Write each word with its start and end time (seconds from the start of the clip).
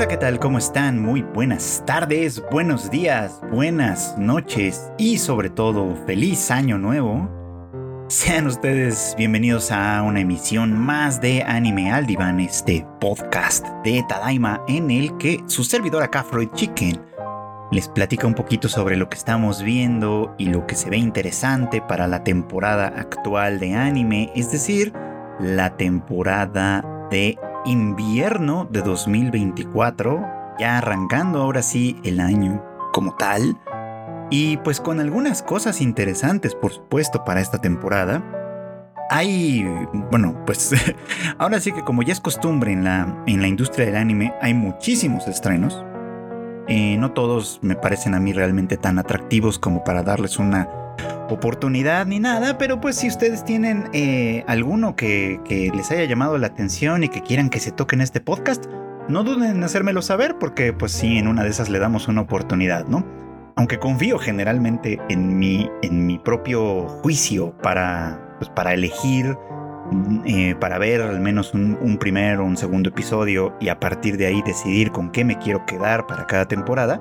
Hola, 0.00 0.08
¿qué 0.08 0.16
tal? 0.16 0.38
¿Cómo 0.40 0.56
están? 0.56 0.98
Muy 0.98 1.20
buenas 1.20 1.82
tardes, 1.86 2.42
buenos 2.50 2.90
días, 2.90 3.38
buenas 3.52 4.16
noches 4.16 4.90
y 4.96 5.18
sobre 5.18 5.50
todo 5.50 5.94
feliz 6.06 6.50
año 6.50 6.78
nuevo. 6.78 7.28
Sean 8.08 8.46
ustedes 8.46 9.14
bienvenidos 9.18 9.70
a 9.70 10.00
una 10.00 10.20
emisión 10.20 10.72
más 10.72 11.20
de 11.20 11.42
Anime 11.42 11.92
al 11.92 12.08
este 12.40 12.86
podcast 12.98 13.66
de 13.84 14.02
Tadaima 14.08 14.64
en 14.68 14.90
el 14.90 15.18
que 15.18 15.40
su 15.48 15.64
servidor 15.64 16.02
acá, 16.02 16.24
Freud 16.24 16.48
Chicken, 16.54 16.98
les 17.70 17.86
platica 17.86 18.26
un 18.26 18.34
poquito 18.34 18.70
sobre 18.70 18.96
lo 18.96 19.10
que 19.10 19.18
estamos 19.18 19.62
viendo 19.62 20.34
y 20.38 20.46
lo 20.46 20.66
que 20.66 20.76
se 20.76 20.88
ve 20.88 20.96
interesante 20.96 21.82
para 21.82 22.06
la 22.06 22.24
temporada 22.24 22.86
actual 22.86 23.60
de 23.60 23.74
anime, 23.74 24.32
es 24.34 24.50
decir, 24.50 24.94
la 25.38 25.76
temporada 25.76 26.82
de 27.10 27.38
invierno 27.64 28.66
de 28.70 28.82
2024, 28.82 30.26
ya 30.58 30.78
arrancando 30.78 31.40
ahora 31.40 31.62
sí 31.62 32.00
el 32.04 32.20
año 32.20 32.62
como 32.92 33.14
tal, 33.16 33.56
y 34.30 34.56
pues 34.58 34.80
con 34.80 35.00
algunas 35.00 35.42
cosas 35.42 35.80
interesantes, 35.80 36.54
por 36.54 36.72
supuesto, 36.72 37.24
para 37.24 37.40
esta 37.40 37.60
temporada. 37.60 38.22
Hay, 39.10 39.64
bueno, 40.10 40.40
pues 40.46 40.72
ahora 41.38 41.58
sí 41.58 41.72
que 41.72 41.82
como 41.82 42.02
ya 42.02 42.12
es 42.12 42.20
costumbre 42.20 42.72
en 42.72 42.84
la, 42.84 43.24
en 43.26 43.42
la 43.42 43.48
industria 43.48 43.86
del 43.86 43.96
anime, 43.96 44.32
hay 44.40 44.54
muchísimos 44.54 45.26
estrenos. 45.26 45.84
Eh, 46.68 46.96
no 46.98 47.10
todos 47.10 47.58
me 47.62 47.74
parecen 47.74 48.14
a 48.14 48.20
mí 48.20 48.32
realmente 48.32 48.76
tan 48.76 49.00
atractivos 49.00 49.58
como 49.58 49.82
para 49.82 50.04
darles 50.04 50.38
una 50.38 50.68
oportunidad 51.28 52.06
ni 52.06 52.18
nada, 52.18 52.58
pero 52.58 52.80
pues 52.80 52.96
si 52.96 53.08
ustedes 53.08 53.44
tienen 53.44 53.88
eh, 53.92 54.44
alguno 54.46 54.96
que, 54.96 55.40
les 55.74 55.90
haya 55.90 56.04
llamado 56.04 56.38
la 56.38 56.48
atención 56.48 57.04
y 57.04 57.08
que 57.08 57.22
quieran 57.22 57.50
que 57.50 57.60
se 57.60 57.70
toque 57.70 57.96
en 57.96 58.02
este 58.02 58.20
podcast, 58.20 58.66
no 59.08 59.24
duden 59.24 59.56
en 59.56 59.64
hacérmelo 59.64 60.02
saber 60.02 60.36
porque 60.38 60.72
pues 60.72 60.92
sí, 60.92 61.18
en 61.18 61.28
una 61.28 61.42
de 61.44 61.50
esas 61.50 61.68
le 61.68 61.78
damos 61.78 62.08
una 62.08 62.22
oportunidad, 62.22 62.86
¿no? 62.86 63.04
Aunque 63.56 63.78
confío 63.78 64.18
generalmente 64.18 64.98
en 65.08 65.38
mi, 65.38 65.68
en 65.82 66.06
mi 66.06 66.18
propio 66.18 66.88
juicio 66.88 67.56
para, 67.62 68.36
pues, 68.38 68.50
para 68.50 68.72
elegir, 68.72 69.36
eh, 70.24 70.54
para 70.58 70.78
ver 70.78 71.02
al 71.02 71.20
menos 71.20 71.52
un, 71.52 71.76
un 71.80 71.98
primer 71.98 72.38
o 72.38 72.44
un 72.44 72.56
segundo 72.56 72.90
episodio 72.90 73.54
y 73.60 73.68
a 73.68 73.80
partir 73.80 74.16
de 74.16 74.26
ahí 74.26 74.42
decidir 74.42 74.92
con 74.92 75.10
qué 75.10 75.24
me 75.24 75.36
quiero 75.38 75.66
quedar 75.66 76.06
para 76.06 76.26
cada 76.26 76.46
temporada, 76.46 77.00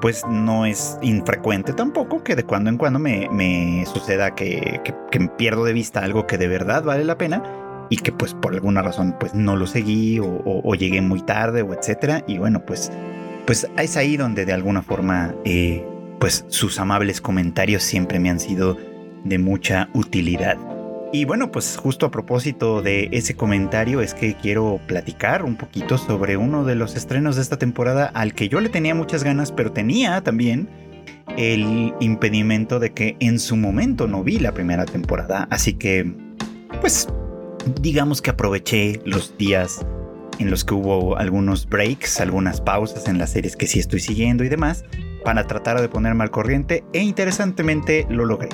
pues 0.00 0.24
no 0.28 0.66
es 0.66 0.98
infrecuente 1.02 1.72
tampoco 1.72 2.22
que 2.24 2.36
de 2.36 2.44
cuando 2.44 2.70
en 2.70 2.78
cuando 2.78 2.98
me, 2.98 3.84
suceda 3.86 4.34
que, 4.34 4.80
que, 5.10 5.28
pierdo 5.36 5.64
de 5.64 5.72
vista 5.72 6.00
algo 6.00 6.26
que 6.26 6.38
de 6.38 6.48
verdad 6.48 6.82
vale 6.82 7.04
la 7.04 7.18
pena 7.18 7.42
y 7.90 7.96
que 7.96 8.12
pues 8.12 8.34
por 8.34 8.54
alguna 8.54 8.82
razón 8.82 9.16
pues 9.18 9.34
no 9.34 9.56
lo 9.56 9.66
seguí 9.66 10.20
o, 10.20 10.74
llegué 10.74 11.00
muy 11.00 11.22
tarde 11.22 11.62
o 11.62 11.74
etcétera 11.74 12.24
y 12.26 12.38
bueno 12.38 12.64
pues 12.64 12.90
pues 13.46 13.68
es 13.76 13.96
ahí 13.96 14.16
donde 14.16 14.44
de 14.44 14.52
alguna 14.52 14.82
forma 14.82 15.34
eh, 15.44 15.84
pues 16.20 16.44
sus 16.48 16.78
amables 16.78 17.20
comentarios 17.20 17.82
siempre 17.82 18.20
me 18.20 18.30
han 18.30 18.38
sido 18.38 18.76
de 19.24 19.38
mucha 19.38 19.88
utilidad. 19.94 20.56
Y 21.12 21.24
bueno, 21.24 21.50
pues 21.50 21.76
justo 21.76 22.06
a 22.06 22.10
propósito 22.12 22.82
de 22.82 23.08
ese 23.10 23.34
comentario 23.34 24.00
es 24.00 24.14
que 24.14 24.34
quiero 24.34 24.80
platicar 24.86 25.44
un 25.44 25.56
poquito 25.56 25.98
sobre 25.98 26.36
uno 26.36 26.64
de 26.64 26.76
los 26.76 26.94
estrenos 26.94 27.34
de 27.34 27.42
esta 27.42 27.58
temporada 27.58 28.06
al 28.06 28.32
que 28.32 28.48
yo 28.48 28.60
le 28.60 28.68
tenía 28.68 28.94
muchas 28.94 29.24
ganas, 29.24 29.50
pero 29.50 29.72
tenía 29.72 30.20
también 30.22 30.68
el 31.36 31.94
impedimento 31.98 32.78
de 32.78 32.90
que 32.92 33.16
en 33.18 33.40
su 33.40 33.56
momento 33.56 34.06
no 34.06 34.22
vi 34.22 34.38
la 34.38 34.52
primera 34.52 34.84
temporada, 34.84 35.48
así 35.50 35.74
que 35.74 36.12
pues 36.80 37.08
digamos 37.80 38.22
que 38.22 38.30
aproveché 38.30 39.00
los 39.04 39.36
días 39.36 39.84
en 40.38 40.48
los 40.48 40.64
que 40.64 40.74
hubo 40.74 41.16
algunos 41.16 41.68
breaks, 41.68 42.20
algunas 42.20 42.60
pausas 42.60 43.08
en 43.08 43.18
las 43.18 43.30
series 43.30 43.56
que 43.56 43.66
sí 43.66 43.80
estoy 43.80 43.98
siguiendo 43.98 44.44
y 44.44 44.48
demás, 44.48 44.84
para 45.24 45.46
tratar 45.48 45.80
de 45.80 45.88
ponerme 45.88 46.22
al 46.22 46.30
corriente 46.30 46.84
e 46.92 47.00
interesantemente 47.00 48.06
lo 48.08 48.24
logré. 48.24 48.48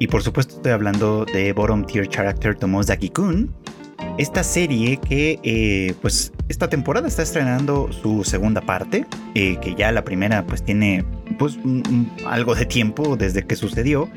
Y 0.00 0.06
por 0.08 0.22
supuesto 0.22 0.56
estoy 0.56 0.72
hablando 0.72 1.26
de 1.26 1.52
Bottom 1.52 1.84
Tier 1.84 2.08
Character 2.08 2.56
Tomozaki-kun. 2.56 3.54
Esta 4.16 4.42
serie 4.42 4.96
que 4.96 5.38
eh, 5.42 5.94
pues 6.00 6.32
esta 6.48 6.70
temporada 6.70 7.06
está 7.06 7.22
estrenando 7.22 7.92
su 7.92 8.24
segunda 8.24 8.62
parte, 8.62 9.06
eh, 9.34 9.58
que 9.60 9.74
ya 9.74 9.92
la 9.92 10.02
primera 10.02 10.46
pues 10.46 10.64
tiene 10.64 11.04
pues 11.38 11.58
algo 12.26 12.54
de 12.54 12.64
tiempo 12.64 13.16
desde 13.18 13.46
que 13.46 13.56
sucedió 13.56 14.08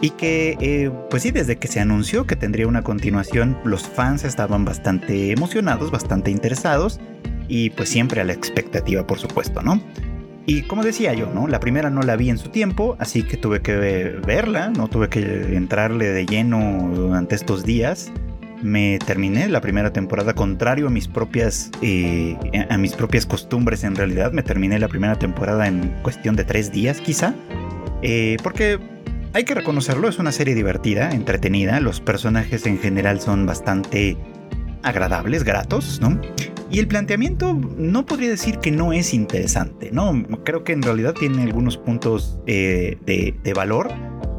y 0.00 0.10
que 0.10 0.56
eh, 0.60 0.92
pues 1.10 1.24
sí 1.24 1.32
desde 1.32 1.56
que 1.56 1.66
se 1.66 1.80
anunció 1.80 2.28
que 2.28 2.36
tendría 2.36 2.68
una 2.68 2.82
continuación 2.82 3.58
los 3.64 3.82
fans 3.82 4.22
estaban 4.22 4.64
bastante 4.64 5.32
emocionados, 5.32 5.90
bastante 5.90 6.30
interesados 6.30 7.00
y 7.48 7.70
pues 7.70 7.88
siempre 7.88 8.20
a 8.20 8.24
la 8.24 8.32
expectativa 8.32 9.04
por 9.04 9.18
supuesto, 9.18 9.62
¿no? 9.62 9.80
Y 10.46 10.62
como 10.62 10.82
decía 10.82 11.14
yo, 11.14 11.30
¿no? 11.32 11.48
La 11.48 11.58
primera 11.58 11.88
no 11.88 12.02
la 12.02 12.16
vi 12.16 12.28
en 12.28 12.38
su 12.38 12.50
tiempo, 12.50 12.96
así 12.98 13.22
que 13.22 13.36
tuve 13.36 13.62
que 13.62 13.74
verla, 13.74 14.68
no 14.68 14.88
tuve 14.88 15.08
que 15.08 15.56
entrarle 15.56 16.10
de 16.10 16.26
lleno 16.26 16.90
durante 16.94 17.34
estos 17.34 17.64
días. 17.64 18.12
Me 18.62 18.98
terminé 18.98 19.48
la 19.48 19.60
primera 19.60 19.92
temporada 19.92 20.34
contrario 20.34 20.86
a 20.86 20.90
mis 20.90 21.08
propias 21.08 21.70
eh, 21.82 22.36
a 22.68 22.78
mis 22.78 22.92
propias 22.92 23.26
costumbres 23.26 23.84
en 23.84 23.94
realidad. 23.94 24.32
Me 24.32 24.42
terminé 24.42 24.78
la 24.78 24.88
primera 24.88 25.18
temporada 25.18 25.66
en 25.66 25.94
cuestión 26.02 26.36
de 26.36 26.44
tres 26.44 26.72
días 26.72 27.00
quizá. 27.00 27.34
Eh, 28.02 28.36
porque 28.42 28.78
hay 29.32 29.44
que 29.44 29.54
reconocerlo, 29.54 30.08
es 30.08 30.18
una 30.18 30.30
serie 30.30 30.54
divertida, 30.54 31.10
entretenida. 31.10 31.80
Los 31.80 32.00
personajes 32.00 32.66
en 32.66 32.78
general 32.78 33.20
son 33.20 33.46
bastante 33.46 34.16
agradables, 34.84 35.44
gratos, 35.44 36.00
¿no? 36.00 36.20
Y 36.70 36.78
el 36.78 36.88
planteamiento 36.88 37.54
no 37.76 38.04
podría 38.06 38.30
decir 38.30 38.58
que 38.58 38.70
no 38.70 38.92
es 38.92 39.14
interesante, 39.14 39.90
¿no? 39.92 40.24
Creo 40.44 40.64
que 40.64 40.72
en 40.72 40.82
realidad 40.82 41.14
tiene 41.14 41.42
algunos 41.42 41.76
puntos 41.76 42.38
eh, 42.46 42.96
de, 43.06 43.52
valor 43.54 43.92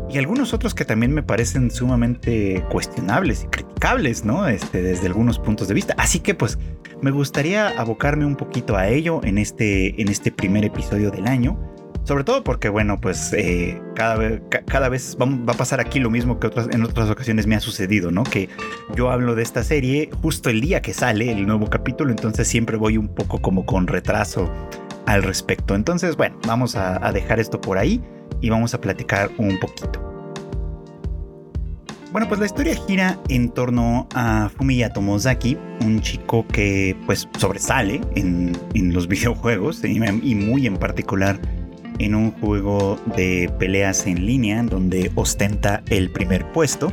y 0.10 0.18
algunos 0.18 0.54
otros 0.54 0.76
que 0.76 0.86
también 0.86 1.14
me 1.14 1.24
parecen 1.24 1.72
sumamente 1.72 2.64
cuestionables 2.70 3.44
y 3.44 3.48
criticables, 3.48 4.26
¿no? 4.26 4.48
Este, 4.48 4.82
desde 4.82 5.08
algunos 5.08 5.40
puntos 5.40 5.68
de 5.68 5.74
vista. 5.74 5.96
Así 5.98 6.20
que 6.20 6.36
pues 6.36 6.58
me 7.02 7.12
gustaría 7.12 7.70
abocarme 7.70 8.26
un 8.26 8.36
poquito 8.36 8.76
a 8.76 8.88
ello 8.90 9.22
en 9.24 9.38
este, 9.38 10.02
en 10.02 10.10
este 10.10 10.32
primer 10.32 10.66
episodio 10.66 11.12
del 11.12 11.28
año. 11.28 11.58
Sobre 12.06 12.24
todo 12.24 12.44
porque, 12.44 12.70
bueno, 12.70 13.02
pues 13.02 13.34
eh, 13.34 13.82
cada, 13.96 14.40
cada, 14.68 14.90
vez 14.90 15.18
va, 15.20 15.52
a 15.52 15.58
pasar 15.58 15.80
aquí 15.80 16.00
lo 16.00 16.12
mismo 16.12 16.40
que 16.40 16.46
otras, 16.46 16.70
en 16.72 16.84
otras 16.84 17.10
ocasiones 17.10 17.48
me 17.48 17.56
ha 17.56 17.60
sucedido, 17.60 18.12
¿no? 18.12 18.24
Que 18.24 18.48
yo 18.96 19.10
hablo 19.10 19.34
de 19.34 19.42
esta 19.42 19.64
serie 19.64 20.12
justo 20.22 20.52
el 20.52 20.62
día 20.62 20.84
que 20.84 20.94
sale 20.94 21.32
el 21.32 21.48
nuevo 21.48 21.68
capítulo, 21.68 22.12
entonces 22.12 22.48
siempre 22.48 22.78
voy 22.78 23.00
un 23.00 23.08
poco 23.08 23.42
como 23.42 23.66
con 23.66 23.88
retraso 23.88 24.54
al 25.08 25.24
respecto. 25.24 25.74
Entonces, 25.74 26.16
bueno, 26.16 26.38
vamos 26.46 26.76
a, 26.76 27.12
dejar 27.12 27.40
esto 27.40 27.60
por 27.60 27.80
ahí 27.80 28.00
y 28.40 28.52
vamos 28.52 28.76
a 28.76 28.82
platicar 28.82 29.32
un 29.40 29.60
poquito. 29.60 30.00
Bueno, 32.12 32.28
pues 32.28 32.40
la 32.40 32.46
historia 32.46 32.76
gira 32.88 33.20
en 33.30 33.50
torno 33.50 34.08
a 34.14 34.50
Fumiya 34.56 34.94
Tomozaki, 34.94 35.58
un 35.82 36.02
chico 36.02 36.46
que 36.48 36.96
pues 37.08 37.28
sobresale 37.40 38.00
en, 38.16 38.56
en 38.76 38.94
los 38.94 39.08
videojuegos 39.10 39.84
y 39.84 40.00
muy 40.36 40.68
en 40.68 40.78
particular 40.78 41.40
en 42.00 42.16
un 42.16 42.32
juego 42.32 43.00
de 43.16 43.52
peleas 43.60 44.08
en 44.08 44.26
línea 44.26 44.62
donde 44.64 45.12
ostenta 45.16 45.84
el 45.90 46.12
primer 46.12 46.52
puesto, 46.52 46.92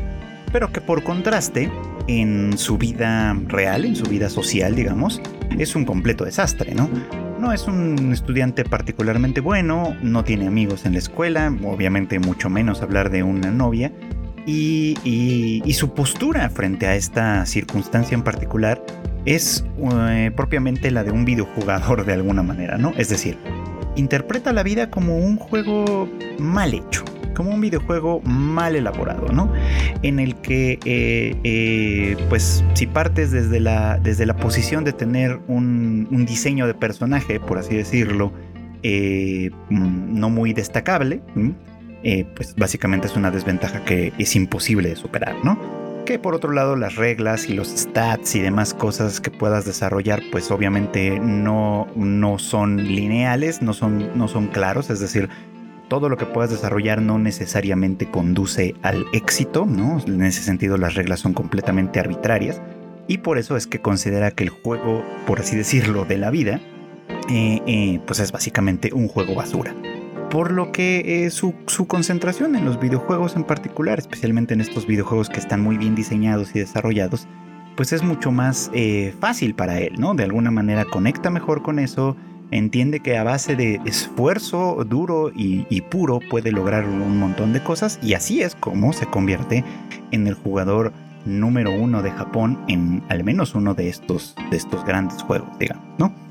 pero 0.53 0.73
que 0.73 0.81
por 0.81 1.03
contraste 1.03 1.71
en 2.09 2.59
su 2.59 2.79
vida 2.79 3.37
real, 3.47 3.85
en 3.85 3.97
su 3.97 4.05
vida 4.05 4.29
social, 4.29 4.75
digamos, 4.75 5.21
es 5.59 5.75
un 5.75 5.85
completo 5.85 6.25
desastre, 6.25 6.75
¿no? 6.75 6.89
No 7.39 7.53
es 7.53 7.67
un 7.67 8.13
estudiante 8.13 8.65
particularmente 8.65 9.41
bueno, 9.41 9.97
no 10.03 10.23
tiene 10.25 10.47
amigos 10.47 10.87
en 10.87 10.93
la 10.93 10.99
escuela, 10.99 11.53
obviamente 11.65 12.19
mucho 12.19 12.49
menos 12.49 12.83
hablar 12.83 13.11
de 13.11 13.23
una 13.23 13.51
novia, 13.51 13.93
y, 14.47 15.73
su 15.75 15.95
postura 15.95 16.49
frente 16.51 16.87
a 16.87 16.95
esta 16.95 17.47
circunstancia 17.47 18.15
en 18.15 18.23
particular 18.23 18.85
es 19.25 19.65
eh, 20.09 20.31
propiamente 20.35 20.91
la 20.91 21.05
de 21.05 21.11
un 21.11 21.25
videojugador 21.25 22.05
de 22.05 22.13
alguna 22.13 22.43
manera, 22.43 22.77
¿no? 22.77 22.93
Es 22.97 23.09
decir, 23.09 23.39
interpreta 23.97 24.53
la 24.53 24.63
vida 24.63 24.91
como 24.91 25.17
un 25.17 25.37
juego 25.37 26.09
mal 26.39 26.75
hecho, 26.75 27.05
como 27.35 27.51
un 27.51 27.61
videojuego 27.61 28.21
mal 28.23 28.77
elaborado, 28.77 29.29
¿no? 29.33 29.53
En 30.03 30.19
el 30.19 30.37
que, 30.37 30.79
eh, 30.85 31.37
eh, 31.45 32.17
pues, 32.29 32.65
si 32.75 32.87
partes 32.87 33.31
desde 33.31 33.61
la, 33.61 33.99
desde 33.99 34.27
la 34.27 34.37
posición 34.37 34.85
de 34.85 34.93
tener 34.93 35.41
un, 35.49 36.09
diseño 36.27 36.67
de 36.67 36.75
personaje, 36.75 37.41
por 37.41 37.59
así 37.59 37.75
decirlo, 37.75 38.33
eh, 38.83 39.51
mm, 39.71 40.19
no 40.19 40.31
muy 40.31 40.53
destacable, 40.53 41.23
pues 42.35 42.55
básicamente 42.57 43.07
es 43.07 43.17
una 43.17 43.31
desventaja 43.31 43.85
que 43.85 44.13
es 44.19 44.35
imposible 44.35 44.89
de 44.89 44.97
superar, 44.97 45.37
¿no? 45.45 45.82
Que 46.05 46.19
por 46.19 46.35
otro 46.35 46.53
lado 46.53 46.77
las 46.77 46.97
reglas 46.97 47.49
y 47.49 47.55
los 47.55 47.69
stats 47.69 48.35
y 48.35 48.41
demás 48.41 48.75
cosas 48.75 49.21
que 49.21 49.31
puedas 49.31 49.65
desarrollar 49.65 50.23
pues 50.31 50.51
obviamente 50.51 51.19
no, 51.21 51.87
no 51.95 52.39
son 52.39 52.77
lineales, 52.77 53.63
no 53.63 53.73
son, 53.73 54.17
no 54.17 54.29
son 54.29 54.49
claros, 54.49 54.91
es 54.91 55.01
decir, 55.01 55.29
todo 55.89 56.09
lo 56.09 56.17
que 56.17 56.27
puedas 56.27 56.51
desarrollar 56.51 57.03
no 57.03 57.19
necesariamente 57.19 58.11
conduce 58.11 58.75
al 58.83 59.05
éxito, 59.13 59.67
¿no? 59.67 60.01
En 60.07 60.23
ese 60.23 60.43
sentido 60.43 60.77
las 60.79 60.95
reglas 60.95 61.21
son 61.21 61.35
completamente 61.35 62.01
arbitrarias. 62.01 62.63
Y 63.09 63.19
por 63.19 63.37
eso 63.37 63.57
es 63.57 63.67
que 63.67 63.81
considera 63.81 64.31
que 64.31 64.45
el 64.45 64.51
juego, 64.51 65.05
por 65.27 65.41
así 65.41 65.55
decirlo, 65.57 66.05
de 66.05 66.19
la 66.19 66.31
vida 66.31 66.61
pues 68.07 68.21
es 68.21 68.33
básicamente 68.33 68.93
un 68.93 69.09
juego 69.09 69.35
basura 69.35 69.75
por 70.33 70.51
lo 70.51 70.73
que 70.73 71.29
su, 71.31 71.55
su, 71.67 71.87
concentración 71.87 72.57
en 72.57 72.65
los 72.65 72.81
videojuegos 72.81 73.37
en 73.37 73.45
particular, 73.45 73.99
especialmente 73.99 74.55
en 74.55 74.63
estos 74.63 74.87
videojuegos 74.87 75.29
que 75.29 75.39
están 75.39 75.61
muy 75.61 75.77
bien 75.77 75.95
diseñados 75.95 76.57
y 76.57 76.61
desarrollados, 76.61 77.29
pues 77.77 77.93
es 77.93 78.03
mucho 78.03 78.33
más 78.33 78.71
eh, 78.73 79.15
fácil 79.21 79.55
para 79.55 79.79
él, 79.79 79.93
¿no? 79.99 80.15
De 80.15 80.25
alguna 80.25 80.51
manera 80.51 80.87
conecta 80.87 81.29
mejor 81.29 81.61
con 81.61 81.79
eso, 81.79 82.17
entiende 82.51 83.01
que 83.01 83.19
a 83.19 83.25
base 83.25 83.57
de 83.57 83.79
esfuerzo 83.85 84.83
duro 84.89 85.31
y, 85.35 85.81
puro 85.83 86.19
puede 86.31 86.51
lograr 86.51 86.87
un 86.87 87.19
montón 87.19 87.53
de 87.53 87.63
cosas 87.63 87.99
y 88.03 88.15
así 88.15 88.41
es 88.41 88.55
como 88.55 88.95
se 88.95 89.05
convierte 89.05 89.63
en 90.13 90.27
el 90.27 90.33
jugador 90.33 90.95
número 91.27 91.73
uno 91.73 92.01
de 92.01 92.11
Japón 92.11 92.59
en 92.69 93.03
al 93.11 93.23
menos 93.23 93.55
uno 93.55 93.75
de 93.75 93.91
estos, 93.91 94.35
de 94.51 94.57
estos 94.57 94.83
grandes 94.87 95.23
juegos, 95.23 95.59
digamos, 95.59 95.85
¿no? 95.99 96.22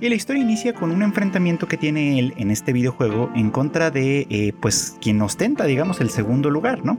Y 0.00 0.08
la 0.08 0.14
historia 0.14 0.42
inicia 0.42 0.72
con 0.72 0.92
un 0.92 1.02
enfrentamiento 1.02 1.68
que 1.68 1.76
tiene 1.76 2.18
él 2.18 2.32
en 2.38 2.50
este 2.50 2.72
videojuego 2.72 3.30
en 3.34 3.50
contra 3.50 3.90
de, 3.90 4.26
eh, 4.30 4.54
pues, 4.58 4.96
quien 5.00 5.20
ostenta, 5.20 5.64
digamos, 5.64 6.00
el 6.00 6.08
segundo 6.08 6.48
lugar, 6.48 6.84
¿no? 6.84 6.98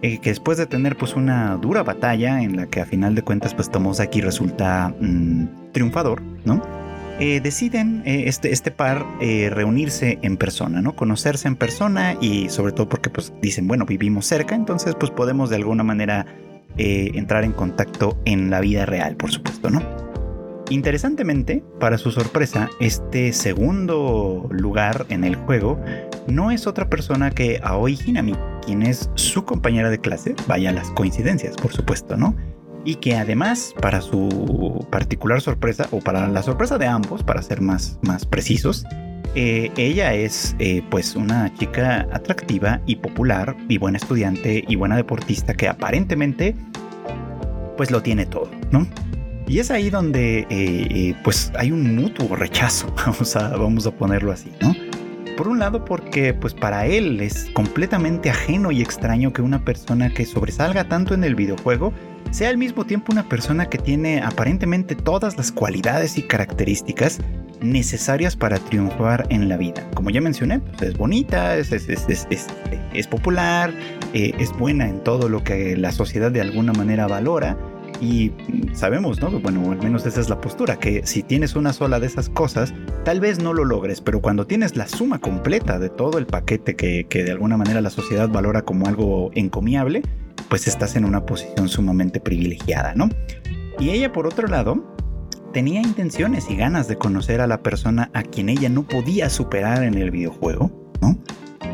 Eh, 0.00 0.18
que 0.20 0.30
después 0.30 0.56
de 0.56 0.64
tener 0.64 0.96
pues 0.96 1.14
una 1.14 1.56
dura 1.56 1.82
batalla 1.82 2.42
en 2.42 2.56
la 2.56 2.68
que 2.68 2.80
a 2.80 2.86
final 2.86 3.14
de 3.14 3.20
cuentas 3.20 3.52
pues 3.52 3.70
Tomozaki 3.70 4.22
resulta 4.22 4.94
mm, 4.98 5.72
triunfador, 5.72 6.22
¿no? 6.46 6.62
Eh, 7.18 7.42
deciden 7.42 8.02
este, 8.06 8.50
este 8.50 8.70
par 8.70 9.04
reunirse 9.20 10.18
en 10.22 10.38
persona, 10.38 10.80
¿no? 10.80 10.96
Conocerse 10.96 11.48
en 11.48 11.56
persona 11.56 12.16
y 12.18 12.48
sobre 12.48 12.72
todo 12.72 12.88
porque 12.88 13.10
pues 13.10 13.34
dicen, 13.42 13.68
bueno, 13.68 13.84
vivimos 13.84 14.24
cerca, 14.24 14.54
entonces 14.54 14.94
pues 14.98 15.10
podemos 15.10 15.50
de 15.50 15.56
alguna 15.56 15.82
manera 15.82 16.24
entrar 16.78 17.44
en 17.44 17.52
contacto 17.52 18.18
en 18.24 18.48
la 18.48 18.60
vida 18.60 18.86
real, 18.86 19.16
por 19.16 19.30
supuesto, 19.30 19.68
¿no? 19.68 20.09
Interesantemente, 20.70 21.64
para 21.80 21.98
su 21.98 22.12
sorpresa, 22.12 22.70
este 22.78 23.32
segundo 23.32 24.48
lugar 24.52 25.04
en 25.08 25.24
el 25.24 25.34
juego 25.34 25.80
no 26.28 26.52
es 26.52 26.68
otra 26.68 26.88
persona 26.88 27.32
que 27.32 27.58
Aoi 27.64 27.98
Hinami, 28.06 28.36
quien 28.64 28.82
es 28.82 29.10
su 29.16 29.44
compañera 29.44 29.90
de 29.90 29.98
clase, 29.98 30.36
vaya 30.46 30.70
las 30.70 30.88
coincidencias, 30.92 31.56
por 31.56 31.72
supuesto, 31.72 32.16
¿no? 32.16 32.36
Y 32.84 32.94
que 32.94 33.16
además, 33.16 33.74
para 33.82 34.00
su 34.00 34.86
particular 34.92 35.40
sorpresa, 35.40 35.88
o 35.90 35.98
para 35.98 36.28
la 36.28 36.42
sorpresa 36.44 36.78
de 36.78 36.86
ambos, 36.86 37.24
para 37.24 37.42
ser 37.42 37.60
más, 37.60 37.98
más 38.02 38.24
precisos, 38.24 38.86
eh, 39.34 39.72
ella 39.76 40.14
es 40.14 40.54
eh, 40.60 40.84
pues 40.88 41.16
una 41.16 41.52
chica 41.54 42.06
atractiva 42.12 42.80
y 42.86 42.94
popular 42.94 43.56
y 43.68 43.78
buena 43.78 43.98
estudiante 43.98 44.64
y 44.68 44.76
buena 44.76 44.94
deportista 44.94 45.52
que 45.52 45.66
aparentemente 45.66 46.54
pues 47.76 47.90
lo 47.90 48.02
tiene 48.02 48.26
todo, 48.26 48.48
¿no? 48.70 48.86
Y 49.50 49.58
es 49.58 49.72
ahí 49.72 49.90
donde 49.90 50.46
eh, 50.48 51.16
pues 51.24 51.50
hay 51.58 51.72
un 51.72 51.96
mutuo 51.96 52.36
rechazo, 52.36 52.86
vamos 53.04 53.34
a, 53.34 53.48
vamos 53.56 53.84
a 53.84 53.90
ponerlo 53.90 54.30
así, 54.30 54.52
¿no? 54.60 54.76
Por 55.36 55.48
un 55.48 55.58
lado 55.58 55.84
porque 55.84 56.32
pues 56.32 56.54
para 56.54 56.86
él 56.86 57.20
es 57.20 57.50
completamente 57.52 58.30
ajeno 58.30 58.70
y 58.70 58.80
extraño 58.80 59.32
que 59.32 59.42
una 59.42 59.64
persona 59.64 60.08
que 60.14 60.24
sobresalga 60.24 60.84
tanto 60.84 61.14
en 61.14 61.24
el 61.24 61.34
videojuego 61.34 61.92
sea 62.30 62.48
al 62.48 62.58
mismo 62.58 62.86
tiempo 62.86 63.10
una 63.10 63.28
persona 63.28 63.68
que 63.68 63.78
tiene 63.78 64.22
aparentemente 64.22 64.94
todas 64.94 65.36
las 65.36 65.50
cualidades 65.50 66.16
y 66.16 66.22
características 66.22 67.18
necesarias 67.60 68.36
para 68.36 68.56
triunfar 68.56 69.26
en 69.30 69.48
la 69.48 69.56
vida. 69.56 69.84
Como 69.94 70.10
ya 70.10 70.20
mencioné, 70.20 70.60
pues 70.60 70.82
es 70.82 70.96
bonita, 70.96 71.56
es, 71.56 71.72
es, 71.72 73.06
popular, 73.08 73.74
eh, 74.14 74.32
es 74.38 74.56
buena 74.56 74.88
en 74.88 75.02
todo 75.02 75.28
lo 75.28 75.42
que 75.42 75.76
la 75.76 75.90
sociedad 75.90 76.30
de 76.30 76.40
alguna 76.40 76.72
manera 76.72 77.08
valora 77.08 77.56
y 78.00 78.32
sabemos, 78.72 79.20
¿no? 79.20 79.30
Bueno, 79.40 79.70
al 79.70 79.78
menos 79.78 80.06
esa 80.06 80.20
es 80.20 80.28
la 80.28 80.40
postura, 80.40 80.78
que 80.78 81.06
si 81.06 81.22
tienes 81.22 81.54
una 81.54 81.72
sola 81.72 82.00
de 82.00 82.06
esas 82.06 82.28
cosas, 82.28 82.72
tal 83.04 83.20
vez 83.20 83.42
no 83.42 83.52
lo 83.52 83.64
logres, 83.64 84.00
pero 84.00 84.20
cuando 84.20 84.46
tienes 84.46 84.76
la 84.76 84.88
suma 84.88 85.18
completa 85.18 85.78
de 85.78 85.90
todo 85.90 86.18
el 86.18 86.26
paquete 86.26 86.76
que, 86.76 87.06
de 87.10 87.30
alguna 87.30 87.56
manera 87.56 87.80
la 87.80 87.90
sociedad 87.90 88.28
valora 88.28 88.62
como 88.62 88.86
algo 88.86 89.30
encomiable, 89.34 90.02
pues 90.48 90.66
estás 90.66 90.96
en 90.96 91.04
una 91.04 91.26
posición 91.26 91.68
sumamente 91.68 92.20
privilegiada, 92.20 92.94
¿no? 92.94 93.08
Y 93.78 93.90
ella, 93.90 94.12
por 94.12 94.26
otro 94.26 94.48
lado, 94.48 94.94
tenía 95.52 95.80
intenciones 95.80 96.50
y 96.50 96.56
ganas 96.56 96.88
de 96.88 96.96
conocer 96.96 97.40
a 97.40 97.46
la 97.46 97.62
persona 97.62 98.10
a 98.14 98.22
quien 98.22 98.48
ella 98.48 98.68
no 98.68 98.82
podía 98.82 99.30
superar 99.30 99.82
en 99.84 99.94
el 99.94 100.10
videojuego, 100.10 100.70
¿no? 101.00 101.18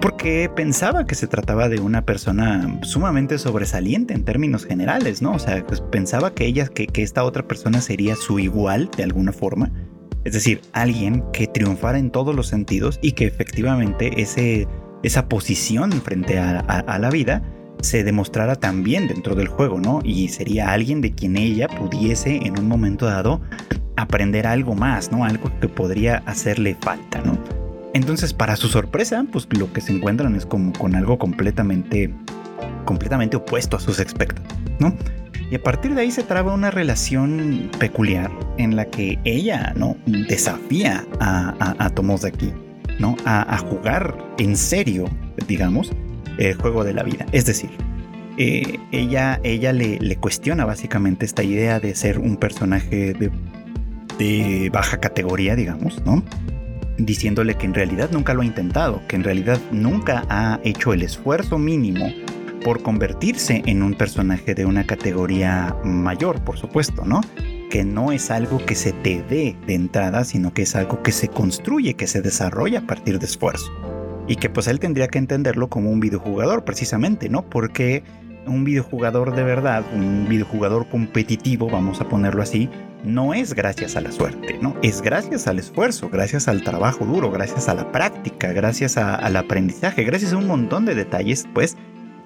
Porque 0.00 0.50
pensaba 0.54 1.06
que 1.06 1.14
se 1.14 1.26
trataba 1.26 1.69
de 1.69 1.81
una 1.81 2.04
persona 2.04 2.78
sumamente 2.82 3.38
sobresaliente 3.38 4.14
en 4.14 4.25
términos 4.25 4.64
generales, 4.64 5.22
¿no? 5.22 5.32
O 5.32 5.38
sea, 5.38 5.64
pues 5.66 5.81
pensaba 5.81 6.34
que 6.34 6.46
ella, 6.46 6.66
que, 6.69 6.88
esta 7.02 7.25
otra 7.25 7.46
persona 7.46 7.81
sería 7.81 8.16
su 8.16 8.38
igual 8.38 8.90
de 8.96 9.04
alguna 9.04 9.32
forma. 9.32 9.70
Es 10.25 10.32
decir, 10.32 10.60
alguien 10.72 11.22
que 11.32 11.46
triunfara 11.46 11.98
en 11.98 12.10
todos 12.10 12.34
los 12.34 12.48
sentidos 12.48 12.98
y 13.00 13.12
que 13.12 13.26
efectivamente 13.26 14.20
ese, 14.20 14.66
esa 15.02 15.28
posición 15.28 15.93
frente 15.93 16.38
a, 16.38 16.99
la 16.99 17.10
vida 17.10 17.42
se 17.81 18.02
demostrara 18.02 18.56
también 18.56 19.06
dentro 19.06 19.34
del 19.34 19.49
juego, 19.49 19.78
¿no? 19.78 20.00
Y 20.02 20.28
sería 20.28 20.72
alguien 20.72 21.00
de 21.00 21.12
quien 21.12 21.37
ella 21.37 21.69
pudiese 21.69 22.37
en 22.37 22.58
un 22.58 22.66
momento 22.66 23.06
dado 23.06 23.40
aprender 23.96 24.46
algo 24.46 24.75
más, 24.75 25.12
¿no? 25.12 25.25
Algo 25.25 25.50
que 25.60 25.69
podría 25.69 26.22
hacerle 26.26 26.76
falta, 26.81 27.22
¿no? 27.22 27.65
Entonces, 27.94 28.35
para 28.35 28.56
su 28.56 28.69
sorpresa, 28.69 29.25
pues 29.31 29.47
lo 29.59 29.73
que 29.73 29.81
se 29.81 29.93
encuentran 29.93 30.35
es 30.35 30.44
como 30.44 30.73
con 30.73 30.94
algo 30.94 31.19
completamente, 31.19 32.12
completamente 32.85 33.37
opuesto 33.37 33.77
a 33.77 33.81
sus 33.81 34.00
expectativas, 34.00 34.59
¿no? 34.79 34.94
Y 35.50 35.55
a 35.55 35.62
partir 35.62 35.94
de 35.94 36.03
ahí 36.03 36.11
se 36.11 36.25
traba 36.25 36.53
una 36.53 36.71
relación 36.71 37.71
peculiar 37.79 38.31
en 38.59 38.75
la 38.75 38.87
que 38.87 39.19
ella, 39.25 39.73
¿no? 39.77 39.97
Desafía 40.06 41.06
a, 41.21 41.75
a, 41.79 41.91
Tomozaki, 41.91 42.53
¿no? 42.99 43.17
A, 43.25 43.56
jugar 43.59 44.19
en 44.38 44.56
serio, 44.56 45.09
digamos, 45.47 45.93
el 46.38 46.55
juego 46.55 46.83
de 46.83 46.94
la 46.94 47.05
vida. 47.05 47.27
Es 47.31 47.47
decir, 47.47 47.71
eh, 48.38 48.79
ella, 48.91 49.41
ella 49.44 49.73
le, 49.73 50.00
le, 50.00 50.17
cuestiona 50.17 50.65
básicamente 50.65 51.25
esta 51.25 51.44
idea 51.44 51.79
de 51.79 51.94
ser 51.94 52.19
un 52.19 52.37
personaje 52.37 53.15
de, 53.15 53.31
de 54.19 54.69
baja 54.71 54.99
categoría, 54.99 55.55
digamos, 55.55 56.05
¿no? 56.05 56.25
Diciéndole 56.98 57.54
que 57.54 57.66
en 57.66 57.75
realidad 57.75 58.10
nunca 58.10 58.34
lo 58.34 58.43
ha 58.43 58.46
intentado, 58.46 59.02
que 59.08 59.16
en 59.16 59.25
realidad 59.25 59.60
nunca 59.70 60.25
ha 60.28 60.60
hecho 60.64 60.93
el 60.93 61.02
esfuerzo 61.02 61.58
mínimo 61.58 62.06
por 62.64 62.82
convertirse 62.82 63.62
en 63.66 63.82
un 63.82 63.94
personaje 63.94 64.54
de 64.54 64.66
una 64.66 64.84
categoría 64.84 65.76
mayor, 65.84 66.43
por 66.43 66.58
supuesto, 66.58 67.04
¿no? 67.04 67.20
Que 67.70 67.84
no 67.84 68.12
es 68.12 68.30
algo 68.30 68.59
que 68.64 68.75
se 68.75 68.92
te 68.92 69.23
dé 69.23 69.56
de 69.66 69.75
entrada, 69.75 70.25
sino 70.25 70.52
que 70.52 70.62
es 70.62 70.75
algo 70.75 71.02
que 71.02 71.12
se 71.12 71.28
construye, 71.28 71.94
que 71.94 72.06
se 72.06 72.23
desarrolla 72.23 72.80
a 72.80 72.87
partir 72.87 73.18
de 73.18 73.26
esfuerzo. 73.26 73.71
Y 74.26 74.37
que 74.37 74.50
pues 74.50 74.66
él 74.66 74.80
tendría 74.80 75.06
que 75.09 75.18
entenderlo 75.18 75.68
como 75.68 75.90
un 75.90 76.00
videojugador, 76.00 76.64
precisamente, 76.64 77.28
¿no? 77.28 77.49
Porque 77.49 78.02
un 78.47 78.64
videojugador 78.64 79.35
de 79.35 79.44
verdad, 79.44 79.85
un 79.94 80.26
videojugador 80.28 80.88
competitivo, 80.88 81.68
vamos 81.68 82.00
a 82.00 82.09
ponerlo 82.09 82.42
así, 82.42 82.68
no 83.06 83.32
es 83.32 83.54
gracias 83.54 83.96
a 83.96 84.00
la 84.00 84.12
suerte, 84.12 84.58
¿no? 84.60 84.75
Es 84.82 85.00
gracias 85.00 85.46
al 85.46 85.58
esfuerzo, 85.58 86.10
gracias 86.10 86.48
al 86.48 86.62
trabajo 86.62 87.06
duro, 87.06 87.30
gracias 87.30 87.68
a 87.68 87.75
la 87.75 87.92
práctica, 87.92 88.52
gracias 88.52 88.96
al 88.96 89.36
aprendizaje, 89.36 90.04
gracias 90.04 90.32
a 90.32 90.36
un 90.36 90.46
montón 90.46 90.84
de 90.84 90.94
detalles, 90.94 91.46
pues, 91.54 91.76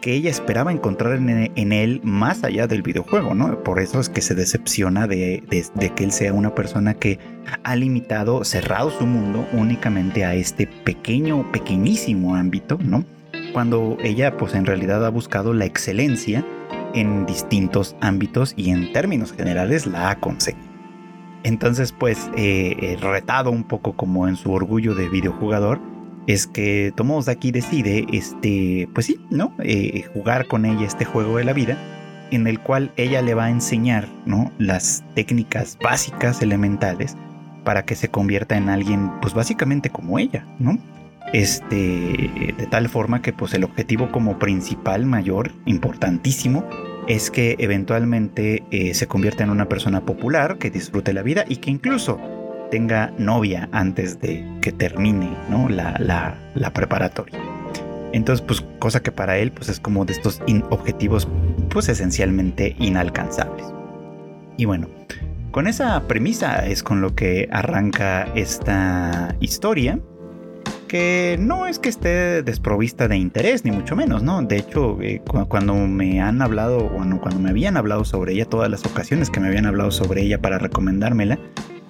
que 0.00 0.14
ella 0.14 0.30
esperaba 0.30 0.72
encontrar 0.72 1.16
en, 1.16 1.72
él 1.72 2.00
más 2.02 2.42
allá 2.42 2.66
del 2.66 2.80
videojuego, 2.80 3.34
¿no? 3.34 3.62
Por 3.62 3.80
eso 3.80 4.00
es 4.00 4.08
que 4.08 4.22
se 4.22 4.34
decepciona 4.34 5.06
de, 5.06 5.44
de, 5.75 5.90
que 5.90 6.04
él 6.04 6.12
sea 6.12 6.32
una 6.32 6.54
persona 6.54 6.94
que 6.94 7.18
ha 7.62 7.76
limitado, 7.76 8.42
cerrado 8.44 8.90
su 8.90 9.06
mundo 9.06 9.46
únicamente 9.52 10.25
a 10.25 10.34
este 10.34 10.66
pequeño, 10.66 11.52
pequeñísimo 11.52 12.34
ámbito, 12.34 12.78
¿no? 12.82 13.04
Cuando 13.52 13.99
ella, 14.02 14.38
pues, 14.38 14.54
en 14.54 14.64
realidad 14.64 15.04
ha 15.04 15.10
buscado 15.10 15.52
la 15.52 15.66
excelencia 15.66 16.44
en 16.94 17.26
distintos 17.26 17.94
ámbitos 18.00 18.54
y 18.56 18.70
en 18.70 18.92
términos 18.92 19.32
generales 19.32 19.87
la 19.87 20.10
ha 20.10 20.18
conseguido. 20.18 20.70
Entonces, 21.42 21.92
pues, 21.92 22.30
eh, 22.37 22.76
eh, 22.80 22.99
retado 23.00 23.50
un 23.50 23.64
poco 23.64 23.94
como 23.94 24.28
en 24.28 24.37
su 24.37 24.52
orgullo 24.52 24.94
de 24.94 25.09
videojugador, 25.09 25.80
es 26.26 26.47
que 26.47 26.92
aquí 27.28 27.50
decide, 27.50 28.06
este, 28.12 28.88
pues 28.94 29.06
sí, 29.06 29.18
¿no? 29.30 29.54
Eh, 29.62 30.04
jugar 30.12 30.47
con 30.47 30.64
ella 30.64 30.87
este 30.87 31.04
juego 31.04 31.38
de 31.38 31.44
la 31.44 31.52
vida, 31.52 31.78
en 32.30 32.47
el 32.47 32.61
cual 32.61 32.92
ella 32.97 33.23
le 33.23 33.35
va 33.35 33.47
a 33.47 33.50
enseñar, 33.50 34.06
¿no? 34.26 34.52
Las 34.59 35.02
técnicas 35.14 35.78
básicas, 35.82 36.42
elementales, 36.42 37.16
para 37.64 37.85
que 37.85 37.94
se 37.94 38.09
convierta 38.09 38.56
en 38.56 38.68
alguien, 38.68 39.11
pues 39.20 39.35
básicamente 39.35 39.90
como 39.90 40.18
ella, 40.18 40.47
¿no? 40.59 40.78
Este, 41.32 42.54
de 42.56 42.66
tal 42.70 42.88
forma 42.88 43.23
que 43.23 43.32
pues 43.32 43.54
el 43.54 43.64
objetivo 43.64 44.11
como 44.11 44.38
principal, 44.38 45.06
mayor, 45.06 45.52
importantísimo, 45.64 46.64
es 47.09 47.30
que 47.30 47.57
eventualmente 47.59 48.62
eh, 48.71 48.95
se 48.95 49.07
convierta 49.07 49.45
en 49.45 49.50
una 49.50 49.69
persona 49.69 50.04
popular, 50.04 50.59
que 50.59 50.71
disfrute 50.71 51.12
la 51.12 51.23
vida 51.23 51.45
y 51.49 51.57
que 51.57 51.71
incluso 51.71 52.21
tenga 52.71 53.12
novia 53.19 53.69
antes 53.73 54.21
de 54.21 54.47
que 54.61 54.73
termine 54.73 55.37
¿no? 55.49 55.69
la, 55.69 55.97
la, 56.54 56.73
preparatoria. 56.73 57.38
Entonces, 58.12 58.45
pues 58.47 58.64
cosa 58.78 59.02
que 59.02 59.12
para 59.12 59.38
él 59.38 59.52
pues 59.52 59.69
es 59.69 59.80
como 59.80 60.04
de 60.04 60.12
estos 60.12 60.40
objetivos 60.71 61.28
pues 61.69 61.88
esencialmente 61.88 62.76
inalcanzables. 62.78 63.66
Y 64.57 64.64
bueno, 64.64 64.88
Con 65.50 65.66
esa 65.66 66.07
premisa 66.07 66.64
es 66.66 66.85
con 66.85 67.00
lo 67.00 67.16
que 67.16 67.49
arranca 67.50 68.28
esta 68.37 69.35
historia, 69.40 69.99
que 70.90 71.37
no 71.38 71.68
es 71.68 71.78
que 71.78 71.88
esté 71.88 72.42
desprovista 72.42 73.06
de 73.06 73.16
interés, 73.16 73.64
ni 73.64 73.70
mucho 73.70 73.94
menos, 73.94 74.25
¿no? 74.25 74.42
De 74.42 74.56
hecho, 74.56 75.00
eh, 75.00 75.23
cuando 75.49 75.75
me 75.76 76.20
han 76.20 76.42
hablado, 76.42 76.88
cuando 76.88 77.38
me 77.38 77.50
habían 77.50 77.76
hablado 77.76 78.04
sobre 78.04 78.32
ella, 78.32 78.44
todas 78.44 78.68
las 78.68 78.85
ocasiones 78.85 79.30
que 79.30 79.38
me 79.38 79.47
habían 79.47 79.66
hablado 79.66 79.92
sobre 79.92 80.23
ella 80.23 80.42
para 80.42 80.59
recomendármela, 80.59 81.38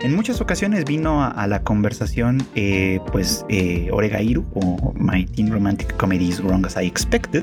en 0.01 0.15
muchas 0.15 0.43
ocasiones 0.43 0.85
vino 0.85 1.25
a, 1.25 1.47
la 1.47 1.63
conversación, 1.63 2.47
eh, 2.55 3.01
pues, 3.11 3.47
eh, 3.49 3.89
Oregairu 3.91 4.45
o 4.53 4.93
My 4.95 5.25
Teen 5.25 5.51
Romantic 5.51 5.97
Comedy 5.97 6.29
is 6.29 6.43
Wrong 6.43 6.67
as 6.67 6.77
I 6.77 6.87
Expected, 6.87 7.43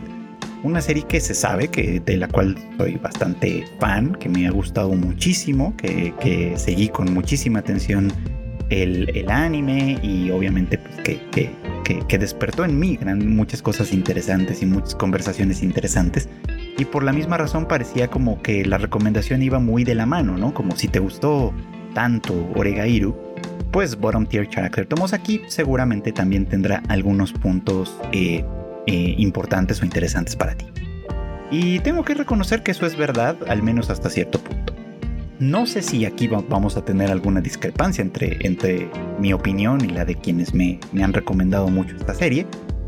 una 0.61 0.79
serie 0.79 1.05
que 1.07 1.19
se 1.19 1.33
sabe 1.33 1.69
que 1.69 1.99
de 1.99 2.17
la 2.17 2.27
cual 2.27 2.55
soy 2.77 2.97
bastante 2.97 3.65
fan, 3.79 4.13
que 4.19 4.29
me 4.29 4.47
ha 4.47 4.51
gustado 4.51 4.89
muchísimo, 4.89 5.75
que, 5.75 6.53
seguí 6.55 6.89
con 6.89 7.11
muchísima 7.15 7.59
atención 7.59 8.13
el, 8.69 9.25
anime 9.29 10.00
y 10.01 10.29
obviamente 10.31 10.77
pues, 10.77 11.19
que, 11.31 11.51
que, 12.07 12.17
despertó 12.17 12.65
en 12.65 12.79
mí 12.79 12.97
muchas 13.15 13.62
cosas 13.62 13.93
interesantes 13.93 14.62
y 14.62 14.65
muchas 14.65 14.95
conversaciones 14.95 15.63
interesantes. 15.63 16.29
Y 16.77 16.86
por 16.86 17.03
la 17.03 17.13
misma 17.13 17.38
razón 17.38 17.67
parecía 17.67 18.07
como 18.07 18.41
que 18.41 18.65
la 18.65 18.77
recomendación 18.77 19.41
iba 19.41 19.59
muy 19.59 19.83
de 19.83 19.95
la 19.95 20.05
mano, 20.05 20.38
¿no? 20.38 20.53
Como 20.53 20.75
si 20.75 20.88
te 20.88 21.00
gustó 21.00 21.53
tanto 21.93 22.33
Oregairu, 22.55 23.15
pues 23.71 23.97
Bottom 23.97 24.25
Tier 24.25 24.47
Character 24.50 24.86
Tomos 24.86 25.13
aquí 25.13 25.41
seguramente 25.47 26.12
también 26.12 26.45
tendrá 26.45 26.83
algunos 26.88 27.33
puntos 27.33 27.97
eh, 28.12 28.45
eh, 28.86 29.15
importantes 29.17 29.81
o 29.81 29.86
interesantes 29.86 30.36
para 30.36 30.55
ti. 30.55 30.65
Y 31.50 31.79
tengo 31.79 32.03
que 32.03 32.13
reconocer 32.13 32.62
que 32.62 32.71
eso 32.71 32.86
es 32.86 32.97
verdad, 32.97 33.38
al 33.47 33.63
menos 33.63 33.89
hasta 33.89 34.09
cierto 34.09 34.39
punto. 34.39 34.76
No 35.39 35.67
sé 35.67 35.84
si 35.84 36.03
aquí 36.03 36.27
vamos 36.27 36.77
a 36.77 36.86
tener 36.86 37.12
alguna 37.12 37.41
discrepancia 37.41 38.01
entre, 38.01 38.38
entre 38.41 38.89
mi 39.20 39.34
opinión 39.34 39.86
y 39.86 39.89
la 39.89 40.03
de 40.03 40.15
quienes 40.15 40.56
me, 40.56 40.79
han 41.00 41.13
recomendado 41.13 41.67
mucho 41.67 41.96
esta 41.96 42.15
serie, 42.15 42.48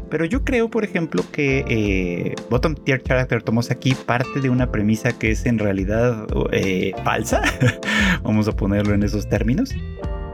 pero 0.09 0.25
yo 0.25 0.43
creo, 0.43 0.67
por 0.67 0.83
ejemplo, 0.83 1.23
que 1.31 1.63
eh, 1.69 2.35
Bottom 2.49 2.73
Tier 2.73 3.03
Character 3.03 3.43
Tomos 3.43 3.69
aquí 3.69 3.93
parte 3.93 4.41
de 4.41 4.49
una 4.49 4.71
premisa 4.71 5.11
que 5.13 5.29
es 5.29 5.45
en 5.45 5.59
realidad 5.59 6.25
eh, 6.51 6.93
falsa, 7.03 7.43
vamos 8.23 8.47
a 8.47 8.55
ponerlo 8.55 8.95
en 8.95 9.03
esos 9.03 9.29
términos, 9.29 9.75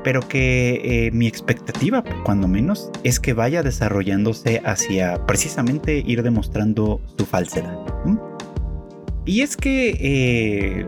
pero 0.05 0.21
que 0.21 1.07
eh, 1.07 1.11
mi 1.11 1.27
expectativa, 1.27 2.01
cuando 2.23 2.47
menos, 2.47 2.91
es 3.03 3.19
que 3.19 3.33
vaya 3.33 3.61
desarrollándose 3.61 4.61
hacia 4.63 5.25
precisamente 5.25 6.01
ir 6.07 6.23
demostrando 6.23 7.01
su 7.17 7.25
falsedad. 7.25 7.77
Y 9.25 9.41
es 9.41 9.57
que 9.57 10.87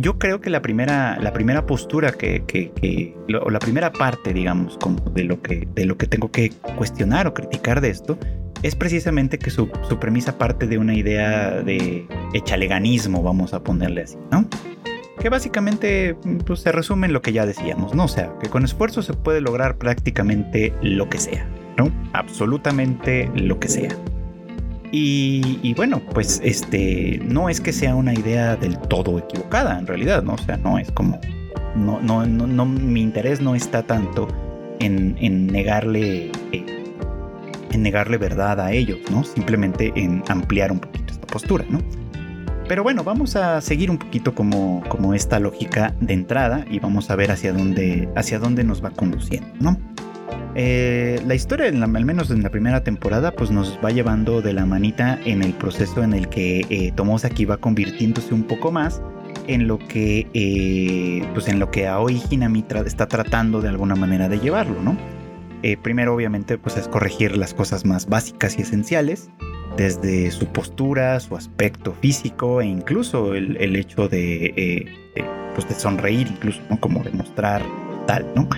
yo 0.00 0.18
creo 0.18 0.40
que 0.40 0.50
la 0.50 0.62
primera, 0.62 1.18
la 1.20 1.32
primera 1.32 1.66
postura 1.66 2.12
que, 2.12 3.14
o 3.42 3.50
la 3.50 3.58
primera 3.58 3.92
parte, 3.92 4.32
digamos, 4.32 4.78
como 4.78 4.98
de 5.10 5.24
lo, 5.24 5.42
que, 5.42 5.68
de 5.74 5.86
lo 5.86 5.96
que 5.96 6.06
tengo 6.06 6.30
que 6.30 6.50
cuestionar 6.76 7.26
o 7.26 7.34
criticar 7.34 7.80
de 7.80 7.90
esto, 7.90 8.18
es 8.62 8.74
precisamente 8.74 9.38
que 9.38 9.50
su, 9.50 9.70
su 9.88 9.98
premisa 9.98 10.36
parte 10.36 10.66
de 10.66 10.78
una 10.78 10.94
idea 10.94 11.62
de 11.62 12.06
echaleganismo, 12.34 13.22
vamos 13.22 13.54
a 13.54 13.62
ponerle 13.62 14.02
así, 14.02 14.16
¿no? 14.30 14.48
que 15.18 15.28
básicamente 15.28 16.16
pues, 16.46 16.60
se 16.60 16.72
resume 16.72 17.06
en 17.06 17.12
lo 17.12 17.22
que 17.22 17.32
ya 17.32 17.44
decíamos, 17.44 17.94
¿no? 17.94 18.04
O 18.04 18.08
sea, 18.08 18.32
que 18.40 18.48
con 18.48 18.64
esfuerzo 18.64 19.02
se 19.02 19.14
puede 19.14 19.40
lograr 19.40 19.76
prácticamente 19.76 20.72
lo 20.80 21.08
que 21.08 21.18
sea, 21.18 21.46
¿no? 21.76 21.90
Absolutamente 22.12 23.30
lo 23.34 23.58
que 23.58 23.68
sea. 23.68 23.90
Y, 24.90 25.74
bueno, 25.74 26.00
pues 26.00 26.40
este 26.42 27.20
no 27.24 27.48
es 27.48 27.60
que 27.60 27.72
sea 27.72 27.94
una 27.94 28.14
idea 28.14 28.56
del 28.56 28.78
todo 28.78 29.18
equivocada, 29.18 29.78
en 29.78 29.86
realidad, 29.86 30.22
¿no? 30.22 30.34
O 30.34 30.38
sea, 30.38 30.56
no 30.56 30.78
es 30.78 30.90
como. 30.92 31.20
No, 31.76 32.00
no, 32.00 32.26
no, 32.26 32.66
mi 32.66 33.02
interés 33.02 33.40
no 33.40 33.54
está 33.54 33.82
tanto 33.82 34.28
en, 34.80 35.16
en 35.20 35.46
negarle. 35.46 36.32
Eh, 36.52 36.64
en 37.70 37.82
negarle 37.82 38.16
verdad 38.16 38.60
a 38.60 38.72
ellos, 38.72 38.98
¿no? 39.10 39.24
Simplemente 39.24 39.92
en 39.94 40.22
ampliar 40.28 40.72
un 40.72 40.78
poquito 40.78 41.12
esta 41.12 41.26
postura, 41.26 41.66
¿no? 41.68 41.80
Pero 42.68 42.82
bueno, 42.82 43.02
vamos 43.02 43.34
a 43.34 43.60
seguir 43.62 43.90
un 43.90 43.96
poquito 43.96 44.34
como, 44.34 44.82
como 44.88 45.14
esta 45.14 45.38
lógica 45.40 45.94
de 46.00 46.12
entrada 46.12 46.66
y 46.70 46.80
vamos 46.80 47.10
a 47.10 47.16
ver 47.16 47.30
hacia 47.30 47.52
dónde, 47.52 48.08
hacia 48.14 48.38
dónde 48.38 48.62
nos 48.62 48.84
va 48.84 48.90
conduciendo, 48.90 49.48
¿no? 49.58 49.78
Eh, 50.54 51.20
la 51.26 51.34
historia, 51.34 51.66
al 51.68 52.04
menos 52.04 52.30
en 52.30 52.42
la 52.42 52.50
primera 52.50 52.82
temporada, 52.82 53.32
pues 53.32 53.50
nos 53.50 53.78
va 53.84 53.90
llevando 53.90 54.42
de 54.42 54.52
la 54.52 54.66
manita 54.66 55.18
en 55.24 55.42
el 55.42 55.52
proceso 55.54 56.02
en 56.02 56.12
el 56.12 56.28
que 56.28 56.66
eh, 56.70 56.92
Tomosaki 56.96 57.44
va 57.44 57.58
convirtiéndose 57.58 58.34
un 58.34 58.44
poco 58.44 58.72
más 58.72 59.00
en 59.46 59.66
lo 59.66 59.78
que, 59.78 60.26
eh, 60.34 61.26
pues 61.34 61.48
en 61.48 61.58
lo 61.58 61.70
que 61.70 61.86
Aoi 61.86 62.22
Hinami 62.30 62.64
está 62.86 63.06
tratando 63.06 63.60
de 63.60 63.68
alguna 63.68 63.94
manera 63.94 64.28
de 64.28 64.38
llevarlo, 64.38 64.80
¿no? 64.82 64.96
Eh, 65.62 65.76
primero, 65.76 66.14
obviamente, 66.14 66.56
pues 66.58 66.76
es 66.76 66.86
corregir 66.86 67.36
las 67.36 67.54
cosas 67.54 67.84
más 67.84 68.06
básicas 68.06 68.58
y 68.58 68.62
esenciales 68.62 69.30
desde 69.76 70.30
su 70.30 70.46
postura, 70.46 71.18
su 71.20 71.36
aspecto 71.36 71.92
físico 72.00 72.60
e 72.60 72.66
incluso 72.66 73.34
el, 73.34 73.76
hecho 73.76 74.08
de, 74.08 74.52
eh, 74.56 75.24
pues 75.54 75.68
de 75.68 75.74
sonreír, 75.74 76.28
incluso. 76.28 76.60
Como 76.80 77.02
demostrar 77.02 77.62
tal, 78.06 78.26
¿no? 78.36 78.48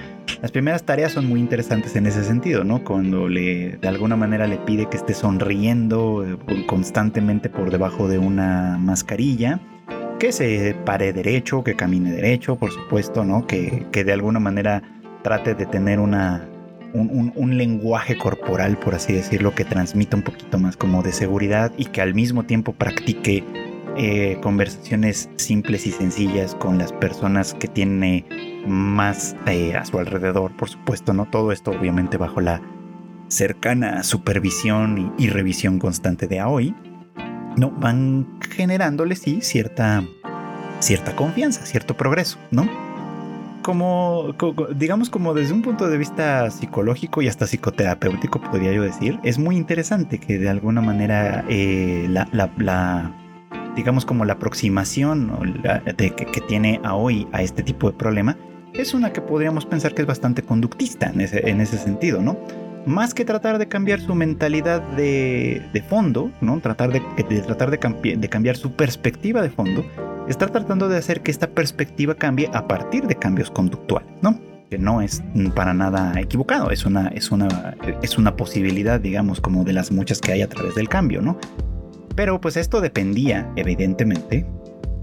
Las 0.42 0.52
primeras 0.52 0.84
tareas 0.84 1.12
son 1.12 1.26
muy 1.26 1.38
interesantes 1.38 1.96
en 1.96 2.06
ese 2.06 2.24
sentido, 2.24 2.64
¿no? 2.64 2.82
Cuando 2.82 3.28
le, 3.28 3.76
de 3.76 3.88
alguna 3.88 4.16
manera 4.16 4.46
le 4.46 4.56
pide 4.56 4.88
que 4.88 4.96
esté 4.96 5.12
sonriendo 5.12 6.24
eh, 6.24 6.66
constantemente 6.66 7.50
por 7.50 7.70
debajo 7.70 8.08
de 8.08 8.18
una 8.18 8.78
mascarilla, 8.78 9.60
que 10.18 10.32
se 10.32 10.74
pare 10.86 11.12
derecho, 11.12 11.62
que 11.62 11.76
camine 11.76 12.12
derecho, 12.12 12.56
por 12.56 12.70
supuesto, 12.70 13.24
¿no? 13.24 13.46
Que, 13.46 13.86
que 13.92 14.02
de 14.02 14.12
alguna 14.12 14.40
manera 14.40 14.82
trate 15.22 15.54
de 15.54 15.66
tener 15.66 16.00
una, 16.00 16.48
un, 16.94 17.58
lenguaje 17.58 18.16
corporal, 18.16 18.78
por 18.78 18.94
así 18.94 19.12
decirlo, 19.12 19.54
que 19.54 19.64
transmita 19.64 20.16
un 20.16 20.22
poquito 20.22 20.58
más 20.58 20.76
como 20.76 21.02
de 21.02 21.12
seguridad 21.12 21.72
y 21.76 21.86
que 21.86 22.00
al 22.00 22.14
mismo 22.14 22.44
tiempo 22.44 22.72
practique 22.72 23.44
eh, 23.96 24.38
conversaciones 24.42 25.28
simples 25.36 25.86
y 25.86 25.90
sencillas 25.90 26.54
con 26.54 26.78
las 26.78 26.92
personas 26.92 27.54
que 27.54 27.68
tiene 27.68 28.24
más 28.66 29.36
a 29.46 29.84
su 29.84 29.98
alrededor, 29.98 30.56
por 30.56 30.68
supuesto, 30.68 31.12
¿no? 31.12 31.26
Todo 31.26 31.52
esto 31.52 31.70
obviamente 31.70 32.16
bajo 32.16 32.40
la 32.40 32.60
cercana 33.28 34.02
supervisión 34.02 35.12
y, 35.18 35.24
y 35.24 35.28
revisión 35.28 35.78
constante 35.78 36.26
de 36.26 36.40
Aoi, 36.40 36.74
¿no? 37.56 37.70
Van 37.70 38.38
generándole, 38.50 39.16
sí, 39.16 39.40
cierta, 39.40 40.04
cierta 40.80 41.14
confianza, 41.16 41.64
cierto 41.66 41.96
progreso, 41.96 42.38
¿no? 42.50 42.90
como, 43.62 44.34
digamos, 44.74 45.10
como 45.10 45.34
desde 45.34 45.52
un 45.52 45.62
punto 45.62 45.88
de 45.88 45.98
vista 45.98 46.50
psicológico 46.50 47.22
y 47.22 47.28
hasta 47.28 47.46
psicoterapéutico, 47.46 48.40
podría 48.40 48.72
yo 48.72 48.82
decir, 48.82 49.18
es 49.22 49.38
muy 49.38 49.56
interesante 49.56 50.18
que 50.18 50.38
de 50.38 50.48
alguna 50.48 50.80
manera 50.80 51.44
eh, 51.48 52.06
la, 52.08 53.12
digamos, 53.76 54.04
como 54.04 54.24
la 54.24 54.34
aproximación 54.34 55.62
de, 55.96 56.10
que, 56.10 56.40
tiene 56.42 56.80
a 56.84 56.94
hoy 56.94 57.26
a 57.32 57.42
este 57.42 57.62
tipo 57.62 57.90
de 57.90 57.96
problema 57.96 58.36
es 58.74 58.94
una 58.94 59.12
que 59.12 59.20
podríamos 59.20 59.66
pensar 59.66 59.94
que 59.94 60.02
es 60.02 60.08
bastante 60.08 60.42
conductista 60.42 61.10
en 61.10 61.20
ese, 61.20 61.48
en 61.48 61.60
ese 61.60 61.76
sentido, 61.78 62.22
¿no? 62.22 62.38
Más 62.86 63.12
que 63.12 63.24
tratar 63.24 63.58
de 63.58 63.68
cambiar 63.68 64.00
su 64.00 64.14
mentalidad 64.14 64.80
de, 64.92 65.84
fondo, 65.88 66.30
¿no? 66.40 66.60
Tratar 66.60 66.92
de, 66.92 67.00
tratar 67.42 67.70
de 67.70 68.28
cambiar 68.28 68.56
su 68.56 68.72
perspectiva 68.72 69.42
de 69.42 69.50
fondo, 69.50 69.84
está 70.28 70.46
tratando 70.46 70.88
de 70.88 70.96
hacer 70.96 71.22
que 71.22 71.30
esta 71.30 71.48
perspectiva 71.48 72.14
cambie 72.14 72.48
a 72.54 72.66
partir 72.66 73.06
de 73.06 73.16
cambios 73.16 73.50
conductuales, 73.50 74.08
¿no? 74.22 74.40
Que 74.70 74.78
no 74.78 75.02
es 75.02 75.22
para 75.54 75.74
nada 75.74 76.18
equivocado, 76.20 76.70
es 76.70 76.86
una, 76.86 77.08
es 77.08 77.32
una, 77.32 77.76
es 78.02 78.16
una 78.16 78.36
posibilidad, 78.36 79.00
digamos, 79.00 79.40
como 79.40 79.64
de 79.64 79.72
las 79.72 79.90
muchas 79.90 80.20
que 80.20 80.32
hay 80.32 80.42
a 80.42 80.48
través 80.48 80.76
del 80.76 80.88
cambio, 80.88 81.20
¿no? 81.20 81.36
Pero 82.14 82.40
pues 82.40 82.56
esto 82.56 82.80
dependía, 82.80 83.50
evidentemente, 83.56 84.46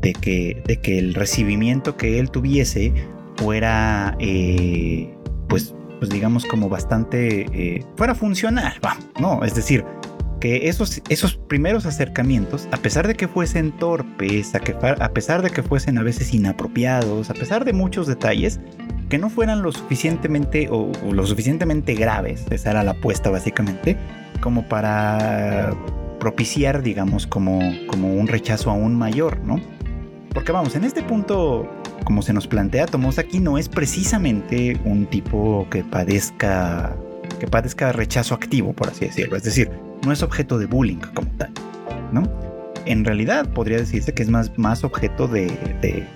de 0.01 0.13
que, 0.13 0.61
de 0.65 0.79
que 0.79 0.99
el 0.99 1.13
recibimiento 1.13 1.97
que 1.97 2.19
él 2.19 2.29
tuviese 2.29 2.93
fuera, 3.37 4.15
eh, 4.19 5.13
pues, 5.47 5.73
pues 5.99 6.09
digamos 6.09 6.45
como 6.45 6.69
bastante, 6.69 7.45
eh, 7.53 7.85
fuera 7.95 8.15
funcional, 8.15 8.73
¿no? 9.19 9.43
Es 9.43 9.55
decir, 9.55 9.85
que 10.39 10.69
esos, 10.69 11.01
esos 11.09 11.35
primeros 11.35 11.85
acercamientos, 11.85 12.67
a 12.71 12.77
pesar 12.77 13.07
de 13.07 13.15
que 13.15 13.27
fuesen 13.27 13.71
torpes, 13.71 14.53
a, 14.55 15.09
pesar 15.09 15.41
de 15.41 15.49
que 15.49 15.63
fuesen 15.63 15.97
a 15.97 16.03
veces 16.03 16.33
inapropiados, 16.33 17.29
a 17.29 17.33
pesar 17.33 17.65
de 17.65 17.73
muchos 17.73 18.07
detalles, 18.07 18.59
que 19.09 19.17
no 19.17 19.29
fueran 19.29 19.61
lo 19.61 19.71
suficientemente 19.71 20.67
o, 20.69 20.91
lo 21.11 21.25
suficientemente 21.25 21.95
graves, 21.95 22.45
esa 22.51 22.71
era 22.71 22.83
la 22.83 22.91
apuesta 22.91 23.29
básicamente, 23.29 23.97
como 24.41 24.67
para 24.67 25.73
propiciar, 26.19 26.81
digamos, 26.81 27.27
como, 27.27 27.59
como 27.87 28.13
un 28.13 28.27
rechazo 28.27 28.71
aún 28.71 28.95
mayor, 28.95 29.39
¿no? 29.43 29.59
Porque 30.33 30.51
vamos, 30.51 30.75
en 30.75 30.83
este 30.83 31.03
punto, 31.03 31.67
como 32.03 32.21
se 32.21 32.33
nos 32.33 32.47
plantea 32.47 32.85
aquí 33.17 33.39
no 33.39 33.57
es 33.57 33.69
precisamente 33.69 34.79
un 34.85 35.05
tipo 35.07 35.67
que 35.69 35.83
padezca 35.83 36.95
que 37.39 37.47
padezca 37.47 37.91
rechazo 37.91 38.33
activo, 38.33 38.73
por 38.73 38.89
así 38.89 39.05
decirlo. 39.05 39.37
Es 39.37 39.43
decir, 39.43 39.69
no 40.05 40.11
es 40.11 40.23
objeto 40.23 40.57
de 40.57 40.65
bullying 40.65 40.97
como 41.13 41.29
tal, 41.37 41.51
¿no? 42.11 42.23
En 42.85 43.05
realidad 43.05 43.47
podría 43.49 43.77
decirse 43.77 44.13
que 44.13 44.23
es 44.23 44.29
más, 44.29 44.57
más 44.57 44.83
objeto 44.83 45.27
de, 45.27 45.47
de, 45.81 46.07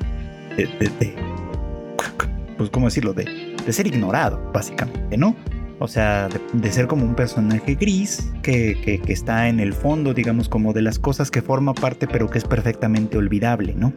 pues, 2.58 2.70
¿cómo 2.70 2.88
decirlo? 2.88 3.14
De, 3.14 3.56
de 3.66 3.74
ser 3.74 3.88
ignorado, 3.88 4.42
básicamente, 4.54 5.18
¿no? 5.18 5.36
O 5.82 5.88
sea, 5.88 6.30
de, 6.54 6.72
ser 6.72 6.86
como 6.86 7.04
un 7.04 7.16
personaje 7.16 7.74
gris 7.74 8.32
que, 8.44 9.02
que, 9.04 9.12
está 9.12 9.50
en 9.50 9.60
el 9.60 9.74
fondo, 9.74 10.14
digamos, 10.14 10.48
como 10.48 10.74
de 10.74 10.84
las 10.84 11.00
cosas 11.00 11.32
que 11.32 11.42
forma 11.42 11.74
parte, 11.74 12.08
pero 12.08 12.30
que 12.30 12.38
es 12.38 12.44
perfectamente 12.44 13.18
olvidable, 13.18 13.74
¿no? 13.74 13.92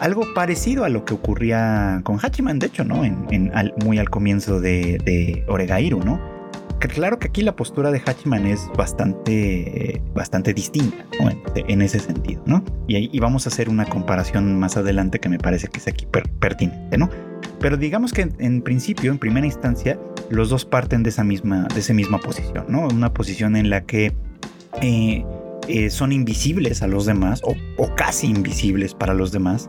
Algo 0.00 0.24
parecido 0.34 0.84
a 0.84 0.88
lo 0.88 1.04
que 1.04 1.12
ocurría 1.12 2.00
con 2.04 2.18
Hachiman, 2.18 2.58
de 2.58 2.68
hecho, 2.68 2.84
¿no? 2.84 3.02
Muy 3.84 3.98
al 3.98 4.08
comienzo 4.08 4.62
de, 4.62 4.98
de 5.04 5.44
Oregairu, 5.46 6.02
¿no? 6.02 6.18
claro 6.88 7.18
que 7.18 7.28
aquí 7.28 7.42
la 7.42 7.54
postura 7.56 7.90
de 7.90 8.02
Hachiman 8.04 8.46
es 8.46 8.68
bastante, 8.76 10.00
bastante 10.14 10.54
distinta 10.54 11.04
en, 11.54 11.82
ese 11.82 11.98
sentido, 11.98 12.42
¿no? 12.46 12.64
Y, 12.88 13.18
vamos 13.20 13.46
a 13.46 13.50
hacer 13.50 13.68
una 13.68 13.84
comparación 13.84 14.58
más 14.58 14.76
adelante 14.76 15.18
que 15.18 15.28
me 15.28 15.38
parece 15.38 15.68
que 15.68 15.78
es 15.78 15.88
aquí 15.88 16.06
pertinente, 16.40 16.96
¿no? 16.96 17.10
Pero 17.58 17.76
digamos 17.76 18.12
que 18.12 18.28
en, 18.38 18.62
principio, 18.62 19.10
en 19.10 19.18
primera 19.18 19.46
instancia, 19.46 19.98
los 20.30 20.48
dos 20.48 20.64
parten 20.64 21.02
de 21.02 21.10
esa 21.10 21.24
misma, 21.24 21.66
de 21.74 21.80
esa 21.80 21.92
misma 21.92 22.18
posición, 22.18 22.66
¿no? 22.68 22.86
Una 22.88 23.12
posición 23.12 23.56
en 23.56 23.68
la 23.68 23.82
que 23.82 24.14
eh, 24.80 25.24
eh, 25.68 25.90
son 25.90 26.12
invisibles 26.12 26.82
a 26.82 26.86
los 26.86 27.04
demás, 27.04 27.42
o, 27.44 27.94
casi 27.94 28.28
invisibles 28.28 28.94
para 28.94 29.12
los 29.12 29.32
demás, 29.32 29.68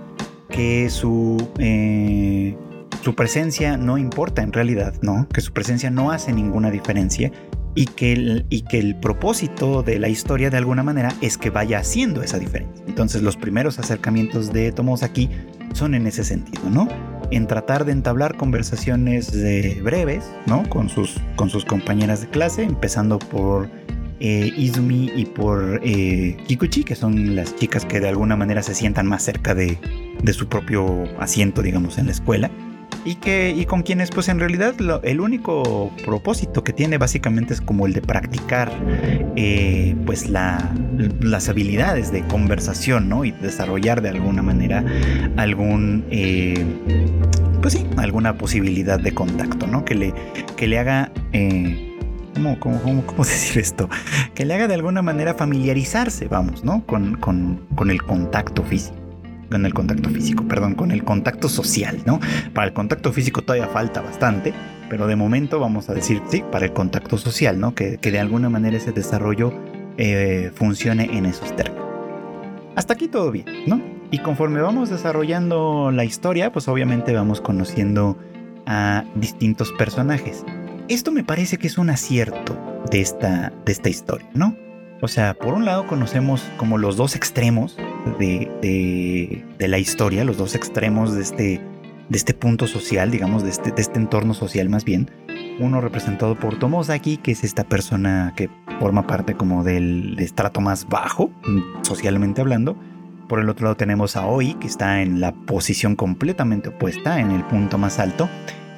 que 0.50 0.90
su, 0.90 1.50
eh, 1.60 2.56
su 3.04 3.16
presencia 3.16 3.78
no 3.78 3.98
importa 3.98 4.44
en 4.44 4.54
realidad, 4.54 4.94
¿no? 5.02 5.28
Que 5.30 5.42
su 5.42 5.52
presencia 5.52 5.90
no 5.90 6.12
hace 6.12 6.32
ninguna 6.32 6.70
diferencia 6.70 7.32
y 7.74 7.86
que, 7.86 8.14
el, 8.14 8.46
y 8.50 8.62
que 8.62 8.80
el 8.80 9.00
propósito 9.00 9.82
de 9.82 9.98
la 9.98 10.10
historia 10.10 10.50
de 10.50 10.58
alguna 10.58 10.84
manera 10.84 11.14
es 11.22 11.38
que 11.38 11.50
vaya 11.50 11.80
haciendo 11.80 12.22
esa 12.22 12.38
diferencia. 12.38 12.84
Entonces 12.88 13.22
los 13.22 13.38
primeros 13.38 13.80
acercamientos 13.80 14.52
de 14.52 14.72
Tomos 14.72 15.04
aquí 15.04 15.30
son 15.74 15.96
en 15.96 16.06
ese 16.06 16.24
sentido, 16.24 16.70
¿no? 16.70 16.88
En 17.32 17.48
tratar 17.48 17.86
de 17.86 17.94
entablar 17.94 18.36
conversaciones 18.38 19.32
breves, 19.82 20.30
¿no? 20.46 20.68
Con 20.70 20.90
sus, 20.90 21.20
con 21.36 21.50
sus 21.50 21.66
compañeras 21.66 22.22
de 22.22 22.28
clase, 22.28 22.64
empezando 22.64 23.20
por 23.20 23.70
eh, 24.20 24.52
Izumi 24.56 25.12
y 25.16 25.26
por 25.26 25.80
eh, 25.84 26.38
Kikuchi, 26.48 26.84
que 26.84 26.96
son 26.96 27.36
las 27.36 27.56
chicas 27.56 27.86
que 27.86 28.00
de 28.00 28.10
alguna 28.10 28.36
manera 28.36 28.62
se 28.62 28.76
sientan 28.76 29.08
más 29.08 29.24
cerca 29.24 29.56
de, 29.56 29.78
de 30.22 30.34
su 30.34 30.48
propio 30.48 31.06
asiento, 31.20 31.62
digamos, 31.62 31.98
en 31.98 32.08
la 32.08 32.12
escuela 32.12 32.52
y 33.06 33.16
que 33.16 33.54
y 33.56 33.66
con 33.66 33.84
quienes 33.84 34.10
pues 34.12 34.30
en 34.30 34.40
realidad 34.40 34.76
el 35.04 35.22
único 35.22 35.92
propósito 36.06 36.64
que 36.64 36.74
tiene 36.74 36.98
básicamente 36.98 37.54
es 37.54 37.62
como 37.62 37.88
el 37.88 37.94
de 37.94 38.02
practicar 38.02 38.72
eh, 39.36 39.96
pues 40.06 40.30
la, 40.30 40.74
las 41.20 41.50
habilidades 41.50 42.12
de 42.12 42.26
conversación 42.28 43.10
no 43.10 43.26
y 43.26 43.32
desarrollar 43.32 44.02
de 44.02 44.10
alguna 44.10 44.42
manera 44.42 44.86
algún 45.38 46.06
eh, 46.12 46.66
pues 47.62 47.74
sí 47.74 47.86
alguna 47.98 48.38
posibilidad 48.38 49.00
de 49.00 49.14
contacto 49.14 49.68
no 49.68 49.84
que 49.86 49.96
le 49.96 50.14
que 50.56 50.68
le 50.68 50.80
haga 50.80 51.12
eh, 51.34 51.88
¿Cómo, 52.34 52.58
cómo, 52.60 53.06
cómo, 53.06 53.24
decir 53.26 53.62
esto? 53.62 53.90
Que 54.34 54.46
le 54.46 54.54
haga 54.54 54.70
de 54.70 54.76
alguna 54.76 55.02
manera 55.02 55.34
familiarizarse, 55.34 56.30
vamos, 56.30 56.64
¿no? 56.64 56.86
Con, 56.86 57.16
con, 57.18 57.68
con 57.76 57.92
el 57.92 58.02
contacto 58.02 58.64
físico 58.64 59.01
con 59.52 59.66
el 59.66 59.74
contacto 59.74 60.10
físico, 60.10 60.48
perdón, 60.48 60.74
con 60.74 60.92
el 60.92 61.04
contacto 61.04 61.50
social, 61.50 62.00
¿no? 62.06 62.20
Para 62.54 62.68
el 62.68 62.74
contacto 62.74 63.12
físico 63.12 63.42
todavía 63.42 63.68
falta 63.68 64.02
bastante, 64.02 64.54
pero 64.90 65.06
de 65.06 65.16
momento 65.16 65.60
vamos 65.60 65.90
a 65.90 65.94
decir 65.94 66.22
sí, 66.30 66.44
para 66.52 66.66
el 66.66 66.74
contacto 66.74 67.18
social, 67.18 67.60
¿no? 67.60 67.76
Que, 67.76 67.98
de 67.98 68.20
alguna 68.20 68.50
manera 68.50 68.78
ese 68.78 68.92
desarrollo 68.92 69.54
eh, 69.98 70.52
funcione 70.56 71.18
en 71.18 71.26
esos 71.26 71.56
términos. 71.56 71.86
Hasta 72.76 72.94
aquí 72.94 73.08
todo 73.08 73.32
bien, 73.32 73.46
¿no? 73.68 73.82
Y 74.10 74.20
conforme 74.20 74.62
vamos 74.62 74.90
desarrollando 74.90 75.92
la 75.92 76.06
historia, 76.06 76.52
pues 76.52 76.68
obviamente 76.68 77.14
vamos 77.14 77.42
conociendo 77.42 78.18
a 78.66 79.04
distintos 79.16 79.72
personajes. 79.74 80.46
Esto 80.88 81.12
me 81.12 81.24
parece 81.24 81.58
que 81.58 81.68
es 81.68 81.78
un 81.78 81.90
acierto 81.90 82.58
de 82.90 83.02
esta, 83.02 83.54
de 83.66 83.72
esta 83.72 83.90
historia, 83.90 84.30
¿no? 84.34 84.56
O 85.02 85.08
sea, 85.08 85.34
por 85.34 85.56
un 85.56 85.66
lado 85.66 85.88
conocemos 85.88 86.44
como 86.58 86.78
los 86.78 86.96
dos 86.96 87.16
extremos 87.16 87.76
de, 88.20 89.44
la 89.60 89.80
historia, 89.80 90.24
los 90.24 90.38
dos 90.38 90.54
extremos 90.54 91.16
de 91.16 91.22
este, 91.24 91.62
de 92.10 92.18
este 92.18 92.36
punto 92.36 92.68
social, 92.68 93.10
digamos, 93.10 93.44
de 93.44 93.50
este, 93.50 93.72
de 93.72 93.82
este 93.82 93.98
entorno 93.98 94.36
social 94.36 94.70
más 94.70 94.86
bien. 94.86 95.10
Uno 95.60 95.82
representado 95.82 96.38
por 96.38 96.60
Tomosaki, 96.60 97.18
que 97.18 97.32
es 97.32 97.44
esta 97.44 97.64
persona 97.64 98.34
que 98.36 98.50
forma 98.80 99.08
parte 99.08 99.34
como 99.34 99.64
del 99.64 100.20
estrato 100.20 100.62
más 100.62 100.88
bajo, 100.88 101.32
socialmente 101.82 102.42
hablando. 102.42 102.78
Por 103.28 103.40
el 103.40 103.50
otro 103.50 103.66
lado 103.66 103.78
tenemos 103.78 104.16
a 104.16 104.28
Oi, 104.28 104.54
que 104.56 104.68
está 104.68 105.02
en 105.02 105.20
la 105.20 105.32
posición 105.32 105.96
completamente 105.96 106.70
opuesta, 106.70 107.20
en 107.20 107.32
el 107.32 107.44
punto 107.46 107.80
más 107.80 107.98
alto. 107.98 108.30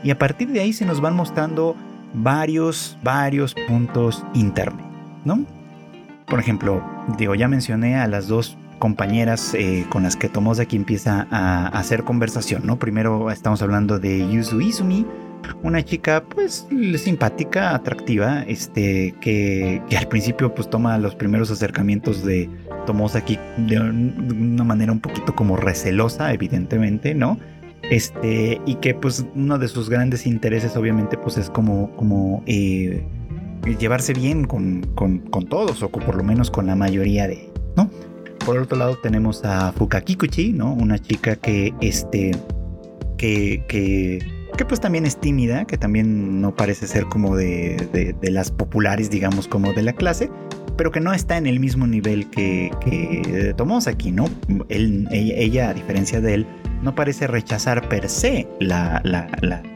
Y 0.03 0.11
a 0.11 0.17
partir 0.17 0.49
de 0.49 0.61
ahí 0.61 0.71
se 0.71 0.85
nos 0.85 1.01
van 1.01 1.17
mostrando 1.17 1.75
varios, 2.13 2.97
varios 3.03 3.55
puntos 3.67 4.23
intermedios, 4.33 4.89
¿no? 5.25 5.62
Por 6.33 6.39
ejemplo, 6.39 6.83
digo, 7.19 7.35
ya 7.35 7.47
mencioné 7.47 7.95
a 7.97 8.07
las 8.07 8.27
dos 8.27 8.57
compañeras 8.79 9.53
eh, 9.53 9.85
con 9.89 10.01
las 10.01 10.15
que 10.15 10.29
Tomosaki 10.29 10.75
empieza 10.75 11.27
a, 11.29 11.67
hacer 11.67 12.03
conversación, 12.05 12.65
¿no? 12.65 12.79
Primero 12.79 13.29
estamos 13.29 13.61
hablando 13.61 13.99
de 13.99 14.27
Yuzu 14.27 14.59
Izumi, 14.59 15.05
una 15.61 15.85
chica 15.85 16.23
pues 16.27 16.67
simpática, 16.97 17.75
atractiva, 17.75 18.41
este, 18.47 19.13
que, 19.21 19.83
al 19.95 20.07
principio 20.07 20.55
pues 20.55 20.71
toma 20.71 20.97
los 20.97 21.13
primeros 21.13 21.51
acercamientos 21.51 22.25
de 22.25 22.49
Tomosaki 22.87 23.37
de 23.57 23.79
una 23.79 24.63
manera 24.63 24.91
un 24.91 25.01
poquito 25.01 25.35
como 25.35 25.55
recelosa, 25.55 26.33
evidentemente, 26.33 27.13
¿no? 27.13 27.37
Este, 27.91 28.59
y 28.65 28.75
que 28.77 28.95
pues 28.95 29.23
uno 29.35 29.59
de 29.59 29.67
sus 29.67 29.87
grandes 29.87 30.25
intereses 30.25 30.75
obviamente 30.77 31.15
pues 31.15 31.37
es 31.37 31.51
como, 31.51 31.95
como 31.95 32.41
eh, 32.47 33.05
llevarse 33.63 34.13
bien 34.13 34.45
con, 34.45 34.81
todos, 35.49 35.81
o 35.83 35.89
por 35.89 36.15
lo 36.15 36.23
menos 36.23 36.51
con 36.51 36.67
la 36.67 36.75
mayoría 36.75 37.27
de 37.27 37.49
¿no? 37.75 37.89
Por 38.45 38.57
otro 38.57 38.77
lado 38.77 38.97
tenemos 39.01 39.43
a 39.45 39.71
Fukakikuchi, 39.71 40.51
¿no? 40.51 40.73
Una 40.73 40.99
chica 40.99 41.35
que, 41.37 41.73
este, 41.79 42.31
que, 43.17 43.63
que, 43.67 44.19
que 44.57 44.65
pues 44.65 44.81
también 44.81 45.05
es 45.05 45.17
tímida, 45.17 45.65
que 45.65 45.77
también 45.77 46.41
no 46.41 46.53
parece 46.53 46.87
ser 46.87 47.05
como 47.05 47.37
de, 47.37 48.13
de, 48.19 48.31
las 48.31 48.51
populares, 48.51 49.09
digamos, 49.09 49.47
como 49.47 49.71
de 49.71 49.81
la 49.81 49.93
clase, 49.93 50.29
pero 50.75 50.91
que 50.91 50.99
no 50.99 51.13
está 51.13 51.37
en 51.37 51.47
el 51.47 51.59
mismo 51.59 51.87
nivel 51.87 52.29
que, 52.29 52.69
que 52.81 53.53
Tomosaki, 53.55 54.11
¿no? 54.11 54.25
Él, 54.67 55.07
ella, 55.11 55.69
a 55.69 55.73
diferencia 55.73 56.19
de 56.19 56.33
él, 56.33 56.47
no 56.83 56.93
parece 56.93 57.27
rechazar 57.27 57.87
per 57.87 58.09
se 58.09 58.47
la, 58.59 59.01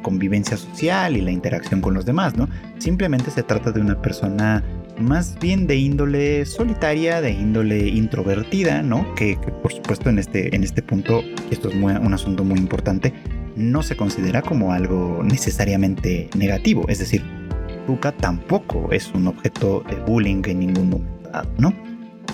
convivencia 0.01 0.57
social 0.57 1.17
y 1.17 1.21
la 1.21 1.31
interacción 1.31 1.81
con 1.81 1.93
los 1.93 2.05
demás, 2.05 2.37
¿no? 2.37 2.47
Simplemente 2.77 3.31
se 3.31 3.43
trata 3.43 3.71
de 3.71 3.81
una 3.81 4.01
persona 4.01 4.63
más 4.99 5.37
bien 5.39 5.67
de 5.67 5.75
índole 5.75 6.45
solitaria, 6.45 7.21
de 7.21 7.31
índole 7.31 7.87
introvertida, 7.87 8.81
¿no? 8.81 9.15
Que, 9.15 9.37
por 9.61 9.71
supuesto 9.73 10.09
en 10.09 10.19
este, 10.19 10.55
en 10.55 10.63
este 10.63 10.81
punto, 10.81 11.23
esto 11.51 11.69
es 11.69 11.75
un 11.75 12.13
asunto 12.13 12.43
muy 12.43 12.59
importante, 12.59 13.13
no 13.55 13.83
se 13.83 13.95
considera 13.95 14.41
como 14.41 14.73
algo 14.73 15.21
necesariamente 15.23 16.29
negativo, 16.35 16.85
es 16.87 16.99
decir, 16.99 17.23
Ruka 17.87 18.11
tampoco 18.11 18.91
es 18.91 19.11
un 19.13 19.27
objeto 19.27 19.83
de 19.89 19.95
bullying 19.95 20.41
en 20.45 20.59
ningún 20.59 20.89
momento 20.89 21.17
¿no? 21.57 21.73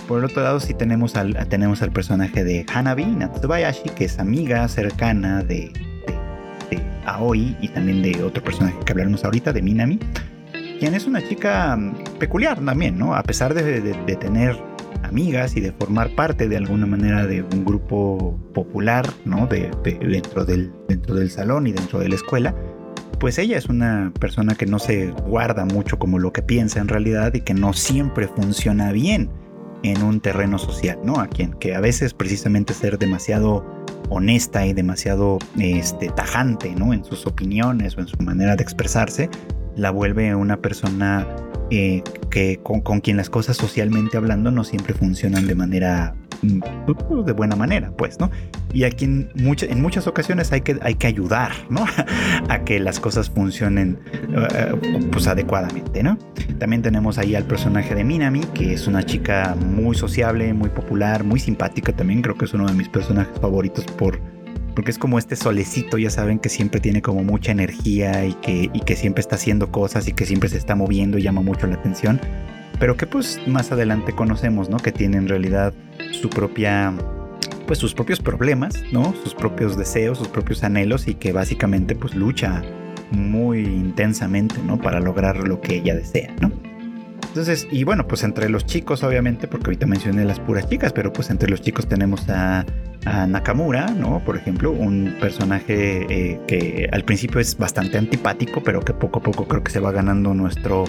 Por 0.08 0.18
el 0.18 0.26
otro 0.26 0.42
lado, 0.42 0.60
sí 0.60 0.74
tenemos 0.74 1.16
al, 1.16 1.34
tenemos 1.48 1.80
al 1.80 1.90
personaje 1.90 2.44
de 2.44 2.66
Hanabi 2.72 3.06
Natsubayashi, 3.06 3.88
que 3.90 4.04
es 4.04 4.18
amiga 4.18 4.68
cercana 4.68 5.42
de, 5.42 5.72
Aoi 7.06 7.56
y 7.60 7.68
también 7.68 8.02
de 8.02 8.22
otro 8.22 8.42
personaje 8.42 8.76
que 8.84 8.92
hablaremos 8.92 9.24
ahorita, 9.24 9.52
de 9.52 9.62
Minami, 9.62 9.98
quien 10.78 10.94
es 10.94 11.06
una 11.06 11.26
chica 11.26 11.76
mm, 11.76 12.18
peculiar 12.18 12.60
también, 12.60 12.98
¿no? 12.98 13.14
A 13.14 13.22
pesar 13.22 13.54
de, 13.54 13.94
tener 14.16 14.56
amigas 15.02 15.56
y 15.56 15.60
de 15.60 15.72
formar 15.72 16.14
parte 16.14 16.48
de 16.48 16.56
alguna 16.56 16.86
manera 16.86 17.26
de 17.26 17.42
un 17.42 17.64
grupo 17.64 18.38
popular, 18.54 19.08
¿no? 19.24 19.46
De, 19.46 19.70
dentro, 19.84 20.44
del, 20.44 20.72
dentro 20.88 21.14
del 21.14 21.30
salón 21.30 21.66
y 21.66 21.72
dentro 21.72 21.98
de 21.98 22.08
la 22.08 22.14
escuela, 22.14 22.54
pues 23.18 23.38
ella 23.38 23.56
es 23.56 23.66
una 23.66 24.12
persona 24.18 24.54
que 24.54 24.66
no 24.66 24.78
se 24.78 25.10
guarda 25.10 25.64
mucho 25.64 25.98
como 25.98 26.18
lo 26.18 26.32
que 26.32 26.42
piensa 26.42 26.80
en 26.80 26.88
realidad 26.88 27.32
y 27.34 27.40
que 27.40 27.54
no 27.54 27.72
siempre 27.72 28.28
funciona 28.28 28.92
bien 28.92 29.30
en 29.84 30.02
un 30.02 30.20
terreno 30.20 30.58
social, 30.58 30.98
¿no? 31.04 31.20
A 31.20 31.28
quien 31.28 31.52
que 31.52 31.74
a 31.74 31.80
veces 31.80 32.14
precisamente 32.14 32.74
ser 32.74 32.98
demasiado 32.98 33.64
honesta 34.08 34.66
y 34.66 34.72
demasiado 34.72 35.38
este, 35.58 36.08
tajante, 36.08 36.74
¿no? 36.74 36.92
En 36.92 37.04
sus 37.04 37.26
opiniones 37.26 37.96
o 37.96 38.00
en 38.00 38.08
su 38.08 38.16
manera 38.22 38.56
de 38.56 38.62
expresarse, 38.62 39.30
la 39.76 39.90
vuelve 39.90 40.34
una 40.34 40.56
persona 40.56 41.26
eh, 41.70 42.02
que 42.30 42.60
con, 42.62 42.80
con, 42.80 43.00
quien 43.00 43.16
las 43.16 43.30
cosas 43.30 43.56
socialmente 43.56 44.16
hablando 44.16 44.50
no 44.50 44.64
siempre 44.64 44.94
funcionan 44.94 45.46
de 45.46 45.54
manera 45.54 46.14
de 46.44 47.32
buena 47.32 47.56
manera, 47.56 47.92
pues, 47.96 48.18
¿no? 48.18 48.30
Y 48.72 48.84
aquí 48.84 49.04
en, 49.04 49.30
muchas 49.34 50.06
ocasiones 50.06 50.52
hay 50.52 50.62
que, 50.62 50.78
hay 50.82 50.94
que 50.94 51.06
ayudar, 51.06 51.52
¿no? 51.70 51.84
a 52.48 52.64
que 52.64 52.80
las 52.80 53.00
cosas 53.00 53.30
funcionen 53.30 53.98
eh, 54.12 55.06
pues 55.10 55.26
adecuadamente, 55.26 56.02
¿no? 56.02 56.18
También 56.58 56.82
tenemos 56.82 57.18
ahí 57.18 57.34
al 57.34 57.44
personaje 57.44 57.94
de 57.94 58.04
Minami, 58.04 58.40
que 58.54 58.74
es 58.74 58.86
una 58.86 59.04
chica 59.04 59.56
muy 59.58 59.94
sociable, 59.94 60.52
muy 60.54 60.70
popular, 60.70 61.24
muy 61.24 61.40
simpática 61.40 61.92
también, 61.92 62.22
creo 62.22 62.36
que 62.36 62.44
es 62.44 62.54
uno 62.54 62.66
de 62.66 62.74
mis 62.74 62.88
personajes 62.88 63.38
favoritos 63.40 63.84
por 63.84 64.20
porque 64.74 64.90
es 64.90 64.98
como 64.98 65.18
este 65.18 65.36
solecito, 65.36 65.98
ya 65.98 66.10
saben, 66.10 66.38
que 66.38 66.48
siempre 66.48 66.80
tiene 66.80 67.00
como 67.00 67.22
mucha 67.22 67.52
energía 67.52 68.26
y 68.26 68.32
que, 68.34 68.70
y 68.72 68.80
que 68.80 68.96
siempre 68.96 69.20
está 69.20 69.36
haciendo 69.36 69.70
cosas 69.70 70.08
y 70.08 70.12
que 70.12 70.26
siempre 70.26 70.48
se 70.48 70.58
está 70.58 70.74
moviendo 70.74 71.16
y 71.16 71.22
llama 71.22 71.42
mucho 71.42 71.66
la 71.66 71.76
atención, 71.76 72.20
pero 72.78 72.96
que 72.96 73.06
pues 73.06 73.40
más 73.46 73.70
adelante 73.72 74.12
conocemos, 74.12 74.68
¿no? 74.68 74.78
Que 74.78 74.92
tiene 74.92 75.16
en 75.16 75.28
realidad 75.28 75.72
su 76.14 76.30
propia 76.30 76.94
pues 77.66 77.78
sus 77.78 77.94
propios 77.94 78.20
problemas, 78.20 78.82
¿no? 78.92 79.14
Sus 79.22 79.34
propios 79.34 79.76
deseos, 79.76 80.18
sus 80.18 80.28
propios 80.28 80.62
anhelos 80.64 81.08
y 81.08 81.14
que 81.14 81.32
básicamente 81.32 81.94
pues 81.94 82.14
lucha 82.14 82.62
muy 83.10 83.60
intensamente, 83.60 84.56
¿no? 84.66 84.78
Para 84.78 85.00
lograr 85.00 85.48
lo 85.48 85.60
que 85.60 85.76
ella 85.76 85.94
desea, 85.94 86.34
¿no? 86.40 86.52
Entonces, 87.28 87.66
y 87.70 87.82
bueno, 87.82 88.06
pues 88.06 88.22
entre 88.22 88.48
los 88.48 88.64
chicos, 88.64 89.02
obviamente, 89.02 89.48
porque 89.48 89.66
ahorita 89.66 89.86
mencioné 89.86 90.24
las 90.24 90.38
puras 90.38 90.68
chicas, 90.68 90.92
pero 90.92 91.12
pues 91.12 91.30
entre 91.30 91.50
los 91.50 91.60
chicos 91.60 91.88
tenemos 91.88 92.28
a, 92.28 92.64
Nakamura, 93.04 93.88
¿no? 93.88 94.24
Por 94.24 94.36
ejemplo, 94.36 94.70
un 94.70 95.16
personaje 95.20 96.06
eh, 96.08 96.40
que 96.46 96.88
al 96.90 97.04
principio 97.04 97.38
es 97.38 97.58
bastante 97.58 97.98
antipático, 97.98 98.62
pero 98.62 98.80
que 98.80 98.94
poco 98.94 99.18
a 99.18 99.22
poco 99.22 99.46
creo 99.46 99.62
que 99.62 99.72
se 99.72 99.80
va 99.80 99.92
ganando 99.92 100.32
nuestro, 100.32 100.84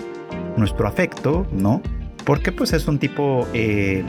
nuestro 0.56 0.88
afecto, 0.88 1.46
¿no? 1.52 1.82
Porque 2.24 2.54
pues 2.54 2.72
es 2.72 2.88
un 2.88 3.00
tipo 3.00 3.46
eh, 3.54 4.04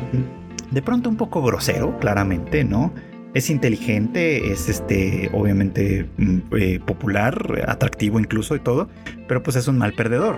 de 0.70 0.82
pronto 0.82 1.08
un 1.08 1.16
poco 1.16 1.42
grosero, 1.42 1.98
claramente, 1.98 2.64
¿no? 2.64 2.92
Es 3.34 3.50
inteligente, 3.50 4.50
es 4.50 4.68
este, 4.68 5.30
obviamente 5.32 6.08
mm, 6.16 6.38
eh, 6.58 6.80
popular, 6.84 7.64
atractivo 7.68 8.18
incluso 8.18 8.56
y 8.56 8.60
todo, 8.60 8.88
pero 9.28 9.42
pues 9.42 9.56
es 9.56 9.68
un 9.68 9.78
mal 9.78 9.92
perdedor. 9.92 10.36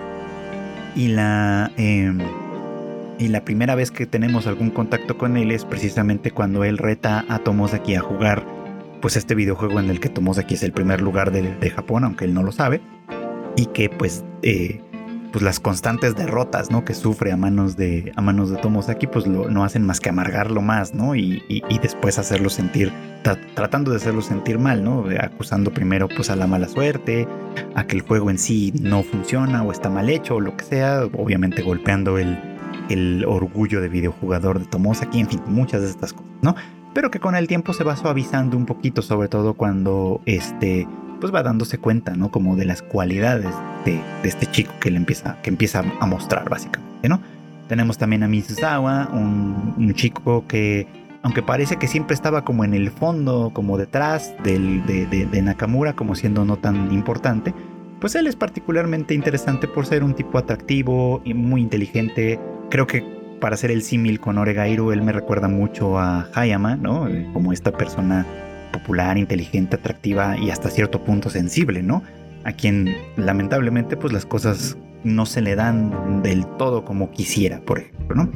Y 0.95 1.09
la, 1.09 1.71
em, 1.77 2.19
y 3.17 3.27
la 3.27 3.45
primera 3.45 3.75
vez 3.75 3.91
que 3.91 4.05
tenemos 4.05 4.47
algún 4.47 4.69
contacto 4.69 5.17
con 5.17 5.37
él 5.37 5.51
es 5.51 5.65
precisamente 5.65 6.31
cuando 6.31 6.63
él 6.63 6.77
reta 6.77 7.25
a 7.29 7.39
Tomosaki 7.39 7.95
a 7.95 8.01
jugar 8.01 8.45
pues 9.01 9.15
este 9.15 9.33
videojuego 9.33 9.79
en 9.79 9.89
el 9.89 9.99
que 9.99 10.09
Tomosaki 10.09 10.55
es 10.55 10.63
el 10.63 10.73
primer 10.73 11.01
lugar 11.01 11.31
de, 11.31 11.55
de 11.55 11.69
Japón, 11.69 12.03
aunque 12.03 12.25
él 12.25 12.33
no 12.33 12.43
lo 12.43 12.51
sabe, 12.51 12.81
y 13.55 13.67
que 13.67 13.89
pues 13.89 14.25
eh, 14.41 14.81
pues 15.31 15.43
las 15.43 15.59
constantes 15.59 16.15
derrotas, 16.15 16.71
¿no? 16.71 16.85
Que 16.85 16.93
sufre 16.93 17.31
a 17.31 17.37
manos 17.37 17.75
de, 17.75 18.11
a 18.15 18.21
manos 18.21 18.49
de 18.49 18.57
Tomosaki, 18.57 19.07
pues 19.07 19.27
lo, 19.27 19.49
no 19.49 19.63
hacen 19.63 19.85
más 19.85 19.99
que 19.99 20.09
amargarlo 20.09 20.61
más, 20.61 20.93
¿no? 20.93 21.15
Y, 21.15 21.43
después 21.81 22.19
hacerlo 22.19 22.49
sentir, 22.49 22.91
tratando 23.55 23.91
de 23.91 23.97
hacerlo 23.97 24.21
sentir 24.21 24.59
mal, 24.59 24.83
¿no? 24.83 25.05
Acusando 25.19 25.71
primero 25.71 26.07
pues 26.07 26.29
a 26.29 26.35
la 26.35 26.47
mala 26.47 26.67
suerte, 26.67 27.27
a 27.75 27.85
que 27.85 27.95
el 27.95 28.01
juego 28.01 28.29
en 28.29 28.37
sí 28.37 28.73
no 28.81 29.03
funciona 29.03 29.63
o 29.63 29.71
está 29.71 29.89
mal 29.89 30.09
hecho 30.09 30.35
o 30.35 30.39
lo 30.41 30.57
que 30.57 30.65
sea, 30.65 31.05
obviamente 31.05 31.61
golpeando 31.61 32.17
el, 32.17 32.37
el 32.89 33.23
orgullo 33.25 33.81
de 33.81 33.89
videojugador 33.89 34.59
de 34.59 34.65
Tomosaki, 34.65 35.21
en 35.21 35.27
fin, 35.27 35.41
muchas 35.47 35.81
de 35.81 35.89
estas 35.89 36.13
cosas, 36.13 36.29
¿no? 36.41 36.55
Pero 36.93 37.11
que 37.11 37.19
con 37.19 37.35
el 37.35 37.47
tiempo 37.47 37.73
se 37.73 37.83
va 37.83 37.95
suavizando 37.95 38.57
un 38.57 38.65
poquito, 38.65 39.01
sobre 39.01 39.27
todo 39.27 39.53
cuando 39.53 40.21
este 40.25 40.87
pues 41.19 41.33
va 41.33 41.43
dándose 41.43 41.77
cuenta, 41.77 42.15
¿no? 42.15 42.31
Como 42.31 42.55
de 42.55 42.65
las 42.65 42.81
cualidades 42.81 43.53
de, 43.85 44.01
este 44.23 44.45
chico 44.45 44.73
que 44.79 44.91
le 44.91 44.97
empieza, 44.97 45.37
que 45.41 45.49
empieza 45.49 45.83
a 45.99 46.05
mostrar 46.05 46.49
básicamente, 46.49 47.09
¿no? 47.09 47.21
Tenemos 47.67 47.97
también 47.97 48.23
a 48.23 48.27
Mizusawa, 48.27 49.09
un, 49.13 49.93
chico 49.93 50.45
que, 50.47 50.87
aunque 51.21 51.43
parece 51.43 51.77
que 51.77 51.87
siempre 51.87 52.15
estaba 52.15 52.43
como 52.43 52.63
en 52.63 52.73
el 52.73 52.89
fondo, 52.89 53.51
como 53.53 53.77
detrás 53.77 54.33
del, 54.43 54.85
de, 54.87 55.05
de, 55.05 55.41
Nakamura, 55.41 55.93
como 55.93 56.15
siendo 56.15 56.45
no 56.45 56.57
tan 56.57 56.91
importante, 56.91 57.53
pues 58.01 58.15
él 58.15 58.25
es 58.25 58.35
particularmente 58.35 59.13
interesante 59.13 59.67
por 59.67 59.85
ser 59.85 60.03
un 60.03 60.15
tipo 60.15 60.37
atractivo 60.37 61.21
y 61.23 61.35
muy 61.35 61.61
inteligente. 61.61 62.39
Creo 62.71 62.87
que 62.87 63.01
para 63.39 63.53
hacer 63.53 63.69
el 63.71 63.83
símil 63.83 64.19
con 64.19 64.37
Oregairu, 64.37 64.91
él 64.91 65.01
me 65.03 65.11
recuerda 65.11 65.47
mucho 65.47 65.99
a 65.99 66.27
Hayama, 66.33 66.75
¿no? 66.75 67.07
Como 67.33 67.53
esta 67.53 67.71
persona 67.71 68.25
popular, 68.79 69.17
inteligente, 69.17 69.75
atractiva 69.75 70.37
y 70.37 70.49
hasta 70.49 70.69
cierto 70.69 71.03
punto 71.03 71.29
sensible, 71.29 71.83
¿no? 71.83 72.03
A 72.43 72.53
quien 72.53 72.95
lamentablemente 73.17 73.97
pues 73.97 74.13
las 74.13 74.25
cosas 74.25 74.77
no 75.03 75.25
se 75.25 75.41
le 75.41 75.55
dan 75.55 76.21
del 76.23 76.45
todo 76.57 76.85
como 76.85 77.11
quisiera, 77.11 77.61
por 77.61 77.79
ejemplo, 77.79 78.15
¿no? 78.15 78.31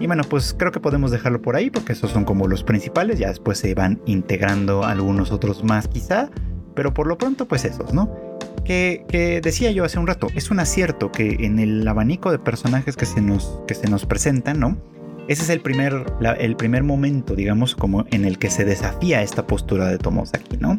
Y 0.00 0.06
bueno, 0.06 0.24
pues 0.24 0.54
creo 0.58 0.72
que 0.72 0.80
podemos 0.80 1.10
dejarlo 1.10 1.40
por 1.40 1.56
ahí 1.56 1.70
porque 1.70 1.92
esos 1.92 2.10
son 2.10 2.24
como 2.24 2.48
los 2.48 2.64
principales, 2.64 3.18
ya 3.18 3.28
después 3.28 3.58
se 3.58 3.74
van 3.74 4.00
integrando 4.06 4.84
algunos 4.84 5.30
otros 5.30 5.62
más 5.62 5.88
quizá, 5.88 6.30
pero 6.74 6.92
por 6.92 7.06
lo 7.06 7.16
pronto 7.16 7.46
pues 7.46 7.64
esos, 7.64 7.94
¿no? 7.94 8.10
Que, 8.64 9.04
que, 9.08 9.40
decía 9.40 9.70
yo 9.70 9.84
hace 9.84 9.98
un 9.98 10.06
rato, 10.06 10.28
es 10.34 10.50
un 10.50 10.58
acierto 10.58 11.12
que 11.12 11.36
en 11.40 11.58
el 11.58 11.86
abanico 11.86 12.30
de 12.30 12.38
personajes 12.38 12.96
que 12.96 13.06
se 13.06 13.20
nos, 13.20 13.60
que 13.66 13.74
se 13.74 13.88
nos 13.88 14.06
presentan, 14.06 14.58
¿no? 14.58 14.76
Ese 15.26 15.42
es 15.42 15.50
el 15.50 15.60
primer, 15.60 16.04
el 16.38 16.56
primer 16.56 16.82
momento, 16.82 17.34
digamos, 17.34 17.74
como 17.74 18.04
en 18.10 18.24
el 18.24 18.38
que 18.38 18.50
se 18.50 18.64
desafía 18.64 19.22
esta 19.22 19.46
postura 19.46 19.88
de 19.88 19.98
Tomosaki, 19.98 20.58
¿no? 20.58 20.78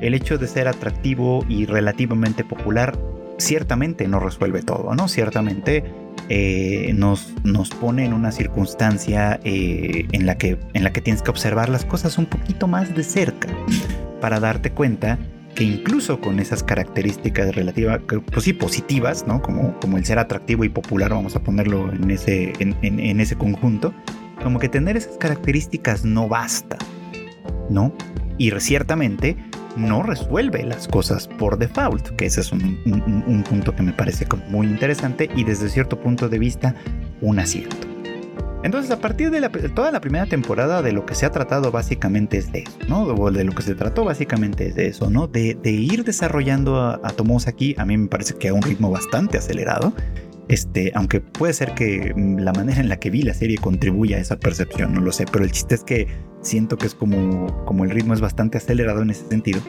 El 0.00 0.14
hecho 0.14 0.38
de 0.38 0.48
ser 0.48 0.66
atractivo 0.66 1.44
y 1.48 1.66
relativamente 1.66 2.44
popular 2.44 2.98
ciertamente 3.38 4.08
no 4.08 4.18
resuelve 4.18 4.62
todo, 4.62 4.94
¿no? 4.94 5.08
Ciertamente 5.08 5.84
eh, 6.28 6.92
nos, 6.94 7.34
nos 7.44 7.70
pone 7.70 8.04
en 8.04 8.14
una 8.14 8.32
circunstancia 8.32 9.40
eh, 9.44 10.06
en, 10.12 10.26
la 10.26 10.38
que, 10.38 10.58
en 10.72 10.84
la 10.84 10.92
que 10.92 11.00
tienes 11.00 11.22
que 11.22 11.30
observar 11.30 11.68
las 11.68 11.84
cosas 11.84 12.16
un 12.18 12.26
poquito 12.26 12.68
más 12.68 12.94
de 12.94 13.02
cerca 13.02 13.48
para 14.20 14.40
darte 14.40 14.70
cuenta 14.70 15.18
que 15.54 15.64
incluso 15.64 16.20
con 16.20 16.40
esas 16.40 16.62
características 16.62 17.54
relativas, 17.54 18.00
pues 18.06 18.44
sí, 18.44 18.52
positivas, 18.52 19.26
¿no? 19.26 19.42
Como, 19.42 19.78
como 19.80 19.98
el 19.98 20.04
ser 20.04 20.18
atractivo 20.18 20.64
y 20.64 20.68
popular, 20.68 21.10
vamos 21.10 21.36
a 21.36 21.42
ponerlo 21.42 21.92
en 21.92 22.10
ese, 22.10 22.52
en, 22.58 23.20
ese 23.20 23.36
conjunto, 23.36 23.92
como 24.42 24.58
que 24.58 24.68
tener 24.68 24.96
esas 24.96 25.18
características 25.18 26.04
no 26.04 26.28
basta, 26.28 26.78
¿no? 27.68 27.92
Y 28.38 28.50
ciertamente 28.58 29.36
no 29.76 30.02
resuelve 30.02 30.64
las 30.64 30.88
cosas 30.88 31.28
por 31.28 31.58
default, 31.58 32.10
que 32.16 32.26
ese 32.26 32.40
es 32.40 32.52
un, 32.52 32.78
un 33.26 33.44
punto 33.48 33.74
que 33.74 33.82
me 33.82 33.92
parece 33.92 34.26
muy 34.48 34.66
interesante 34.66 35.30
y 35.36 35.44
desde 35.44 35.68
cierto 35.68 36.00
punto 36.00 36.28
de 36.28 36.38
vista 36.38 36.74
un 37.20 37.38
acierto. 37.38 37.91
Entonces, 38.62 38.90
a 38.92 39.00
partir 39.00 39.30
de 39.30 39.40
toda 39.70 39.90
la 39.90 40.00
primera 40.00 40.26
temporada, 40.26 40.82
de 40.82 40.92
lo 40.92 41.04
que 41.04 41.14
se 41.14 41.26
ha 41.26 41.30
tratado 41.30 41.72
básicamente 41.72 42.38
es 42.38 42.52
de 42.52 42.60
eso, 42.60 42.78
¿no? 42.88 43.30
De 43.30 43.44
lo 43.44 43.52
que 43.52 43.62
se 43.62 43.74
trató 43.74 44.04
básicamente 44.04 44.68
es 44.68 44.74
de 44.76 44.86
eso, 44.86 45.10
¿no? 45.10 45.26
De, 45.26 45.58
ir 45.64 46.04
desarrollando 46.04 46.76
a, 46.76 47.00
a 47.02 47.10
Tomosaki, 47.10 47.74
a 47.78 47.84
mí 47.84 47.96
me 47.96 48.08
parece 48.08 48.34
que 48.34 48.48
a 48.48 48.54
un 48.54 48.62
ritmo 48.62 48.90
bastante 48.90 49.38
acelerado. 49.38 49.92
Este, 50.48 50.92
aunque 50.94 51.20
puede 51.20 51.54
ser 51.54 51.72
que 51.74 52.12
mm, 52.14 52.38
la 52.38 52.52
manera 52.52 52.80
en 52.80 52.88
la 52.88 52.98
que 52.98 53.10
vi 53.10 53.22
la 53.22 53.34
serie 53.34 53.58
contribuya 53.58 54.18
a 54.18 54.20
esa 54.20 54.38
percepción, 54.38 54.92
no 54.92 55.00
lo 55.00 55.12
sé, 55.12 55.24
pero 55.30 55.44
el 55.44 55.52
chiste 55.52 55.74
es 55.74 55.84
que 55.84 56.08
siento 56.42 56.76
que 56.76 56.86
es 56.86 56.94
como, 56.94 57.64
como 57.64 57.84
el 57.84 57.90
ritmo 57.90 58.14
es 58.14 58.20
bastante 58.20 58.58
acelerado 58.58 59.02
en 59.02 59.10
ese 59.10 59.26
sentido, 59.28 59.60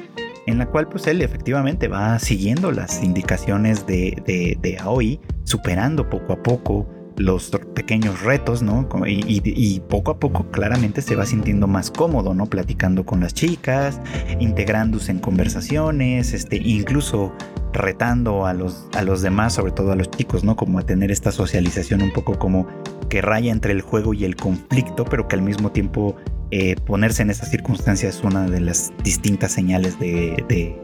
en 0.46 0.58
la 0.58 0.66
cual 0.66 0.90
pues 0.90 1.08
él 1.08 1.22
efectivamente 1.22 1.88
va 1.88 2.20
siguiendo 2.20 2.72
las 2.72 3.04
indicaciones 3.04 3.88
de, 3.88 4.22
de, 4.26 4.58
de 4.62 4.78
Aoi, 4.80 5.20
superando 5.46 6.10
poco 6.10 6.34
a 6.34 6.44
poco 6.44 6.88
los 7.18 7.52
pequeños 7.74 8.22
retos, 8.22 8.62
¿no? 8.62 8.88
Y, 9.06 9.82
poco 9.90 10.12
a 10.12 10.20
poco 10.20 10.50
claramente 10.52 11.02
se 11.02 11.16
va 11.16 11.26
sintiendo 11.26 11.68
más 11.68 11.92
cómodo, 11.92 12.34
¿no? 12.34 12.46
Platicando 12.46 13.06
con 13.06 13.20
las 13.20 13.34
chicas, 13.34 14.00
integrándose 14.40 15.12
en 15.12 15.20
conversaciones, 15.20 16.34
este, 16.34 16.58
incluso 16.58 17.34
retando 17.74 18.46
a 18.46 18.54
los, 18.54 18.88
a 18.94 19.04
los 19.04 19.22
demás, 19.22 19.54
sobre 19.54 19.72
todo 19.72 19.92
a 19.92 19.96
los 19.96 20.10
chicos, 20.10 20.44
¿no? 20.44 20.56
Como 20.56 20.80
a 20.80 20.84
tener 20.84 21.12
esta 21.12 21.32
socialización 21.32 22.02
un 22.02 22.12
poco 22.14 22.38
como 22.38 22.68
que 23.10 23.22
raya 23.22 23.52
entre 23.52 23.74
el 23.74 23.82
juego 23.82 24.14
y 24.14 24.26
el 24.26 24.36
conflicto, 24.36 25.06
pero 25.06 25.28
que 25.28 25.36
al 25.36 25.42
mismo 25.42 25.72
tiempo 25.72 26.16
eh, 26.52 26.76
ponerse 26.86 27.24
en 27.24 27.32
esa 27.32 27.46
circunstancia 27.46 28.08
es 28.10 28.24
una 28.24 28.48
de 28.48 28.60
las 28.60 28.94
distintas 29.04 29.52
señales 29.52 30.00
de, 30.00 30.76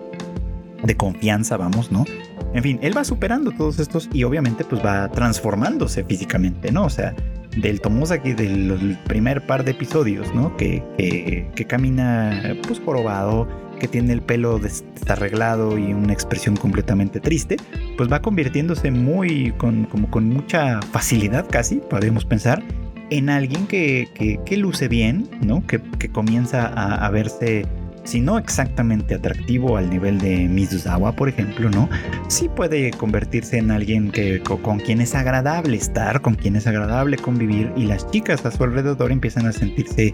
de 0.84 0.96
confianza, 0.96 1.58
vamos, 1.58 1.92
¿no? 1.92 2.06
En 2.54 2.64
fin, 2.64 2.80
él 2.82 2.98
va 2.98 3.04
superando 3.04 3.52
todos 3.52 3.80
estos 3.80 4.10
y 4.12 4.24
obviamente 4.24 4.64
pues 4.64 4.84
va 4.84 5.10
transformándose 5.10 6.04
físicamente, 6.04 6.72
¿no? 6.72 6.86
O 6.86 6.90
sea, 6.90 7.14
del 7.56 7.82
Tomosaki 7.82 8.34
del 8.34 8.98
primer 9.06 9.46
par 9.46 9.64
de 9.64 9.72
episodios, 9.72 10.34
¿no? 10.34 10.56
Que, 10.58 10.84
que, 11.56 11.66
camina 11.66 12.56
pues 12.68 12.80
jorobado, 12.80 13.48
que 13.80 13.88
tiene 13.88 14.14
el 14.14 14.22
pelo 14.22 14.60
desarreglado 14.60 15.78
y 15.78 15.94
una 15.94 16.14
expresión 16.14 16.56
completamente 16.56 17.20
triste, 17.20 17.58
pues 17.98 18.12
va 18.12 18.22
convirtiéndose 18.22 18.92
muy, 18.92 19.52
con, 19.58 19.86
como 19.86 20.10
con 20.10 20.30
mucha 20.30 20.82
facilidad 20.92 21.48
casi, 21.50 21.76
podemos 21.76 22.26
pensar, 22.26 22.64
en 23.10 23.30
alguien 23.30 23.68
que, 23.68 24.40
que 24.46 24.58
luce 24.58 24.88
bien, 24.88 25.30
¿no? 25.42 25.66
Que, 25.66 25.80
comienza 26.12 26.68
a, 26.68 27.06
a 27.06 27.10
verse 27.12 27.66
si 28.04 28.22
no 28.22 28.38
exactamente 28.38 29.16
atractivo 29.16 29.78
al 29.78 29.90
nivel 29.90 30.20
de 30.20 30.48
Mizusawa, 30.48 31.12
por 31.14 31.30
ejemplo, 31.30 31.70
¿no? 31.70 31.90
Sí 32.28 32.50
puede 32.50 32.92
convertirse 32.92 33.58
en 33.58 33.72
alguien 33.72 34.12
que, 34.12 34.42
con, 34.42 34.80
quien 34.80 35.02
es 35.02 35.16
agradable 35.16 35.78
estar, 35.78 36.22
con 36.22 36.36
quien 36.36 36.56
es 36.56 36.68
agradable 36.68 37.18
convivir 37.18 37.72
y 37.76 37.86
las 37.86 38.10
chicas 38.10 38.46
a 38.46 38.52
su 38.52 38.64
alrededor 38.64 39.12
empiezan 39.12 39.46
a 39.46 39.52
sentirse 39.52 40.14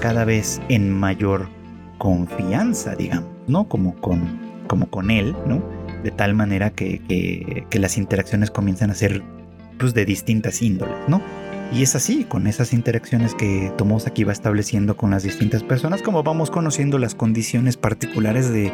cada 0.00 0.24
vez 0.24 0.60
en 0.68 0.92
mayor 0.92 1.48
confianza, 1.98 2.94
digamos, 2.94 3.30
¿no? 3.46 3.68
Como 3.68 3.94
con, 3.96 4.40
como 4.66 4.88
con 4.88 5.10
él, 5.10 5.34
¿no? 5.46 5.62
De 6.02 6.10
tal 6.10 6.34
manera 6.34 6.70
que, 6.70 7.00
que, 7.70 7.78
las 7.78 7.96
interacciones 7.96 8.50
comienzan 8.50 8.90
a 8.90 8.94
ser 8.94 9.22
pues, 9.78 9.94
de 9.94 10.04
distintas 10.04 10.62
índoles, 10.62 10.96
¿no? 11.08 11.22
Y 11.74 11.82
es 11.82 11.94
así, 11.96 12.24
con 12.24 12.46
esas 12.46 12.74
interacciones 12.74 13.34
que 13.34 13.72
Tomosaki 13.78 14.24
va 14.24 14.32
estableciendo 14.32 14.94
con 14.94 15.10
las 15.10 15.22
distintas 15.22 15.62
personas, 15.62 16.02
como 16.02 16.22
vamos 16.22 16.50
conociendo 16.50 16.98
las 16.98 17.14
condiciones 17.14 17.78
particulares 17.78 18.52
de, 18.52 18.70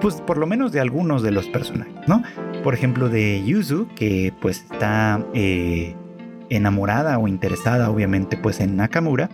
pues 0.00 0.16
por 0.16 0.38
lo 0.38 0.46
menos 0.48 0.72
de 0.72 0.80
algunos 0.80 1.22
de 1.22 1.30
los 1.30 1.46
personajes, 1.46 1.94
¿no? 2.08 2.24
Por 2.64 2.74
ejemplo, 2.74 3.08
de 3.08 3.40
Yuzu, 3.46 3.86
que 3.94 4.32
pues 4.40 4.66
está 4.68 5.24
eh, 5.32 5.94
enamorada 6.50 7.18
o 7.18 7.28
interesada, 7.28 7.88
obviamente, 7.88 8.36
pues 8.36 8.58
en 8.58 8.76
Nakamura, 8.76 9.30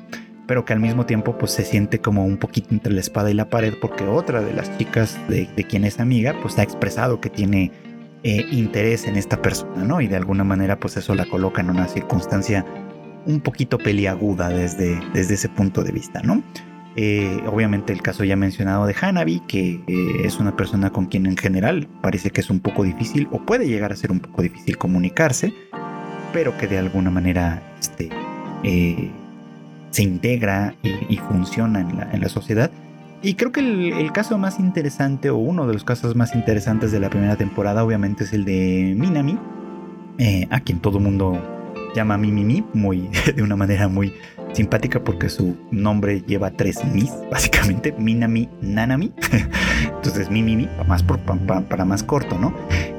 pero 0.46 0.66
que 0.66 0.74
al 0.74 0.80
mismo 0.80 1.06
tiempo 1.06 1.38
pues 1.38 1.52
se 1.52 1.64
siente 1.64 2.00
como 2.00 2.26
un 2.26 2.36
poquito 2.36 2.68
entre 2.72 2.92
la 2.92 3.00
espada 3.00 3.30
y 3.30 3.34
la 3.34 3.48
pared 3.48 3.72
porque 3.80 4.04
otra 4.04 4.42
de 4.42 4.52
las 4.52 4.76
chicas 4.76 5.18
de, 5.28 5.46
quien 5.68 5.84
es 5.84 6.00
amiga 6.00 6.34
pues 6.42 6.58
ha 6.58 6.64
expresado 6.64 7.20
que 7.20 7.30
tiene 7.30 7.70
eh, 8.24 8.44
interés 8.50 9.06
en 9.06 9.16
esta 9.16 9.40
persona, 9.40 9.84
¿no? 9.84 10.00
Y 10.00 10.08
de 10.08 10.16
alguna 10.16 10.44
manera 10.44 10.78
pues 10.80 10.96
eso 10.96 11.14
la 11.14 11.26
coloca 11.26 11.60
en 11.60 11.70
una 11.70 11.86
circunstancia 11.86 12.66
un 13.26 13.40
poquito 13.40 13.78
peliaguda 13.78 14.48
desde, 14.48 15.00
desde 15.12 15.34
ese 15.34 15.48
punto 15.48 15.82
de 15.82 15.92
vista, 15.92 16.22
¿no? 16.22 16.42
Eh, 16.96 17.40
obviamente 17.46 17.92
el 17.92 18.02
caso 18.02 18.24
ya 18.24 18.36
mencionado 18.36 18.86
de 18.86 18.94
Hanabi, 19.00 19.40
que 19.46 19.80
eh, 19.86 20.22
es 20.24 20.40
una 20.40 20.56
persona 20.56 20.90
con 20.90 21.06
quien 21.06 21.26
en 21.26 21.36
general 21.36 21.88
parece 22.02 22.30
que 22.30 22.40
es 22.40 22.50
un 22.50 22.60
poco 22.60 22.82
difícil 22.82 23.28
o 23.30 23.40
puede 23.40 23.68
llegar 23.68 23.92
a 23.92 23.96
ser 23.96 24.10
un 24.10 24.20
poco 24.20 24.42
difícil 24.42 24.76
comunicarse, 24.76 25.54
pero 26.32 26.56
que 26.58 26.66
de 26.66 26.78
alguna 26.78 27.10
manera 27.10 27.62
este, 27.78 28.10
eh, 28.64 29.10
se 29.90 30.02
integra 30.02 30.74
y, 30.82 31.16
funciona 31.16 31.80
en 31.80 32.20
la, 32.20 32.28
sociedad. 32.28 32.70
Y 33.22 33.34
creo 33.34 33.52
que 33.52 33.60
el, 33.60 33.92
el, 33.92 34.12
caso 34.12 34.36
más 34.38 34.58
interesante 34.58 35.30
o 35.30 35.36
uno 35.36 35.66
de 35.66 35.74
los 35.74 35.84
casos 35.84 36.16
más 36.16 36.34
interesantes 36.34 36.90
de 36.90 37.00
la 37.00 37.10
primera 37.10 37.36
temporada 37.36 37.84
obviamente 37.84 38.24
es 38.24 38.32
el 38.32 38.44
de 38.44 38.94
Minami, 38.96 39.38
a 40.50 40.60
quien 40.60 40.80
todo 40.80 41.00
mundo 41.00 41.59
llama 41.94 42.16
Mimimi, 42.16 42.64
muy, 42.72 43.08
de 43.36 43.42
una 43.42 43.56
manera 43.56 43.88
muy 43.88 44.14
simpática 44.52 45.02
porque 45.02 45.28
su 45.28 45.56
nombre 45.70 46.22
lleva 46.26 46.50
tres 46.50 46.84
mis, 46.92 47.10
básicamente, 47.30 47.92
Minami, 47.92 48.48
Nanami. 48.60 49.12
Entonces 49.96 50.30
Mimimi, 50.30 50.66
para 50.66 50.84
más, 50.84 51.04
para, 51.68 51.84
más 51.84 52.02
corto, 52.02 52.38
¿no? 52.38 52.54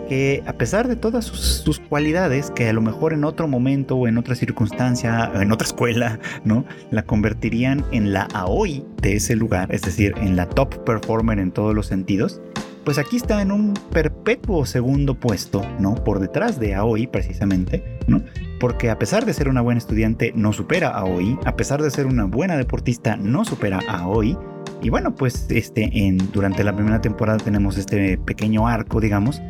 Que 0.08 0.44
a 0.46 0.54
pesar 0.54 0.88
de 0.88 0.98
todas 0.98 1.26
sus, 1.26 1.80
cualidades, 1.80 2.52
que 2.52 2.68
a 2.68 2.74
lo 2.74 2.82
mejor 2.82 3.14
en 3.14 3.24
otro 3.24 3.48
momento 3.48 3.96
o 3.96 4.08
en 4.08 4.18
otra 4.18 4.36
circunstancia, 4.36 5.32
en 5.36 5.52
otra 5.52 5.66
escuela, 5.66 6.20
¿no? 6.44 6.66
La 6.90 7.04
convertirían 7.04 7.86
en 7.92 8.12
la 8.12 8.24
Aoi 8.34 8.86
de 9.02 9.16
ese 9.16 9.36
lugar, 9.36 9.74
es 9.74 9.84
decir, 9.84 10.14
en 10.18 10.36
la 10.36 10.48
top 10.48 10.84
performer 10.84 11.40
en 11.40 11.52
todos 11.52 11.74
los 11.74 11.88
sentidos 11.88 12.42
pues 12.84 12.98
aquí 12.98 13.18
está 13.18 13.42
en 13.42 13.52
un 13.52 13.74
perpetuo 13.92 14.66
segundo 14.66 15.16
puesto, 15.16 15.62
¿no? 15.80 15.96
Por 15.96 16.20
detrás 16.20 16.60
de 16.60 16.74
Aoi 16.74 17.08
precisamente, 17.08 17.84
¿no? 18.08 18.22
Porque 18.60 18.90
a 18.90 18.98
pesar 18.98 19.26
de 19.26 19.34
ser 19.34 19.50
una 19.50 19.62
buena 19.62 19.80
estudiante 19.80 20.34
no 20.36 20.54
supera 20.54 20.90
a 20.90 21.00
Aoi, 21.00 21.38
a 21.46 21.56
pesar 21.56 21.82
de 21.82 21.92
ser 21.92 22.08
una 22.08 22.26
buena 22.26 22.58
deportista 22.58 23.18
no 23.18 23.46
supera 23.46 23.80
a 23.88 24.00
Aoi. 24.00 24.38
Y 24.82 24.90
bueno, 24.90 25.14
pues 25.14 25.46
este, 25.50 26.08
en, 26.08 26.18
durante 26.32 26.64
la 26.64 26.76
primera 26.76 27.02
temporada 27.02 27.38
tenemos 27.38 27.78
este 27.78 28.18
pequeño 28.18 28.68
arco, 28.68 29.00
digamos, 29.00 29.42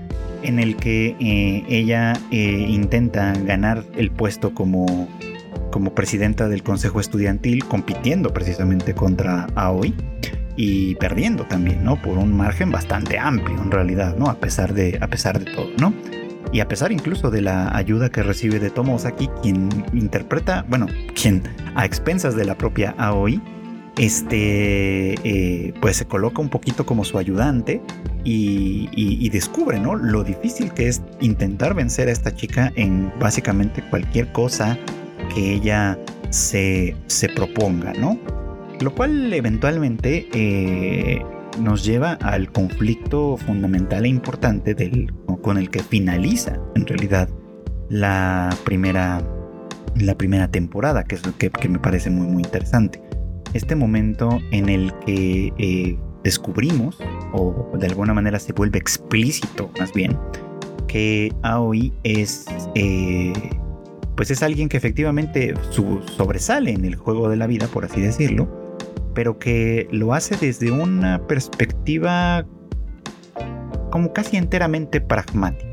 en 0.44 0.60
el 0.60 0.76
que 0.76 1.16
eh, 1.20 1.64
ella 1.70 2.14
eh, 2.32 2.66
intenta 2.68 3.34
ganar 3.34 3.86
el 3.96 4.12
puesto 4.12 4.54
como, 4.54 5.08
como 5.72 5.96
presidenta 5.96 6.50
del 6.50 6.64
consejo 6.64 7.00
estudiantil, 7.00 7.64
compitiendo 7.64 8.34
precisamente 8.34 8.94
contra 8.94 9.48
Aoi 9.56 9.96
y 10.56 10.96
perdiendo 10.96 11.46
también, 11.46 11.84
¿no? 11.84 12.02
Por 12.02 12.18
un 12.18 12.36
margen 12.36 12.72
bastante 12.72 13.18
amplio 13.20 13.62
en 13.62 13.72
realidad, 13.72 14.16
¿no? 14.18 14.28
A 14.28 14.36
pesar 14.36 14.74
de, 14.74 14.98
a 15.02 15.08
pesar 15.08 15.40
de 15.40 15.46
todo, 15.52 15.70
¿no? 15.80 15.94
Y 16.54 16.60
a 16.60 16.68
pesar 16.68 16.92
incluso 16.92 17.32
de 17.32 17.42
la 17.42 17.76
ayuda 17.76 18.10
que 18.10 18.24
recibe 18.24 18.60
de 18.60 18.70
Tomosaki, 18.70 19.30
quien 19.42 19.70
interpreta, 19.94 20.66
bueno, 20.68 20.88
quien 21.20 21.44
a 21.76 21.86
expensas 21.86 22.36
de 22.36 22.46
la 22.46 22.58
propia 22.58 22.94
Aoi, 22.98 23.42
este, 23.98 25.14
eh, 25.24 25.74
pues 25.82 25.98
se 25.98 26.06
coloca 26.06 26.42
un 26.42 26.50
poquito 26.50 26.86
como 26.86 27.06
su 27.06 27.18
ayudante 27.18 27.82
y, 28.24 29.30
descubre, 29.30 29.80
¿no? 29.80 29.96
Lo 29.96 30.24
difícil 30.24 30.74
que 30.74 30.88
es 30.88 31.02
intentar 31.22 31.74
vencer 31.74 32.10
a 32.10 32.12
esta 32.12 32.36
chica 32.36 32.72
en 32.76 33.12
básicamente 33.20 33.82
cualquier 33.90 34.32
cosa 34.32 34.78
que 35.34 35.54
ella 35.54 35.98
se, 36.30 36.96
se 37.08 37.30
proponga, 37.30 37.94
¿no? 37.94 38.20
Lo 38.82 38.94
cual 38.96 39.32
eventualmente 39.32 40.28
eh, 40.34 41.24
nos 41.60 41.86
lleva 41.86 42.14
al 42.14 42.52
conflicto 42.52 43.38
fundamental 43.38 44.06
e 44.06 44.10
importante 44.10 44.76
con 45.42 45.58
el 45.58 45.70
que 45.70 45.84
finaliza 45.84 46.60
en 46.76 46.88
realidad 46.88 47.30
la 47.90 48.50
primera, 48.64 49.22
la 49.96 50.16
primera 50.16 50.48
temporada, 50.50 51.04
que 51.04 51.16
es 51.16 51.22
que, 51.38 51.50
que 51.52 51.70
me 51.70 51.80
parece 51.80 52.10
muy 52.10 52.28
muy 52.28 52.44
interesante. 52.44 53.02
Este 53.54 53.76
momento 53.76 54.40
en 54.52 54.70
el 54.70 54.94
que 55.06 55.54
eh, 55.58 56.00
descubrimos, 56.24 56.98
o 57.34 57.70
de 57.78 57.88
alguna 57.88 58.14
manera 58.14 58.40
se 58.40 58.54
vuelve 58.54 58.80
explícito 58.80 59.70
más 59.80 59.94
bien, 59.94 60.18
que 60.88 61.32
Aoi 61.44 61.94
es... 62.04 62.46
Eh, 62.76 63.34
pues 64.16 64.30
es 64.30 64.44
alguien 64.44 64.70
que 64.70 64.78
efectivamente 64.78 65.54
sobresale 65.72 66.72
en 66.72 66.86
el 66.86 66.96
juego 66.96 67.30
de 67.30 67.38
la 67.38 67.48
vida, 67.48 67.68
por 67.68 67.86
así 67.86 68.02
decirlo, 68.02 68.61
pero 69.14 69.40
que 69.40 69.88
lo 69.92 70.14
hace 70.14 70.36
desde 70.38 70.72
una 70.72 71.26
perspectiva 71.28 72.46
como 73.92 74.14
casi 74.14 74.38
enteramente 74.38 75.02
pragmática. 75.02 75.72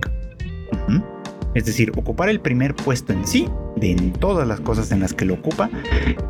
Es 1.54 1.64
decir, 1.64 1.92
ocupar 1.96 2.28
el 2.28 2.40
primer 2.40 2.74
puesto 2.74 3.12
en 3.12 3.26
sí, 3.26 3.48
de 3.76 3.92
en 3.92 4.12
todas 4.12 4.46
las 4.46 4.60
cosas 4.60 4.92
en 4.92 5.00
las 5.00 5.14
que 5.14 5.24
lo 5.24 5.34
ocupa, 5.34 5.70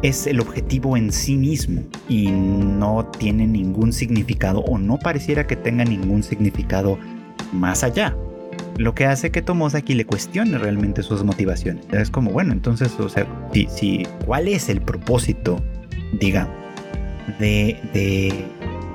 es 0.02 0.26
el 0.26 0.40
objetivo 0.40 0.96
en 0.96 1.12
sí 1.12 1.36
mismo 1.36 1.82
y 2.08 2.28
no 2.30 3.04
tiene 3.18 3.46
ningún 3.46 3.92
significado 3.92 4.60
o 4.60 4.78
no 4.78 4.98
pareciera 4.98 5.46
que 5.46 5.56
tenga 5.56 5.84
ningún 5.84 6.22
significado 6.22 6.98
más 7.52 7.82
allá. 7.82 8.16
Lo 8.78 8.94
que 8.94 9.06
hace 9.06 9.30
que 9.30 9.42
Tomosaki 9.42 9.94
le 9.94 10.06
cuestione 10.06 10.56
realmente 10.56 11.02
sus 11.02 11.24
motivaciones. 11.24 11.84
Es 11.90 12.10
como, 12.10 12.30
bueno, 12.30 12.52
entonces, 12.52 12.98
o 13.00 13.08
sea, 13.08 13.26
si, 13.52 14.06
¿cuál 14.24 14.46
es 14.46 14.68
el 14.68 14.80
propósito, 14.80 15.60
digamos? 16.20 16.67
De, 17.38 18.46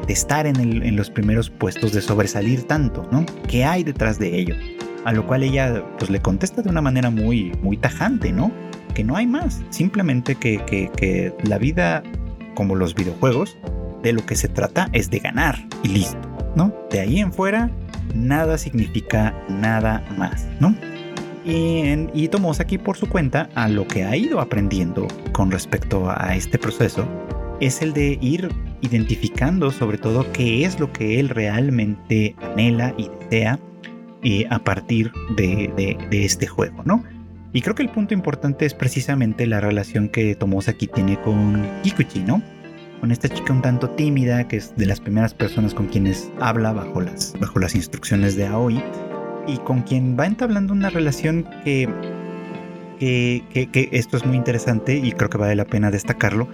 estar 0.08 0.46
en, 0.46 0.96
los 0.96 1.10
primeros 1.10 1.50
puestos, 1.50 1.94
de 1.94 2.02
sobresalir 2.02 2.64
tanto, 2.64 3.08
¿no? 3.12 3.26
¿Qué 3.48 3.64
hay 3.64 3.84
detrás 3.84 4.20
de 4.20 4.38
ello? 4.38 4.56
A 5.06 5.12
lo 5.12 5.26
cual 5.28 5.44
ella 5.44 5.84
pues 5.98 6.10
le 6.10 6.22
contesta 6.22 6.62
de 6.62 6.70
una 6.70 6.82
manera 6.82 7.10
muy, 7.10 7.52
muy 7.62 7.78
tajante, 7.78 8.32
¿no? 8.32 8.52
Que 8.94 9.04
no 9.04 9.16
hay 9.16 9.28
más, 9.28 9.62
simplemente 9.70 10.36
que, 10.36 11.34
la 11.44 11.58
vida, 11.58 12.04
como 12.56 12.76
los 12.76 12.96
videojuegos, 12.96 13.58
de 14.02 14.14
lo 14.14 14.26
que 14.26 14.36
se 14.36 14.50
trata 14.50 14.90
es 14.92 15.10
de 15.10 15.20
ganar 15.20 15.58
y 15.84 15.90
listo, 15.90 16.20
¿no? 16.56 16.74
De 16.92 17.00
ahí 17.00 17.20
en 17.20 17.32
fuera, 17.32 17.72
nada 18.14 18.58
significa 18.58 19.34
nada 19.50 20.04
más, 20.18 20.46
¿no? 20.60 20.76
Y, 21.46 22.08
y 22.14 22.30
aquí 22.60 22.78
por 22.78 22.96
su 22.96 23.08
cuenta 23.10 23.50
a 23.56 23.68
lo 23.68 23.86
que 23.86 24.06
ha 24.06 24.16
ido 24.16 24.40
aprendiendo 24.40 25.08
con 25.34 25.52
respecto 25.52 26.10
a 26.10 26.36
este 26.36 26.58
proceso 26.58 27.06
es 27.66 27.82
el 27.82 27.94
de 27.94 28.18
ir 28.22 28.50
identificando 28.82 29.72
sobre 29.72 29.98
todo 29.98 30.30
qué 30.34 30.66
es 30.66 30.80
lo 30.80 30.92
que 30.92 31.20
él 31.20 31.30
realmente 31.30 32.36
anhela 32.42 32.94
y 32.98 33.10
desea 33.22 33.58
eh, 34.24 34.46
a 34.50 34.60
partir 34.60 35.12
de, 35.38 35.98
este 36.12 36.46
juego, 36.46 36.84
¿no? 36.84 37.04
Y 37.54 37.62
creo 37.62 37.76
que 37.76 37.84
el 37.84 37.90
punto 37.90 38.14
importante 38.14 38.66
es 38.66 38.74
precisamente 38.74 39.46
la 39.48 39.62
relación 39.62 40.10
que 40.10 40.36
Tomosaki 40.36 40.88
tiene 40.88 41.22
con 41.22 41.66
Kikuchi, 41.84 42.20
¿no? 42.20 42.42
Con 43.00 43.12
esta 43.12 43.30
chica 43.30 43.54
un 43.54 43.62
tanto 43.62 43.90
tímida, 43.92 44.48
que 44.48 44.58
es 44.58 44.76
de 44.76 44.86
las 44.86 45.00
primeras 45.00 45.34
personas 45.34 45.74
con 45.74 45.88
quienes 45.88 46.32
habla 46.42 46.74
bajo 46.74 47.00
las, 47.00 47.34
bajo 47.40 47.60
las 47.60 47.76
instrucciones 47.76 48.36
de 48.36 48.48
Aoi, 48.48 48.82
y 49.48 49.58
con 49.60 49.84
quien 49.84 50.18
va 50.20 50.26
entablando 50.26 50.74
una 50.74 50.90
relación 50.90 51.46
que, 51.64 51.88
que, 53.00 53.70
que 53.72 53.90
esto 53.92 54.18
es 54.18 54.26
muy 54.26 54.36
interesante 54.36 54.98
y 54.98 55.12
creo 55.12 55.30
que 55.30 55.38
vale 55.38 55.56
la 55.56 55.66
pena 55.66 55.92
destacarlo, 55.92 56.48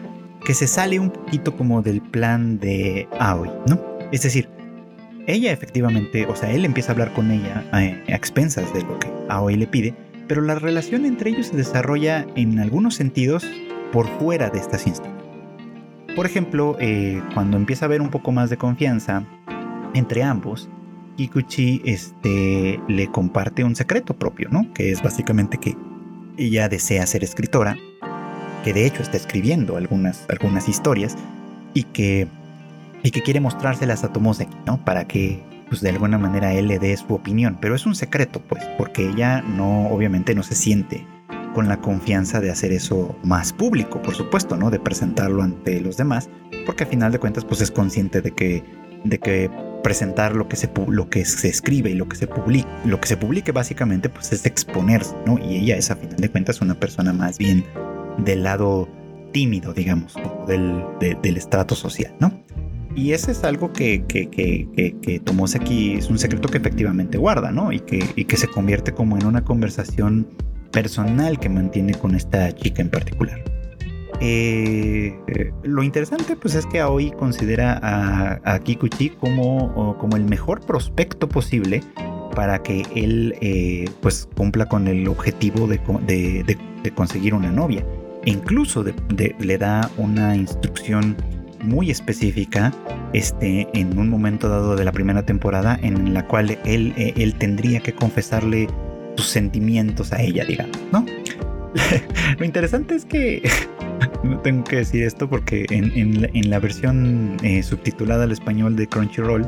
que 0.44 0.54
se 0.54 0.68
sale 0.68 1.00
un 1.00 1.12
poquito 1.12 1.56
como 1.56 1.82
del 1.82 2.02
plan 2.02 2.60
de 2.60 3.08
Aoi, 3.20 3.50
¿no? 3.68 3.80
Es 4.12 4.24
decir, 4.24 4.50
ella 5.28 5.52
efectivamente, 5.52 6.26
o 6.26 6.36
sea, 6.36 6.52
él 6.52 6.66
empieza 6.66 6.92
a 6.92 6.94
hablar 6.94 7.14
con 7.14 7.32
ella 7.32 7.64
a, 7.72 7.84
expensas 7.84 8.74
de 8.74 8.82
lo 8.82 8.98
que 9.00 9.10
Aoi 9.30 9.56
le 9.56 9.68
pide, 9.68 9.94
pero 10.28 10.42
la 10.42 10.56
relación 10.56 11.06
entre 11.06 11.32
ellos 11.32 11.48
se 11.48 11.58
desarrolla 11.58 12.26
en 12.36 12.60
algunos 12.60 12.96
sentidos 12.96 13.46
por 13.92 14.08
fuera 14.20 14.50
de 14.50 14.60
estas 14.60 14.88
instancias. 14.88 15.24
Por 16.16 16.26
ejemplo, 16.26 16.76
eh, 16.80 17.22
cuando 17.34 17.58
empieza 17.58 17.86
a 17.86 17.88
haber 17.88 18.02
un 18.02 18.10
poco 18.10 18.32
más 18.32 18.50
de 18.50 18.58
confianza 18.58 19.24
entre 19.94 20.24
ambos, 20.24 20.70
Kikuchi 21.16 21.82
este, 21.86 22.80
le 22.88 23.08
comparte 23.12 23.64
un 23.64 23.76
secreto 23.76 24.16
propio, 24.16 24.50
¿no? 24.50 24.74
Que 24.74 24.92
es 24.92 25.04
básicamente 25.04 25.58
que 25.58 25.76
ella 26.38 26.70
desea 26.70 27.06
ser 27.06 27.24
escritora 27.24 27.78
que 28.64 28.74
de 28.74 28.86
hecho 28.86 29.02
está 29.02 29.18
escribiendo 29.18 29.78
algunas, 29.78 30.26
algunas 30.30 30.68
historias 30.68 31.16
y 31.74 31.84
que, 31.84 32.28
y 33.04 33.12
que 33.12 33.22
quiere 33.22 33.40
mostrárselas 33.40 34.04
a 34.04 34.12
Tomoseki, 34.12 34.56
¿no? 34.66 34.84
Para 34.84 35.06
que 35.06 35.42
pues 35.70 35.82
de 35.82 35.90
alguna 35.90 36.18
manera 36.18 36.54
él 36.54 36.68
le 36.68 36.80
dé 36.80 36.98
su 36.98 37.14
opinión, 37.14 37.58
pero 37.62 37.76
es 37.76 37.86
un 37.86 37.96
secreto, 37.96 38.42
pues, 38.42 38.66
porque 38.78 39.08
ella 39.08 39.42
no, 39.42 39.88
obviamente 39.88 40.34
no 40.34 40.42
se 40.42 40.56
siente 40.56 41.06
con 41.54 41.68
la 41.68 41.78
confianza 41.78 42.42
de 42.42 42.52
hacer 42.52 42.72
eso 42.72 43.16
más 43.24 43.54
público, 43.54 44.02
por 44.02 44.16
supuesto, 44.16 44.58
¿no? 44.58 44.72
De 44.72 44.80
presentarlo 44.80 45.44
ante 45.44 45.80
los 45.80 45.98
demás, 45.98 46.30
porque 46.66 46.84
a 46.84 46.88
final 46.88 47.12
de 47.12 47.20
cuentas 47.20 47.46
pues 47.46 47.62
es 47.62 47.72
consciente 47.72 48.22
de 48.22 48.32
que, 48.32 48.64
de 49.04 49.20
que 49.20 49.52
presentar 49.84 50.36
lo 50.36 50.48
que 50.48 50.56
se, 50.56 50.70
lo 50.88 51.10
que 51.10 51.26
se 51.26 51.48
escribe 51.48 51.90
y 51.90 51.96
lo 51.96 52.08
que 52.08 52.18
se 52.18 52.28
lo 52.86 53.00
que 53.00 53.08
se 53.08 53.18
publique 53.18 53.52
básicamente 53.52 54.10
pues 54.10 54.32
es 54.34 54.46
exponerse, 54.46 55.16
¿no? 55.26 55.38
Y 55.40 55.56
ella 55.56 55.78
es 55.78 55.90
a 55.92 55.96
final 55.96 56.18
de 56.18 56.30
cuentas 56.30 56.62
una 56.62 56.76
persona 56.76 57.14
más 57.14 57.38
bien 57.38 57.64
del 58.24 58.44
lado 58.44 58.88
tímido, 59.32 59.74
digamos, 59.74 60.16
del, 60.48 60.84
estrato 61.24 61.76
social, 61.76 62.16
¿no? 62.20 62.32
Y 62.96 63.12
ese 63.14 63.32
es 63.32 63.44
algo 63.44 63.72
que, 63.72 64.04
que, 64.08 64.30
que, 64.30 64.68
que, 65.02 65.22
aquí 65.56 65.94
es 65.94 66.10
un 66.10 66.18
secreto 66.18 66.50
que 66.50 66.58
efectivamente 66.58 67.18
guarda, 67.18 67.52
¿no? 67.52 67.72
Y 67.72 67.80
que, 67.80 68.04
y 68.16 68.26
que 68.26 68.36
se 68.36 68.48
convierte 68.48 68.94
como 68.94 69.18
en 69.18 69.26
una 69.26 69.44
conversación 69.44 70.28
personal 70.72 71.40
que 71.40 71.50
mantiene 71.50 71.94
con 71.94 72.16
esta 72.16 72.52
chica 72.54 72.82
en 72.82 72.90
particular. 72.90 73.44
Eh, 74.22 75.18
lo 75.64 75.82
interesante 75.82 76.36
pues 76.36 76.56
es 76.56 76.66
que 76.66 76.82
Aoi 76.82 77.12
considera 77.12 77.80
a, 78.44 78.60
Kikuchi 78.60 79.12
como, 79.12 79.98
como 79.98 80.18
el 80.18 80.26
mejor 80.26 80.60
prospecto 80.66 81.30
posible 81.30 81.82
para 82.36 82.62
que 82.62 82.86
él 82.96 83.36
eh, 83.42 83.90
pues 84.02 84.28
cumpla 84.36 84.68
con 84.68 84.88
el 84.88 85.08
objetivo 85.08 85.68
de, 85.68 85.80
de, 86.06 86.92
conseguir 86.92 87.34
una 87.34 87.52
novia. 87.52 87.86
Incluso 88.26 88.84
le 88.84 89.58
da 89.58 89.90
una 89.98 90.36
instrucción 90.36 91.16
muy 91.62 91.92
específica 91.92 92.74
este, 93.14 93.68
en 93.74 93.98
un 93.98 94.10
momento 94.10 94.50
dado 94.50 94.76
de 94.76 94.86
la 94.86 94.92
primera 94.92 95.26
temporada 95.26 95.78
en 95.82 96.14
la 96.14 96.26
cual 96.26 96.58
él, 96.66 96.94
eh, 96.98 97.14
él 97.18 97.36
tendría 97.36 97.80
que 97.80 97.94
confesarle 97.94 98.68
sus 99.16 99.28
sentimientos 99.28 100.14
a 100.14 100.22
ella, 100.22 100.46
digamos, 100.46 100.78
¿no? 100.92 101.06
Lo 102.40 102.46
interesante 102.46 102.96
es 102.96 103.06
que 103.06 103.48
no 104.24 104.40
tengo 104.40 104.64
que 104.64 104.78
decir 104.78 105.04
esto 105.04 105.30
porque 105.30 105.66
en, 105.70 106.50
la, 106.50 106.60
versión 106.60 107.38
eh, 107.44 107.64
subtitulada 107.64 108.24
al 108.24 108.32
español 108.32 108.76
de 108.76 108.88
Crunchyroll, 108.88 109.48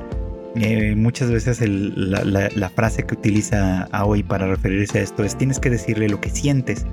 eh, 0.55 0.95
muchas 0.95 1.31
veces 1.31 1.61
la, 1.61 2.69
frase 2.69 3.03
que 3.03 3.15
utiliza 3.15 3.83
Aoi 3.91 4.23
para 4.23 4.47
referirse 4.47 4.99
a 4.99 5.01
esto 5.01 5.23
es 5.23 5.37
tienes 5.37 5.59
que 5.59 5.69
decirle 5.69 6.09
lo 6.09 6.19
que 6.19 6.29
sientes, 6.29 6.85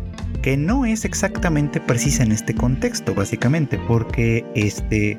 que 0.43 0.57
no 0.57 0.87
es 0.87 1.05
exactamente 1.05 1.81
precisa 1.81 2.23
en 2.23 2.33
este 2.33 2.55
contexto, 2.55 3.15
básicamente, 3.15 3.79
porque 3.87 4.45
este 4.55 5.19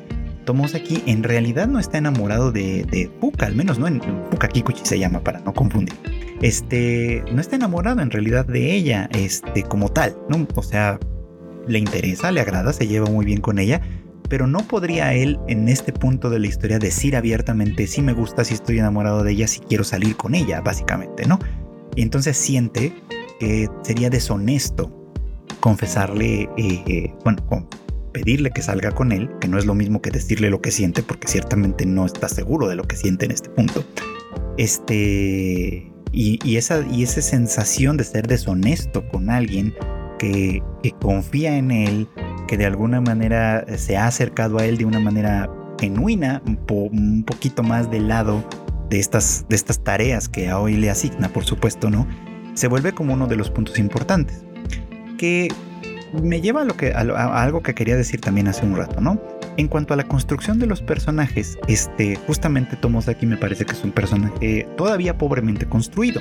aquí 0.73 1.03
en 1.05 1.23
realidad 1.23 1.67
no 1.67 1.79
está 1.79 1.97
enamorado 1.97 2.51
de, 2.51 2.83
de 2.89 3.09
Puka, 3.19 3.45
al 3.45 3.55
menos 3.55 3.77
no 3.77 3.87
en 3.87 3.99
Puka 4.31 4.47
Kikuchi 4.47 4.83
se 4.83 4.97
llama 4.97 5.19
para 5.19 5.39
no 5.41 5.53
confundir. 5.53 5.93
Este 6.41 7.23
no 7.31 7.39
está 7.39 7.55
enamorado 7.55 8.01
en 8.01 8.09
realidad 8.09 8.45
de 8.45 8.73
ella, 8.73 9.09
este 9.13 9.63
como 9.63 9.89
tal, 9.89 10.17
¿no? 10.27 10.47
O 10.55 10.63
sea, 10.63 10.99
le 11.67 11.77
interesa, 11.77 12.31
le 12.31 12.41
agrada, 12.41 12.73
se 12.73 12.87
lleva 12.87 13.07
muy 13.07 13.25
bien 13.25 13.41
con 13.41 13.59
ella, 13.59 13.81
pero 14.29 14.47
no 14.47 14.59
podría 14.59 15.13
él 15.13 15.39
en 15.47 15.67
este 15.67 15.91
punto 15.91 16.29
de 16.29 16.39
la 16.39 16.47
historia 16.47 16.79
decir 16.79 17.15
abiertamente 17.15 17.87
si 17.87 18.01
me 18.01 18.13
gusta, 18.13 18.45
si 18.45 18.53
estoy 18.53 18.79
enamorado 18.79 19.23
de 19.23 19.31
ella, 19.31 19.47
si 19.47 19.59
quiero 19.59 19.83
salir 19.83 20.15
con 20.15 20.35
ella, 20.35 20.61
básicamente, 20.61 21.25
¿no? 21.25 21.39
Y 21.95 22.03
entonces 22.03 22.37
siente 22.37 22.93
que 23.39 23.67
sería 23.83 24.09
deshonesto 24.09 24.95
confesarle, 25.59 26.43
eh, 26.57 26.83
eh, 26.87 27.13
bueno, 27.23 27.43
pedirle 28.11 28.51
que 28.51 28.61
salga 28.61 28.91
con 28.91 29.11
él, 29.11 29.29
que 29.39 29.47
no 29.47 29.57
es 29.57 29.65
lo 29.65 29.75
mismo 29.75 30.01
que 30.01 30.11
decirle 30.11 30.49
lo 30.49 30.61
que 30.61 30.71
siente, 30.71 31.03
porque 31.03 31.27
ciertamente 31.27 31.85
no 31.85 32.05
está 32.05 32.29
seguro 32.29 32.67
de 32.67 32.75
lo 32.75 32.83
que 32.83 32.95
siente 32.95 33.25
en 33.25 33.31
este 33.31 33.49
punto. 33.49 33.83
Este, 34.57 35.91
y, 36.11 36.57
esa, 36.57 36.85
y 36.91 37.03
esa 37.03 37.21
sensación 37.21 37.97
de 37.97 38.03
ser 38.03 38.27
deshonesto 38.27 39.07
con 39.09 39.29
alguien 39.29 39.73
que, 40.17 40.61
confía 41.01 41.57
en 41.57 41.71
él, 41.71 42.07
que 42.49 42.57
de 42.57 42.65
alguna 42.65 42.99
manera 42.99 43.63
se 43.77 43.95
ha 43.95 44.07
acercado 44.07 44.57
a 44.57 44.65
él 44.65 44.79
de 44.79 44.85
una 44.85 44.99
manera 44.99 45.47
genuina, 45.79 46.41
un, 46.47 47.23
poquito 47.23 47.61
más 47.61 47.91
del 47.91 48.07
lado 48.07 48.43
de 48.89 48.97
estas, 48.97 49.45
de 49.49 49.55
estas 49.55 49.83
tareas 49.83 50.27
que 50.27 50.49
a 50.49 50.59
hoy 50.59 50.75
le 50.75 50.89
asigna, 50.89 51.29
por 51.29 51.45
supuesto, 51.45 51.91
¿no? 51.91 52.07
Se 52.55 52.67
vuelve 52.67 52.91
como 52.91 53.13
uno 53.13 53.27
de 53.27 53.35
los 53.35 53.51
puntos 53.51 53.77
importantes. 53.77 54.43
Que 55.19 55.49
me 56.23 56.41
lleva 56.41 56.63
a, 56.63 56.65
lo 56.65 56.75
que, 56.75 56.91
algo 56.91 57.61
que 57.61 57.75
quería 57.75 57.95
decir 57.95 58.19
también 58.19 58.47
hace 58.47 58.65
un 58.65 58.75
rato, 58.75 58.99
¿no? 58.99 59.21
En 59.57 59.67
cuanto 59.67 59.93
a 59.93 59.97
la 59.97 60.05
construcción 60.05 60.57
de 60.57 60.65
los 60.65 60.81
personajes, 60.81 61.55
este, 61.67 62.15
justamente 62.15 62.77
Tomosaki 62.77 63.27
me 63.27 63.37
parece 63.37 63.63
que 63.63 63.73
es 63.73 63.83
un 63.83 63.91
personaje 63.91 64.67
todavía 64.75 65.19
pobremente 65.19 65.67
construido. 65.67 66.19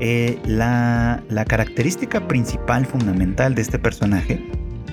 Eh, 0.00 0.38
la, 0.44 1.22
característica 1.48 2.28
principal, 2.28 2.84
fundamental 2.84 3.54
de 3.54 3.62
este 3.62 3.78
personaje 3.78 4.44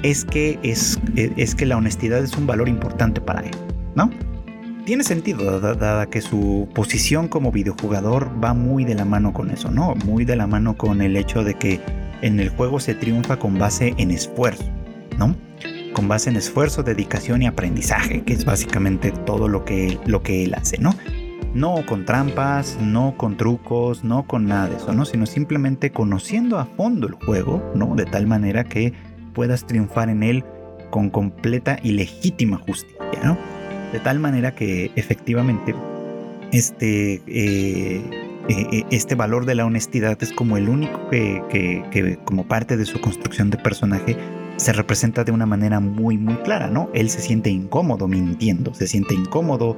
es 0.03 0.25
que, 0.25 0.59
es, 0.63 0.99
es 1.15 1.55
que 1.55 1.65
la 1.65 1.77
honestidad 1.77 2.23
es 2.23 2.37
un 2.37 2.45
valor 2.45 2.69
importante 2.69 3.21
para 3.21 3.41
él, 3.41 3.55
¿no? 3.95 4.11
Tiene 4.85 5.05
sentido, 5.05 5.61
dada, 5.61 6.07
que 6.07 6.19
su 6.19 6.67
posición 6.75 7.29
como 7.29 7.53
videojugador 7.53 8.29
va 8.43 8.53
muy 8.53 8.83
de 8.83 8.95
la 8.95 9.05
mano 9.05 9.31
con 9.31 9.49
eso, 9.49 9.71
¿no? 9.71 9.95
Muy 10.05 10.25
de 10.25 10.35
la 10.35 10.45
mano 10.45 10.75
con 10.75 11.01
el 11.01 11.15
hecho 11.15 11.41
de 11.45 11.53
que 11.53 11.79
en 12.21 12.41
el 12.41 12.49
juego 12.49 12.81
se 12.81 12.93
triunfa 12.93 13.37
con 13.39 13.57
base 13.57 13.93
en 13.97 14.11
esfuerzo, 14.11 14.65
¿no? 15.17 15.35
Con 15.93 16.09
base 16.09 16.29
en 16.29 16.35
esfuerzo, 16.35 16.83
dedicación 16.83 17.41
y 17.43 17.47
aprendizaje, 17.47 18.23
que 18.23 18.33
es 18.33 18.43
básicamente 18.43 19.11
todo 19.11 19.47
lo 19.47 19.63
que, 19.63 19.97
lo 20.05 20.21
que 20.21 20.43
él 20.43 20.53
hace, 20.53 20.77
¿no? 20.79 20.93
No 21.53 21.85
con 21.85 22.03
trampas, 22.03 22.77
no 22.81 23.15
con 23.15 23.37
trucos, 23.37 24.03
no 24.03 24.23
con 24.23 24.47
nada 24.47 24.67
de 24.67 24.75
eso, 24.75 24.91
¿no? 24.91 25.05
Sino 25.05 25.25
simplemente 25.25 25.91
conociendo 25.91 26.59
a 26.59 26.65
fondo 26.65 27.07
el 27.07 27.13
juego, 27.13 27.71
¿no? 27.73 27.95
De 27.95 28.03
tal 28.05 28.27
manera 28.27 28.65
que 28.65 28.91
puedas 29.33 29.65
triunfar 29.65 30.09
en 30.09 30.23
él 30.23 30.43
con 30.89 31.09
completa 31.09 31.79
y 31.81 31.91
legítima 31.93 32.57
justicia, 32.57 33.19
¿no? 33.23 33.37
De 33.91 33.99
tal 33.99 34.19
manera 34.19 34.53
que 34.53 34.91
efectivamente 34.95 35.75
este 36.51 37.15
eh, 37.27 38.01
eh, 38.47 38.67
eh, 38.71 38.83
este 38.91 39.15
valor 39.15 39.45
de 39.45 39.55
la 39.55 39.65
honestidad 39.65 40.21
es 40.21 40.31
como 40.31 40.57
el 40.57 40.69
único 40.69 41.09
que, 41.09 42.19
como 42.25 42.47
parte 42.47 42.77
de 42.77 42.85
su 42.85 43.01
construcción 43.01 43.49
de 43.49 43.57
personaje 43.57 44.17
se 44.57 44.71
representa 44.71 45.23
de 45.23 45.31
una 45.31 45.47
manera 45.47 45.79
muy 45.79 46.17
muy 46.17 46.35
clara, 46.37 46.69
¿no? 46.69 46.89
Él 46.93 47.09
se 47.09 47.21
siente 47.21 47.49
incómodo 47.49 48.07
mintiendo, 48.07 48.73
se 48.73 48.87
siente 48.87 49.15
incómodo 49.15 49.77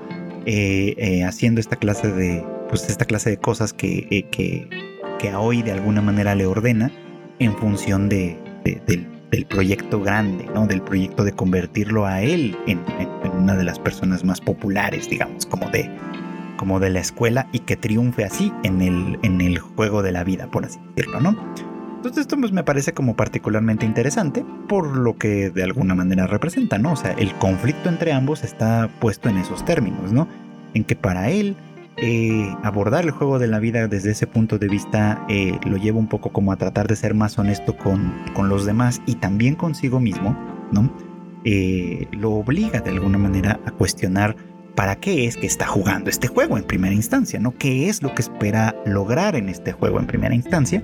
haciendo 1.25 1.59
esta 1.59 1.77
clase 1.77 2.11
de, 2.11 2.43
pues 2.69 2.89
esta 2.89 3.05
clase 3.05 3.31
de 3.31 3.37
cosas 3.37 3.73
que, 3.73 4.27
que, 4.31 5.29
a 5.29 5.39
hoy 5.39 5.63
de 5.63 5.71
alguna 5.71 6.01
manera 6.01 6.35
le 6.35 6.45
ordena 6.45 6.91
en 7.39 7.55
función 7.55 8.09
de, 8.09 8.37
del, 9.31 9.45
proyecto 9.45 10.01
grande, 10.01 10.47
¿no? 10.53 10.67
Del 10.67 10.81
proyecto 10.81 11.23
de 11.23 11.33
convertirlo 11.33 12.05
a 12.05 12.21
él 12.21 12.57
en 12.67 12.79
una 13.37 13.55
de 13.55 13.63
las 13.63 13.79
personas 13.79 14.23
más 14.23 14.41
populares, 14.41 15.09
digamos, 15.09 15.45
como 15.45 15.69
de, 15.69 15.89
como 16.57 16.79
de 16.79 16.89
la 16.89 16.99
escuela 16.99 17.47
y 17.51 17.59
que 17.59 17.75
triunfe 17.75 18.23
así 18.23 18.51
en 18.63 18.81
el, 18.81 19.19
en 19.23 19.41
el 19.41 19.59
juego 19.59 20.01
de 20.01 20.11
la 20.11 20.23
vida, 20.23 20.49
por 20.49 20.65
así 20.65 20.79
decirlo, 20.95 21.19
¿no? 21.21 21.35
Entonces 22.05 22.21
esto 22.21 22.37
pues, 22.37 22.51
me 22.51 22.63
parece 22.63 22.93
como 22.93 23.15
particularmente 23.15 23.83
interesante 23.83 24.45
por 24.69 24.95
lo 24.95 25.17
que 25.17 25.49
de 25.49 25.63
alguna 25.63 25.95
manera 25.95 26.27
representa, 26.27 26.77
¿no? 26.77 26.93
O 26.93 26.95
sea, 26.95 27.13
el 27.13 27.33
conflicto 27.35 27.89
entre 27.89 28.13
ambos 28.13 28.43
está 28.43 28.89
puesto 28.99 29.27
en 29.27 29.37
esos 29.37 29.65
términos, 29.65 30.13
¿no? 30.13 30.27
En 30.75 30.83
que 30.83 30.95
para 30.95 31.31
él 31.31 31.55
eh, 31.97 32.53
abordar 32.63 33.05
el 33.05 33.11
juego 33.11 33.39
de 33.39 33.47
la 33.47 33.59
vida 33.59 33.87
desde 33.87 34.11
ese 34.11 34.27
punto 34.27 34.57
de 34.57 34.67
vista 34.67 35.25
eh, 35.29 35.57
lo 35.65 35.77
lleva 35.77 35.97
un 35.97 36.07
poco 36.07 36.31
como 36.31 36.51
a 36.51 36.57
tratar 36.57 36.87
de 36.87 36.95
ser 36.95 37.13
más 37.13 37.39
honesto 37.39 37.77
con, 37.77 38.13
con 38.33 38.49
los 38.49 38.65
demás 38.65 39.01
y 39.05 39.15
también 39.15 39.55
consigo 39.55 39.99
mismo, 39.99 40.37
¿no? 40.71 40.91
Eh, 41.45 42.07
lo 42.11 42.31
obliga 42.31 42.81
de 42.81 42.89
alguna 42.89 43.17
manera 43.17 43.59
a 43.65 43.71
cuestionar 43.71 44.35
para 44.75 44.97
qué 44.97 45.25
es 45.25 45.37
que 45.37 45.45
está 45.45 45.67
jugando 45.67 46.09
este 46.09 46.27
juego 46.27 46.57
en 46.57 46.63
primera 46.63 46.93
instancia, 46.93 47.39
¿no? 47.39 47.53
¿Qué 47.55 47.87
es 47.87 48.01
lo 48.01 48.13
que 48.13 48.23
espera 48.23 48.75
lograr 48.85 49.35
en 49.35 49.47
este 49.47 49.71
juego 49.71 49.99
en 49.99 50.07
primera 50.07 50.35
instancia? 50.35 50.81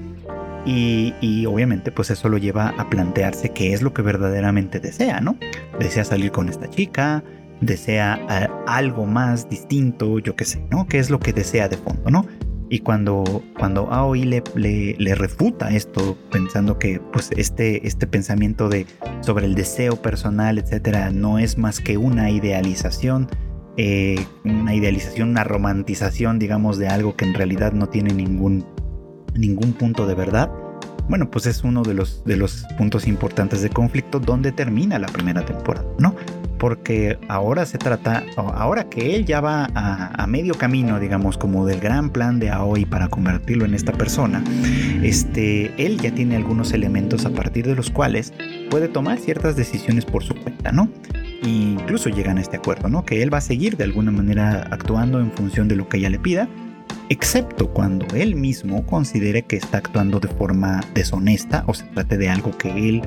Y, 0.64 1.46
obviamente 1.48 1.92
pues 1.92 2.12
eso 2.12 2.30
lo 2.30 2.38
lleva 2.38 2.70
a 2.78 2.90
plantearse 2.90 3.50
qué 3.50 3.74
es 3.74 3.82
lo 3.82 3.94
que 3.94 4.04
verdaderamente 4.04 4.80
desea, 4.80 5.20
¿no? 5.20 5.36
Desea 5.80 6.06
salir 6.06 6.32
con 6.32 6.48
esta 6.48 6.70
chica, 6.70 7.24
desea 7.62 8.20
eh, 8.30 8.48
algo 8.68 9.06
más 9.06 9.50
distinto, 9.50 10.20
yo 10.20 10.36
qué 10.36 10.46
sé, 10.46 10.66
¿no? 10.70 10.88
¿Qué 10.88 11.00
es 11.00 11.10
lo 11.10 11.20
que 11.20 11.32
desea 11.34 11.70
de 11.70 11.78
fondo, 11.78 12.10
¿no? 12.10 12.26
Y 12.70 12.80
cuando, 12.80 13.44
cuando 13.60 13.92
Aoi 13.92 14.24
le, 14.24 15.16
refuta 15.16 15.72
esto, 15.72 16.18
pensando 16.32 16.80
que 16.80 17.02
pues 17.12 17.30
este, 17.36 17.86
este 17.86 18.08
pensamiento 18.08 18.70
de, 18.70 18.86
sobre 19.22 19.46
el 19.46 19.56
deseo 19.56 19.98
personal, 19.98 20.58
etcétera, 20.58 21.12
no 21.12 21.38
es 21.38 21.58
más 21.58 21.82
que 21.82 21.98
una 21.98 22.30
idealización 22.30 23.28
eh, 23.78 24.26
una 24.44 24.76
idealización, 24.76 25.30
una 25.30 25.46
romantización, 25.46 26.40
digamos, 26.40 26.78
de 26.78 26.88
algo 26.88 27.16
que 27.16 27.26
en 27.26 27.34
realidad 27.34 27.72
no 27.72 27.88
tiene 27.88 28.14
ningún, 28.14 28.66
ningún 29.34 29.74
punto 29.74 30.06
de 30.06 30.14
verdad. 30.14 30.52
Bueno, 31.12 31.30
pues 31.30 31.46
es 31.46 31.66
uno 31.66 31.84
de 31.84 31.94
los, 31.94 32.24
de 32.24 32.38
los 32.38 32.66
puntos 32.78 33.06
importantes 33.06 33.62
de 33.62 33.70
conflicto 33.70 34.22
donde 34.22 34.54
termina 34.54 34.98
la 34.98 35.08
primera 35.08 35.44
temporada, 35.44 35.86
¿no? 36.00 36.16
porque 36.58 37.18
ahora 37.28 37.66
se 37.66 37.78
trata, 37.78 38.24
ahora 38.38 38.88
que 38.88 39.16
él 39.16 39.26
ya 39.26 39.42
va 39.42 39.68
a, 39.74 40.26
medio 40.28 40.54
camino, 40.54 41.00
digamos, 41.02 41.38
como 41.38 41.66
del 41.66 41.82
gran 41.82 42.12
plan 42.12 42.40
de 42.40 42.50
Aoi 42.50 42.86
para 42.86 43.10
convertirlo 43.10 43.66
en 43.66 43.74
esta 43.74 43.92
persona, 43.92 44.42
este, 45.04 45.74
él 45.84 46.00
ya 46.00 46.14
tiene 46.14 46.38
algunos 46.38 46.72
elementos 46.72 47.26
a 47.26 47.32
partir 47.32 47.66
de 47.66 47.76
los 47.76 47.90
cuales 47.90 48.32
puede 48.70 48.88
tomar 48.88 49.18
ciertas 49.18 49.58
decisiones 49.58 50.06
por 50.06 50.24
su 50.24 50.36
cuenta, 50.36 50.72
¿no? 50.72 50.88
E 51.44 51.50
incluso 51.50 52.10
llegan 52.10 52.38
a 52.38 52.42
este 52.42 52.58
acuerdo, 52.58 52.88
¿no? 52.88 53.04
Que 53.04 53.22
él 53.22 53.34
va 53.34 53.40
a 53.40 53.42
seguir 53.42 53.76
de 53.76 53.84
alguna 53.84 54.12
manera 54.12 54.68
actuando 54.72 55.20
en 55.20 55.32
función 55.32 55.68
de 55.68 55.76
lo 55.76 55.90
que 55.90 55.98
ella 55.98 56.12
le 56.12 56.20
pida, 56.20 56.48
excepto 57.10 57.70
cuando 57.70 58.06
él 58.16 58.36
mismo 58.36 58.86
considere 58.86 59.44
que 59.44 59.58
está 59.58 59.80
actuando 59.80 60.20
de 60.20 60.28
forma 60.28 60.82
deshonesta 60.94 61.64
o 61.68 61.74
se 61.74 61.86
trate 61.86 62.18
de 62.18 62.30
algo 62.30 62.58
que 62.58 62.70
él 62.90 63.02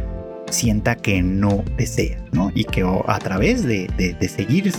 sienta 0.51 0.97
que 0.97 1.22
no 1.22 1.64
desea, 1.76 2.24
¿no? 2.32 2.51
Y 2.55 2.64
que 2.64 2.82
a 2.82 3.18
través 3.18 3.64
de, 3.64 3.89
seguir 4.28 4.72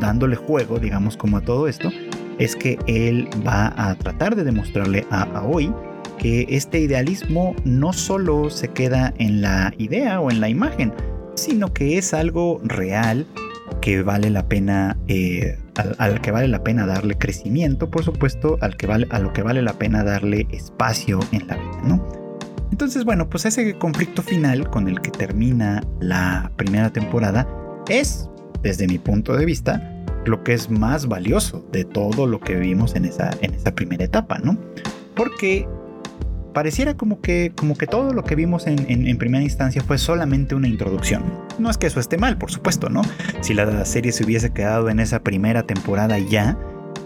dándole 0.00 0.36
juego, 0.36 0.78
digamos, 0.78 1.16
como 1.16 1.38
a 1.38 1.40
todo 1.42 1.68
esto, 1.68 1.90
es 2.38 2.56
que 2.56 2.78
él 2.86 3.28
va 3.46 3.72
a 3.76 3.94
tratar 3.96 4.34
de 4.34 4.44
demostrarle 4.44 5.06
a 5.10 5.22
Aoi 5.22 5.72
que 6.18 6.46
este 6.48 6.80
idealismo 6.80 7.54
no 7.64 7.92
solo 7.92 8.50
se 8.50 8.68
queda 8.68 9.14
en 9.18 9.40
la 9.40 9.72
idea 9.78 10.20
o 10.20 10.30
en 10.30 10.40
la 10.40 10.48
imagen, 10.48 10.92
sino 11.34 11.72
que 11.72 11.98
es 11.98 12.12
algo 12.12 12.60
real 12.62 13.26
que 13.80 14.02
vale 14.02 14.30
la 14.30 14.48
pena 14.48 14.96
eh, 15.08 15.58
al, 15.98 16.20
que 16.20 16.30
vale 16.30 16.48
la 16.48 16.62
pena 16.62 16.86
darle 16.86 17.16
crecimiento 17.16 17.90
por 17.90 18.04
supuesto 18.04 18.58
al 18.60 18.76
que 18.76 18.86
vale 18.86 19.06
a 19.10 19.18
lo 19.18 19.32
que 19.32 19.42
vale 19.42 19.62
la 19.62 19.74
pena 19.74 20.04
darle 20.04 20.46
espacio 20.50 21.20
en 21.32 21.46
la 21.46 21.56
vida 21.56 21.80
no 21.84 22.20
entonces, 22.70 23.04
bueno, 23.04 23.28
pues 23.28 23.44
ese 23.44 23.74
conflicto 23.74 24.22
final 24.22 24.70
con 24.70 24.88
el 24.88 25.00
que 25.00 25.10
termina 25.10 25.82
la 26.00 26.50
primera 26.56 26.90
temporada 26.90 27.46
es, 27.88 28.28
desde 28.62 28.86
mi 28.86 28.98
punto 28.98 29.36
de 29.36 29.44
vista, 29.44 29.82
lo 30.24 30.42
que 30.44 30.54
es 30.54 30.70
más 30.70 31.06
valioso 31.06 31.66
de 31.72 31.84
todo 31.84 32.26
lo 32.26 32.40
que 32.40 32.54
vimos 32.54 32.94
en 32.94 33.04
esa, 33.04 33.30
en 33.40 33.54
esa 33.54 33.74
primera 33.74 34.04
etapa, 34.04 34.38
¿no? 34.38 34.56
Porque 35.14 35.68
pareciera 36.52 36.96
como 36.96 37.20
que, 37.20 37.52
como 37.56 37.76
que 37.76 37.86
todo 37.86 38.12
lo 38.12 38.24
que 38.24 38.34
vimos 38.34 38.66
en, 38.66 39.18
primera 39.18 39.42
instancia 39.42 39.82
fue 39.82 39.98
solamente 39.98 40.54
una 40.54 40.68
introducción. 40.68 41.22
No 41.58 41.70
es 41.70 41.78
que 41.78 41.86
eso 41.86 42.00
esté 42.00 42.18
mal, 42.18 42.38
por 42.38 42.50
supuesto, 42.50 42.88
¿no? 42.88 43.02
Si 43.40 43.54
la 43.54 43.84
serie 43.84 44.12
se 44.12 44.24
hubiese 44.24 44.50
quedado 44.50 44.88
en 44.88 45.00
esa 45.00 45.22
primera 45.22 45.64
temporada 45.64 46.18
ya, 46.18 46.58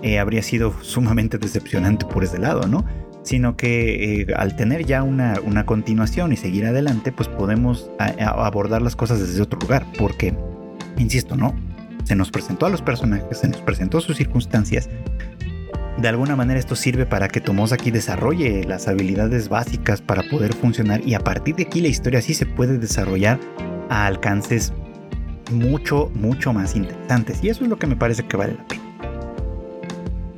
eh, 0.02 0.18
habría 0.18 0.42
sido 0.42 0.74
sumamente 0.82 1.38
decepcionante 1.38 2.06
por 2.06 2.24
ese 2.24 2.38
lado, 2.38 2.66
¿no? 2.66 2.84
sino 3.24 3.56
que 3.56 4.20
eh, 4.20 4.34
al 4.36 4.54
tener 4.54 4.84
ya 4.84 5.02
una, 5.02 5.34
continuación 5.64 6.32
y 6.32 6.36
seguir 6.36 6.66
adelante, 6.66 7.10
pues 7.10 7.26
podemos 7.28 7.90
abordar 8.20 8.82
las 8.82 8.96
cosas 8.96 9.18
desde 9.18 9.40
otro 9.40 9.58
lugar, 9.58 9.86
porque, 9.98 10.34
insisto, 10.98 11.34
¿no? 11.34 11.54
Se 12.04 12.14
nos 12.14 12.30
presentó 12.30 12.66
a 12.66 12.68
los 12.68 12.82
personajes, 12.82 13.38
se 13.38 13.48
nos 13.48 13.62
presentó 13.62 14.02
sus 14.02 14.18
circunstancias. 14.18 14.90
De 15.98 16.08
alguna 16.08 16.34
manera 16.34 16.58
esto 16.58 16.74
sirve 16.74 17.06
para 17.06 17.28
que 17.28 17.40
Tomosaki 17.40 17.90
desarrolle 17.90 18.64
las 18.64 18.88
habilidades 18.88 19.48
básicas 19.48 20.00
para 20.02 20.22
poder 20.24 20.52
funcionar 20.52 21.06
y 21.06 21.14
a 21.14 21.20
partir 21.20 21.54
de 21.54 21.62
aquí 21.64 21.80
la 21.80 21.88
historia 21.88 22.20
sí 22.20 22.34
se 22.34 22.46
puede 22.46 22.78
desarrollar 22.78 23.38
a 23.88 24.06
alcances 24.06 24.72
mucho, 25.52 26.10
mucho 26.14 26.52
más 26.52 26.74
interesantes. 26.74 27.42
Y 27.44 27.48
eso 27.48 27.64
es 27.64 27.70
lo 27.70 27.78
que 27.78 27.86
me 27.86 27.96
parece 27.96 28.24
que 28.24 28.36
vale 28.36 28.54
la 28.54 28.66
pena. 28.66 28.82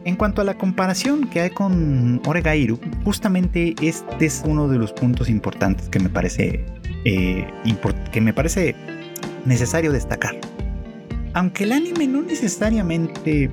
En 0.04 0.14
cuanto 0.14 0.40
a 0.40 0.44
la 0.44 0.56
comparación 0.56 1.28
que 1.28 1.40
hay 1.40 1.50
con 1.50 2.20
Oregairu, 2.26 2.78
justamente 3.02 3.74
este 3.82 4.26
es 4.26 4.42
uno 4.46 4.68
de 4.68 4.78
los 4.78 4.92
puntos 4.92 5.28
importantes 5.28 5.88
que 5.88 5.98
me 5.98 6.08
parece, 6.08 6.64
eh, 7.04 7.44
que 8.12 8.20
me 8.20 8.32
parece 8.32 8.76
necesario 9.46 9.90
destacar. 9.90 10.36
Aunque 11.32 11.64
el 11.64 11.72
anime 11.72 12.06
no 12.06 12.22
necesariamente 12.22 13.50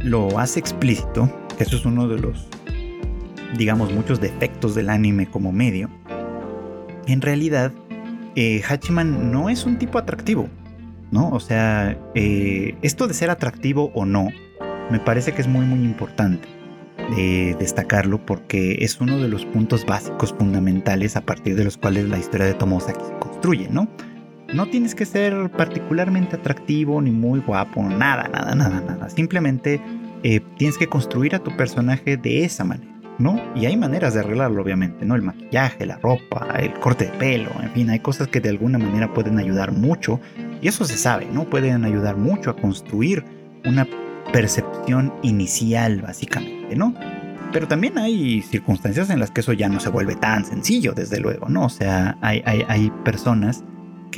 lo 0.00 0.38
hace 0.38 0.60
explícito, 0.60 1.30
que 1.56 1.64
eso 1.64 1.76
es 1.76 1.84
uno 1.84 2.08
de 2.08 2.18
los, 2.18 2.48
digamos, 3.56 3.92
muchos 3.92 4.20
defectos 4.20 4.74
del 4.74 4.90
anime 4.90 5.26
como 5.26 5.52
medio, 5.52 5.90
en 7.06 7.20
realidad 7.20 7.72
eh, 8.36 8.62
Hachiman 8.68 9.32
no 9.32 9.48
es 9.48 9.64
un 9.64 9.78
tipo 9.78 9.98
atractivo, 9.98 10.48
¿no? 11.10 11.30
O 11.30 11.40
sea, 11.40 11.98
eh, 12.14 12.76
esto 12.82 13.08
de 13.08 13.14
ser 13.14 13.30
atractivo 13.30 13.90
o 13.94 14.04
no, 14.04 14.28
me 14.90 15.00
parece 15.00 15.32
que 15.32 15.42
es 15.42 15.48
muy 15.48 15.64
muy 15.64 15.84
importante 15.84 16.48
de 17.16 17.56
destacarlo 17.58 18.24
porque 18.24 18.78
es 18.80 19.00
uno 19.00 19.18
de 19.18 19.28
los 19.28 19.46
puntos 19.46 19.86
básicos 19.86 20.34
fundamentales 20.34 21.16
a 21.16 21.22
partir 21.22 21.56
de 21.56 21.64
los 21.64 21.78
cuales 21.78 22.08
la 22.08 22.18
historia 22.18 22.46
de 22.46 22.54
Tomosaki 22.54 23.02
se 23.02 23.18
construye, 23.18 23.68
¿no? 23.70 23.88
No 24.52 24.66
tienes 24.66 24.94
que 24.94 25.04
ser 25.04 25.50
particularmente 25.50 26.36
atractivo 26.36 27.02
ni 27.02 27.10
muy 27.10 27.40
guapo, 27.40 27.82
nada, 27.82 28.28
nada, 28.28 28.54
nada, 28.54 28.80
nada. 28.80 29.10
Simplemente 29.10 29.80
eh, 30.22 30.40
tienes 30.56 30.78
que 30.78 30.86
construir 30.86 31.34
a 31.34 31.38
tu 31.38 31.54
personaje 31.56 32.16
de 32.16 32.44
esa 32.44 32.64
manera, 32.64 32.90
¿no? 33.18 33.38
Y 33.54 33.66
hay 33.66 33.76
maneras 33.76 34.14
de 34.14 34.20
arreglarlo, 34.20 34.62
obviamente, 34.62 35.04
¿no? 35.04 35.16
El 35.16 35.22
maquillaje, 35.22 35.84
la 35.84 35.98
ropa, 35.98 36.48
el 36.58 36.72
corte 36.80 37.04
de 37.04 37.10
pelo, 37.12 37.50
en 37.62 37.70
fin, 37.72 37.90
hay 37.90 38.00
cosas 38.00 38.28
que 38.28 38.40
de 38.40 38.48
alguna 38.48 38.78
manera 38.78 39.12
pueden 39.12 39.38
ayudar 39.38 39.72
mucho. 39.72 40.18
Y 40.62 40.68
eso 40.68 40.84
se 40.86 40.96
sabe, 40.96 41.26
¿no? 41.30 41.44
Pueden 41.44 41.84
ayudar 41.84 42.16
mucho 42.16 42.50
a 42.50 42.56
construir 42.56 43.24
una 43.66 43.86
percepción 44.32 45.12
inicial, 45.22 46.00
básicamente, 46.00 46.74
¿no? 46.74 46.94
Pero 47.52 47.66
también 47.66 47.96
hay 47.98 48.42
circunstancias 48.42 49.08
en 49.10 49.20
las 49.20 49.30
que 49.30 49.40
eso 49.40 49.52
ya 49.52 49.68
no 49.68 49.80
se 49.80 49.88
vuelve 49.88 50.16
tan 50.16 50.44
sencillo, 50.44 50.92
desde 50.92 51.18
luego, 51.18 51.48
¿no? 51.48 51.64
O 51.64 51.70
sea, 51.70 52.16
hay, 52.20 52.42
hay, 52.44 52.90
personas 53.04 53.64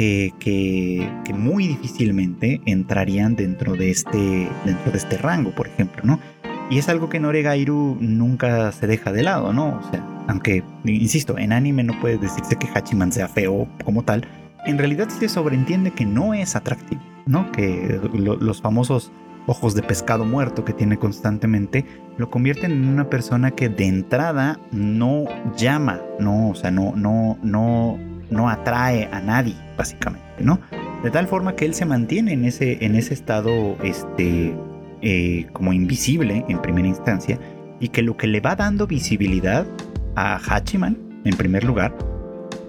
que, 0.01 1.33
muy 1.35 1.69
difícilmente 1.69 2.61
entrarían 2.67 3.37
dentro 3.37 3.75
de, 3.75 3.91
este, 3.91 4.49
dentro 4.65 4.93
de 4.93 4.99
este 4.99 5.19
rango, 5.19 5.51
por 5.55 5.67
ejemplo, 5.67 6.03
¿no? 6.05 6.19
Y 6.71 6.79
es 6.79 6.89
algo 6.89 7.09
que 7.09 7.19
Noregairu 7.19 7.99
nunca 8.01 8.73
se 8.73 8.87
deja 8.87 9.13
de 9.13 9.23
lado, 9.23 9.53
¿no? 9.53 9.79
O 9.79 9.91
sea, 9.91 10.05
aunque, 10.29 10.63
insisto, 10.85 11.37
en 11.37 11.53
anime 11.53 11.83
no 11.83 11.99
puede 12.01 12.17
decirse 12.17 12.57
que 12.57 12.69
Hachiman 12.73 13.13
sea 13.13 13.29
feo 13.29 13.69
como 13.85 14.03
tal, 14.05 14.27
en 14.67 14.79
realidad 14.79 15.09
se 15.09 15.29
sobreentiende 15.29 15.91
que 15.91 16.07
no 16.07 16.33
es 16.33 16.55
atractivo, 16.55 17.03
¿no? 17.27 17.51
Que 17.51 18.01
los 18.15 18.61
famosos 18.61 19.11
ojos 19.47 19.75
de 19.75 19.83
pescado 19.83 20.25
muerto 20.25 20.65
que 20.65 20.73
tiene 20.73 20.99
constantemente, 20.99 21.85
lo 22.19 22.31
convierten 22.31 22.71
en 22.73 22.89
una 22.89 23.09
persona 23.09 23.51
que 23.51 23.69
de 23.69 23.87
entrada 23.87 24.61
no 24.71 25.25
llama, 25.57 26.01
no, 26.21 26.51
o 26.51 26.55
sea, 26.55 26.71
no, 26.71 26.95
no, 26.95 27.39
no, 27.43 27.99
no 28.31 28.49
atrae 28.49 29.09
a 29.11 29.21
nadie, 29.21 29.57
básicamente, 29.81 30.45
¿no? 30.45 30.61
De 31.03 31.11
tal 31.11 31.27
forma 31.27 31.57
que 31.57 31.65
él 31.65 31.73
se 31.73 31.87
mantiene 31.87 32.35
en 32.35 32.45
ese, 32.45 32.85
en 32.85 32.95
ese 32.95 33.15
estado, 33.15 33.79
este, 33.83 34.55
eh, 35.01 35.47
como 35.55 35.73
invisible 35.73 36.45
en 36.51 36.61
primera 36.61 36.87
instancia, 36.87 37.39
y 37.81 37.89
que 37.89 38.03
lo 38.03 38.15
que 38.19 38.27
le 38.27 38.41
va 38.41 38.57
dando 38.57 38.87
visibilidad 38.87 39.67
a 40.17 40.37
Hachiman, 40.37 40.99
en 41.25 41.35
primer 41.35 41.65
lugar, 41.65 41.97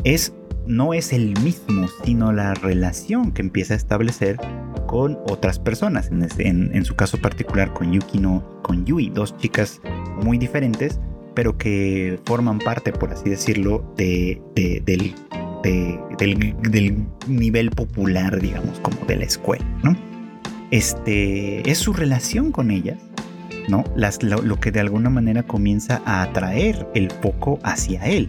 es 0.05 0.34
no 0.66 0.93
es 0.93 1.12
el 1.12 1.38
mismo, 1.43 1.86
sino 2.05 2.32
la 2.32 2.53
relación 2.53 3.34
que 3.34 3.41
empieza 3.41 3.74
a 3.74 3.78
establecer 3.78 4.38
con 4.88 5.20
otras 5.30 5.59
personas, 5.59 6.09
en, 6.38 6.86
su 6.86 6.95
caso 6.95 7.18
particular 7.18 7.74
con 7.74 7.91
Yuki 7.91 8.20
no 8.20 8.62
con 8.62 8.86
Yui, 8.86 9.09
dos 9.09 9.36
chicas 9.38 9.82
muy 10.24 10.38
diferentes, 10.38 11.01
pero 11.34 11.57
que 11.57 12.20
forman 12.24 12.59
parte, 12.59 12.93
por 12.93 13.12
así 13.12 13.30
decirlo, 13.30 13.84
de, 13.97 14.41
del, 14.55 15.14
del, 15.64 17.05
nivel 17.28 17.72
popular, 17.72 18.39
digamos, 18.39 18.80
como 18.80 19.05
de 19.05 19.18
la 19.18 19.26
escuela, 19.26 19.66
¿no? 19.84 19.95
Este, 20.72 21.70
es 21.70 21.78
su 21.78 21.93
relación 21.93 22.51
con 22.51 22.72
ellas, 22.72 22.97
¿no? 23.68 23.84
Las, 23.95 24.24
lo, 24.24 24.59
que 24.59 24.72
de 24.72 24.80
alguna 24.80 25.09
manera 25.09 25.43
comienza 25.43 26.01
a 26.05 26.24
atraer 26.24 26.88
el 26.95 27.12
foco 27.12 27.59
hacia 27.64 28.05
él, 28.05 28.28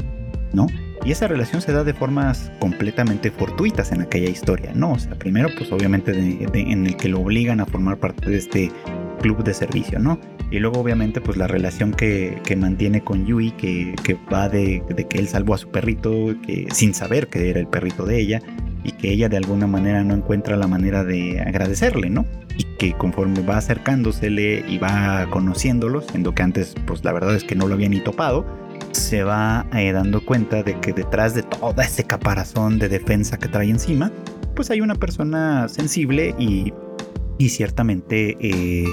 ¿no? 0.53 0.67
Y 1.05 1.11
esa 1.11 1.27
relación 1.27 1.63
se 1.63 1.73
da 1.73 1.83
de 1.83 1.95
formas 1.95 2.53
completamente 2.61 3.31
fortuitas 3.31 3.91
en 3.91 4.03
aquella 4.03 4.31
historia, 4.31 4.73
¿no? 4.75 4.93
O 4.93 4.99
sea, 4.99 5.15
primero, 5.19 5.49
pues 5.57 5.73
obviamente 5.73 6.13
en 6.13 6.87
el 6.87 6.97
que 6.97 7.09
lo 7.09 7.21
obligan 7.21 7.61
a 7.61 7.67
formar 7.67 7.99
parte 7.99 8.31
de 8.31 8.37
este 8.39 8.71
club 9.21 9.43
de 9.43 9.55
servicio, 9.55 9.99
¿no? 9.99 10.19
Y 10.53 10.59
luego 10.59 10.81
obviamente 10.81 11.23
pues 11.23 11.39
la 11.39 11.47
relación 11.47 11.93
que, 11.93 12.41
mantiene 12.59 13.03
con 13.03 13.25
Yui, 13.25 13.53
que, 13.53 13.95
va 14.31 14.51
de, 14.51 14.83
que 15.09 15.19
él 15.19 15.27
salvó 15.27 15.55
a 15.55 15.59
su 15.59 15.71
perrito 15.71 16.35
que, 16.47 16.69
sin 16.73 16.93
saber 16.93 17.29
que 17.29 17.49
era 17.49 17.59
el 17.59 17.67
perrito 17.67 18.05
de 18.05 18.21
ella 18.21 18.43
y 18.85 18.93
que 18.93 19.11
ella 19.11 19.31
de 19.31 19.39
alguna 19.39 19.67
manera 19.67 20.05
no 20.05 20.15
encuentra 20.15 20.59
la 20.59 20.67
manera 20.67 21.05
de 21.05 21.41
agradecerle, 21.41 22.11
¿no? 22.11 22.27
Y 22.59 22.65
que 22.77 22.93
conforme 22.93 23.41
va 23.41 23.57
acercándosele 23.57 24.63
y 24.69 24.77
va 24.77 25.27
conociéndolo, 25.31 26.03
siendo 26.03 26.35
que 26.35 26.43
antes 26.43 26.75
pues 26.87 27.03
la 27.03 27.13
verdad 27.13 27.35
es 27.35 27.45
que 27.45 27.55
no 27.55 27.67
lo 27.67 27.75
había 27.75 27.89
ni 27.89 28.01
topado, 28.01 28.45
se 28.91 29.25
va 29.25 29.67
eh, 29.73 29.91
dando 29.93 30.23
cuenta 30.23 30.63
de 30.63 30.79
que 30.81 30.93
detrás 30.93 31.35
de 31.35 31.45
toda 31.45 31.83
ese 31.83 32.05
caparazón 32.05 32.79
de 32.79 32.91
defensa 32.91 33.39
que 33.39 33.49
trae 33.49 33.71
encima, 33.71 34.13
pues 34.55 34.71
hay 34.71 34.83
una 34.83 34.97
persona 34.97 35.67
sensible 35.71 36.35
y, 36.39 36.75
y 37.39 37.49
ciertamente 37.49 38.37
eh, 38.39 38.85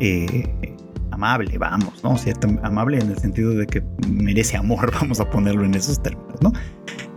eh, 0.00 0.76
amable, 1.18 1.58
vamos, 1.58 2.04
¿no? 2.04 2.16
Cierto, 2.16 2.46
amable 2.62 2.98
en 2.98 3.10
el 3.10 3.18
sentido 3.18 3.52
de 3.54 3.66
que 3.66 3.82
merece 4.08 4.56
amor, 4.56 4.92
vamos 5.00 5.18
a 5.18 5.28
ponerlo 5.28 5.64
en 5.64 5.74
esos 5.74 6.00
términos, 6.00 6.40
¿no? 6.40 6.52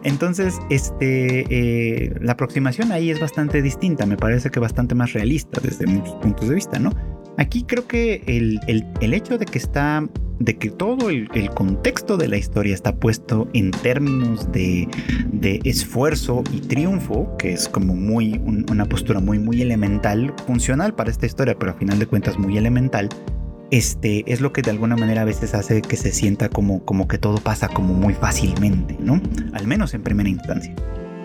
Entonces, 0.04 0.60
este, 0.72 1.45
eh, 1.49 2.16
la 2.20 2.32
aproximación 2.32 2.91
ahí 2.91 3.12
es 3.12 3.20
bastante 3.20 3.62
distinta, 3.62 4.08
me 4.08 4.18
parece 4.18 4.49
que 4.49 4.60
bastante 4.60 4.95
más 4.95 5.14
realista 5.14 5.62
desde 5.62 5.86
muchos 5.86 6.16
puntos 6.16 6.49
de 6.49 6.56
vista, 6.56 6.80
¿no? 6.80 6.91
Aquí 7.38 7.64
creo 7.64 7.88
que 7.88 8.24
el, 8.26 8.60
el, 8.68 9.14
hecho 9.14 9.38
de 9.38 9.45
que 9.45 9.60
está, 9.60 10.04
de 10.39 10.58
que 10.58 10.72
todo 10.72 11.12
el, 11.12 11.30
el, 11.36 11.52
contexto 11.52 12.18
de 12.18 12.28
la 12.28 12.38
historia 12.38 12.74
está 12.74 12.95
puesto 12.95 13.47
en 13.54 13.70
términos 13.70 14.52
de, 14.52 14.88
de 15.32 15.62
esfuerzo 15.64 16.43
y 16.52 16.60
triunfo, 16.62 17.38
que 17.38 17.54
es 17.54 17.70
como 17.70 17.95
muy, 17.95 18.41
una 18.70 18.86
postura 18.86 19.20
muy, 19.20 19.38
muy 19.39 19.62
elemental, 19.62 20.34
funcional 20.45 20.93
para 20.93 21.12
esta 21.12 21.28
historia, 21.28 21.56
pero 21.58 21.72
a 21.72 21.76
final 21.76 21.99
de 21.99 22.08
cuentas 22.08 22.38
muy 22.38 22.58
elemental, 22.58 23.08
este, 23.72 24.32
es 24.32 24.41
lo 24.41 24.51
que 24.51 24.61
de 24.61 24.69
alguna 24.69 24.97
manera 24.97 25.22
a 25.22 25.26
veces 25.26 25.55
hace 25.55 25.82
que 25.82 25.95
se 25.95 26.11
sienta 26.11 26.49
como, 26.49 26.84
como 26.84 27.07
que 27.07 27.17
todo 27.17 27.38
pasa 27.38 27.69
como 27.69 27.93
muy 27.93 28.13
fácilmente, 28.13 28.97
¿no? 28.99 29.22
Al 29.53 29.65
menos 29.65 29.93
en 29.93 30.03
primera 30.03 30.30
instancia. 30.30 30.76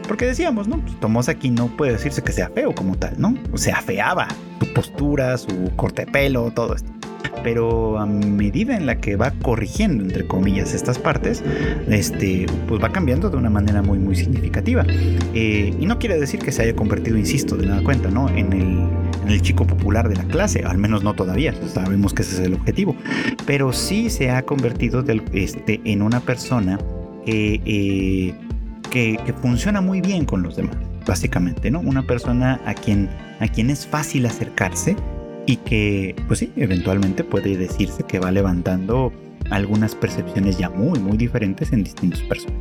Porque 0.07 0.26
decíamos, 0.26 0.68
¿no? 0.68 0.80
Pues 1.01 1.28
aquí 1.28 1.51
no 1.51 1.66
puede 1.76 1.92
decirse 1.92 2.22
que 2.22 2.30
sea 2.30 2.49
feo 2.51 2.72
como 2.72 2.97
tal, 2.97 3.14
¿no? 3.18 3.34
O 3.53 3.59
sea, 3.59 3.78
afeaba 3.78 4.28
su 4.61 4.72
postura, 4.72 5.36
su 5.36 5.72
corte 5.74 6.05
de 6.05 6.12
pelo, 6.12 6.53
todo 6.53 6.76
esto. 6.76 6.88
Pero 7.42 7.99
a 7.99 8.07
medida 8.07 8.76
en 8.76 8.86
la 8.86 9.01
que 9.01 9.16
va 9.16 9.32
corrigiendo, 9.42 10.05
entre 10.05 10.26
comillas, 10.26 10.72
estas 10.74 11.01
partes, 11.01 11.42
este, 11.88 12.47
pues 12.68 12.82
va 12.82 12.90
cambiando 12.90 13.28
de 13.30 13.36
una 13.36 13.51
manera 13.51 13.82
muy, 13.82 13.99
muy 13.99 14.14
significativa. 14.14 14.84
Eh, 15.34 15.74
y 15.78 15.86
no 15.86 15.99
quiere 15.99 16.18
decir 16.20 16.38
que 16.38 16.53
se 16.53 16.62
haya 16.62 16.76
convertido, 16.76 17.16
insisto, 17.16 17.57
de 17.57 17.66
nada 17.66 17.82
cuenta, 17.82 18.09
¿no? 18.09 18.28
En 18.28 18.53
el, 18.53 18.88
el 19.29 19.43
chico 19.43 19.66
popular 19.66 20.09
de 20.09 20.16
la 20.16 20.24
clase, 20.24 20.64
al 20.64 20.79
menos 20.79 21.03
no 21.03 21.14
todavía, 21.14 21.55
sabemos 21.72 22.14
que 22.14 22.22
ese 22.22 22.35
es 22.35 22.41
el 22.41 22.55
objetivo. 22.55 22.97
Pero 23.47 23.72
sí 23.72 24.11
se 24.11 24.31
ha 24.31 24.43
convertido 24.43 25.05
este, 25.33 25.81
en 25.85 26.03
una 26.03 26.20
persona 26.20 26.79
eh, 27.27 28.35
que, 28.91 29.18
que, 29.24 29.33
funciona 29.33 29.81
muy 29.81 30.01
bien 30.01 30.24
con 30.24 30.43
los 30.43 30.57
demás, 30.57 30.77
básicamente, 31.07 31.70
¿no? 31.70 31.81
Una 31.81 32.03
persona 32.03 32.61
a 32.64 32.74
quien, 32.74 33.09
a 33.41 33.49
quien 33.49 33.70
es 33.70 33.87
fácil 33.87 34.27
acercarse 34.27 34.97
y 35.47 35.57
que, 35.57 36.14
pues 36.27 36.41
sí, 36.41 36.53
eventualmente 36.57 37.24
puede 37.24 37.57
decirse 37.57 38.05
que 38.05 38.18
va 38.18 38.31
levantando 38.31 39.12
algunas 39.51 39.95
percepciones 39.95 40.59
ya 40.59 40.70
muy, 40.70 40.99
muy 40.99 41.16
diferentes 41.16 41.72
en 41.72 41.85
distintos 41.85 42.22
personas. 42.22 42.59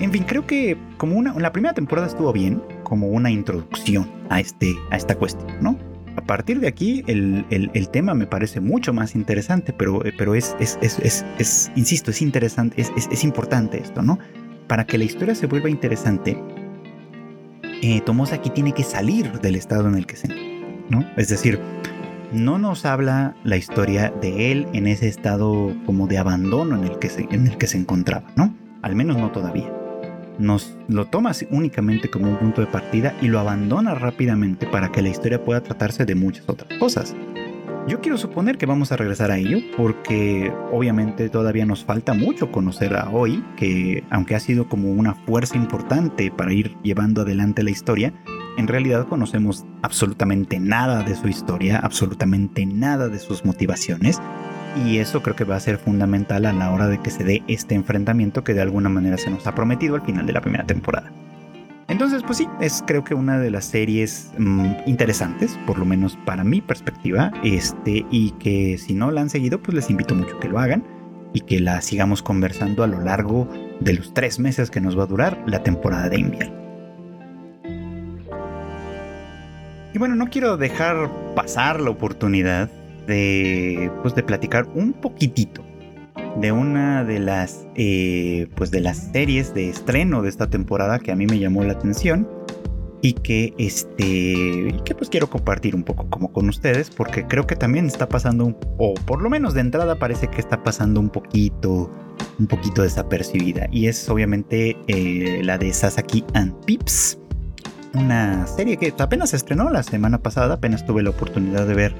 En 0.00 0.10
fin, 0.10 0.24
creo 0.24 0.46
que 0.46 0.76
como 0.96 1.16
una, 1.16 1.34
la 1.34 1.52
primera 1.52 1.74
temporada 1.74 2.08
estuvo 2.08 2.32
bien, 2.32 2.62
como 2.92 3.06
una 3.06 3.30
introducción 3.30 4.06
a, 4.28 4.38
este, 4.38 4.74
a 4.90 4.98
esta 4.98 5.14
cuestión, 5.14 5.50
¿no? 5.62 5.78
A 6.16 6.20
partir 6.20 6.60
de 6.60 6.68
aquí, 6.68 7.02
el, 7.06 7.46
el, 7.48 7.88
tema 7.88 8.12
me 8.12 8.26
parece 8.26 8.60
mucho 8.60 8.92
más 8.92 9.14
interesante, 9.14 9.72
pero, 9.72 10.02
pero 10.18 10.34
es, 10.34 10.54
es, 10.60 10.78
es, 10.82 11.24
es 11.38 11.72
insisto, 11.74 12.10
es 12.10 12.20
interesante, 12.20 12.82
es, 12.82 13.24
importante 13.24 13.78
esto, 13.78 14.02
¿no? 14.02 14.18
Para 14.66 14.84
que 14.84 14.98
la 14.98 15.04
historia 15.04 15.34
se 15.34 15.46
vuelva 15.46 15.70
interesante, 15.70 16.36
eh, 17.80 18.02
aquí 18.30 18.50
tiene 18.50 18.72
que 18.72 18.82
salir 18.82 19.40
del 19.40 19.56
estado 19.56 19.88
en 19.88 19.94
el 19.94 20.04
que 20.04 20.16
se 20.16 20.26
encuentra 20.26 21.14
es 21.16 21.28
decir, 21.28 21.58
no 22.30 22.58
nos 22.58 22.84
habla 22.84 23.34
la 23.42 23.56
historia 23.56 24.12
de 24.20 24.52
él 24.52 24.66
en 24.74 24.86
ese 24.86 25.08
estado 25.08 25.74
como 25.86 26.08
de 26.08 26.18
abandono 26.18 26.76
en 26.76 26.84
el 26.84 26.98
que 26.98 27.08
se, 27.08 27.26
en 27.30 27.46
el 27.46 27.56
que 27.56 27.68
se 27.68 27.78
encontraba, 27.78 28.30
¿no? 28.36 28.54
Al 28.82 28.94
menos 28.96 29.16
no 29.16 29.32
todavía. 29.32 29.81
Nos 30.38 30.76
lo 30.88 31.06
toma 31.06 31.32
únicamente 31.50 32.10
como 32.10 32.28
un 32.28 32.38
punto 32.38 32.60
de 32.60 32.66
partida 32.66 33.14
y 33.20 33.28
lo 33.28 33.38
abandona 33.38 33.94
rápidamente 33.94 34.66
para 34.66 34.90
que 34.90 35.02
la 35.02 35.08
historia 35.08 35.44
pueda 35.44 35.62
tratarse 35.62 36.04
de 36.04 36.14
muchas 36.14 36.48
otras 36.48 36.78
cosas. 36.78 37.14
Yo 37.88 38.00
quiero 38.00 38.16
suponer 38.16 38.58
que 38.58 38.66
vamos 38.66 38.92
a 38.92 38.96
regresar 38.96 39.32
a 39.32 39.38
ello 39.38 39.58
porque 39.76 40.52
obviamente 40.70 41.28
todavía 41.28 41.66
nos 41.66 41.84
falta 41.84 42.14
mucho 42.14 42.52
conocer 42.52 42.94
a 42.94 43.10
Hoy, 43.10 43.44
que 43.56 44.04
aunque 44.08 44.36
ha 44.36 44.40
sido 44.40 44.68
como 44.68 44.92
una 44.92 45.14
fuerza 45.14 45.56
importante 45.56 46.30
para 46.30 46.52
ir 46.52 46.76
llevando 46.84 47.22
adelante 47.22 47.64
la 47.64 47.70
historia, 47.70 48.14
en 48.56 48.68
realidad 48.68 49.08
conocemos 49.08 49.64
absolutamente 49.82 50.60
nada 50.60 51.02
de 51.02 51.16
su 51.16 51.26
historia, 51.26 51.78
absolutamente 51.78 52.66
nada 52.66 53.08
de 53.08 53.18
sus 53.18 53.44
motivaciones. 53.44 54.20
Y 54.76 54.98
eso 54.98 55.22
creo 55.22 55.36
que 55.36 55.44
va 55.44 55.56
a 55.56 55.60
ser 55.60 55.78
fundamental 55.78 56.46
a 56.46 56.52
la 56.52 56.70
hora 56.70 56.88
de 56.88 56.98
que 56.98 57.10
se 57.10 57.24
dé 57.24 57.42
este 57.46 57.74
enfrentamiento 57.74 58.42
que 58.42 58.54
de 58.54 58.62
alguna 58.62 58.88
manera 58.88 59.18
se 59.18 59.30
nos 59.30 59.46
ha 59.46 59.54
prometido 59.54 59.94
al 59.94 60.02
final 60.02 60.26
de 60.26 60.32
la 60.32 60.40
primera 60.40 60.64
temporada. 60.64 61.10
Entonces, 61.88 62.22
pues 62.22 62.38
sí, 62.38 62.48
es 62.60 62.82
creo 62.86 63.04
que 63.04 63.14
una 63.14 63.38
de 63.38 63.50
las 63.50 63.66
series 63.66 64.32
mm, 64.38 64.72
interesantes, 64.86 65.58
por 65.66 65.78
lo 65.78 65.84
menos 65.84 66.16
para 66.24 66.42
mi 66.42 66.62
perspectiva, 66.62 67.32
este, 67.44 68.06
y 68.10 68.30
que 68.32 68.78
si 68.78 68.94
no 68.94 69.10
la 69.10 69.20
han 69.20 69.28
seguido, 69.28 69.60
pues 69.60 69.74
les 69.74 69.90
invito 69.90 70.14
mucho 70.14 70.38
que 70.40 70.48
lo 70.48 70.58
hagan 70.58 70.84
y 71.34 71.40
que 71.40 71.60
la 71.60 71.82
sigamos 71.82 72.22
conversando 72.22 72.82
a 72.82 72.86
lo 72.86 73.00
largo 73.00 73.48
de 73.80 73.92
los 73.92 74.14
tres 74.14 74.38
meses 74.38 74.70
que 74.70 74.80
nos 74.80 74.98
va 74.98 75.02
a 75.02 75.06
durar 75.06 75.42
la 75.46 75.62
temporada 75.62 76.08
de 76.08 76.18
invierno. 76.18 76.62
Y 79.94 79.98
bueno, 79.98 80.14
no 80.14 80.30
quiero 80.30 80.56
dejar 80.56 81.10
pasar 81.34 81.80
la 81.80 81.90
oportunidad 81.90 82.70
de, 83.06 83.90
pues, 84.02 84.14
de 84.14 84.22
platicar 84.22 84.66
un 84.74 84.92
poquitito 84.92 85.62
de 86.40 86.52
una 86.52 87.04
de 87.04 87.18
las, 87.18 87.66
eh, 87.74 88.48
pues 88.54 88.70
de 88.70 88.80
las 88.80 89.10
series 89.12 89.54
de 89.54 89.68
estreno 89.68 90.22
de 90.22 90.28
esta 90.28 90.48
temporada 90.48 90.98
que 90.98 91.12
a 91.12 91.16
mí 91.16 91.26
me 91.26 91.38
llamó 91.38 91.62
la 91.62 91.74
atención 91.74 92.28
y 93.02 93.14
que 93.14 93.52
este 93.58 94.80
que 94.84 94.94
pues 94.94 95.10
quiero 95.10 95.28
compartir 95.28 95.74
un 95.74 95.82
poco 95.82 96.08
como 96.08 96.32
con 96.32 96.48
ustedes 96.48 96.88
porque 96.88 97.26
creo 97.26 97.48
que 97.48 97.56
también 97.56 97.86
está 97.86 98.08
pasando 98.08 98.56
o 98.78 98.94
por 98.94 99.20
lo 99.20 99.28
menos 99.28 99.54
de 99.54 99.60
entrada 99.60 99.98
parece 99.98 100.28
que 100.28 100.40
está 100.40 100.62
pasando 100.62 101.00
un 101.00 101.10
poquito 101.10 101.90
un 102.38 102.46
poquito 102.46 102.82
desapercibida 102.82 103.66
y 103.72 103.88
es 103.88 104.08
obviamente 104.08 104.76
eh, 104.86 105.40
la 105.42 105.58
de 105.58 105.72
Sasaki 105.72 106.24
and 106.34 106.64
Pips 106.64 107.18
una 107.94 108.46
serie 108.46 108.76
que 108.76 108.94
apenas 108.98 109.34
estrenó 109.34 109.68
la 109.70 109.82
semana 109.82 110.18
pasada, 110.18 110.54
apenas 110.54 110.86
tuve 110.86 111.02
la 111.02 111.10
oportunidad 111.10 111.66
de 111.66 111.74
ver 111.74 111.94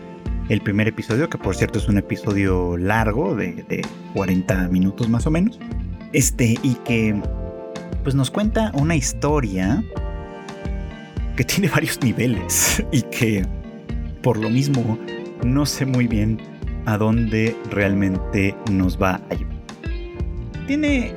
el 0.48 0.60
primer 0.60 0.88
episodio, 0.88 1.28
que 1.28 1.38
por 1.38 1.54
cierto 1.56 1.78
es 1.78 1.88
un 1.88 1.98
episodio 1.98 2.76
largo 2.76 3.34
de, 3.34 3.84
40 4.14 4.68
minutos 4.68 5.08
más 5.08 5.26
o 5.26 5.30
menos. 5.30 5.58
Este, 6.12 6.58
y 6.62 6.74
que 6.84 7.20
pues 8.02 8.14
nos 8.14 8.30
cuenta 8.30 8.72
una 8.74 8.94
historia 8.94 9.82
que 11.36 11.44
tiene 11.44 11.68
varios 11.74 12.00
niveles 12.02 12.84
y 12.92 13.02
que 13.02 13.46
por 14.22 14.36
lo 14.36 14.50
mismo 14.50 14.98
no 15.44 15.66
sé 15.66 15.86
muy 15.86 16.06
bien 16.06 16.38
a 16.86 16.98
dónde 16.98 17.56
realmente 17.70 18.54
nos 18.70 19.00
va 19.00 19.20
a 19.30 19.34
llevar. 19.34 19.56
Tiene 20.66 21.14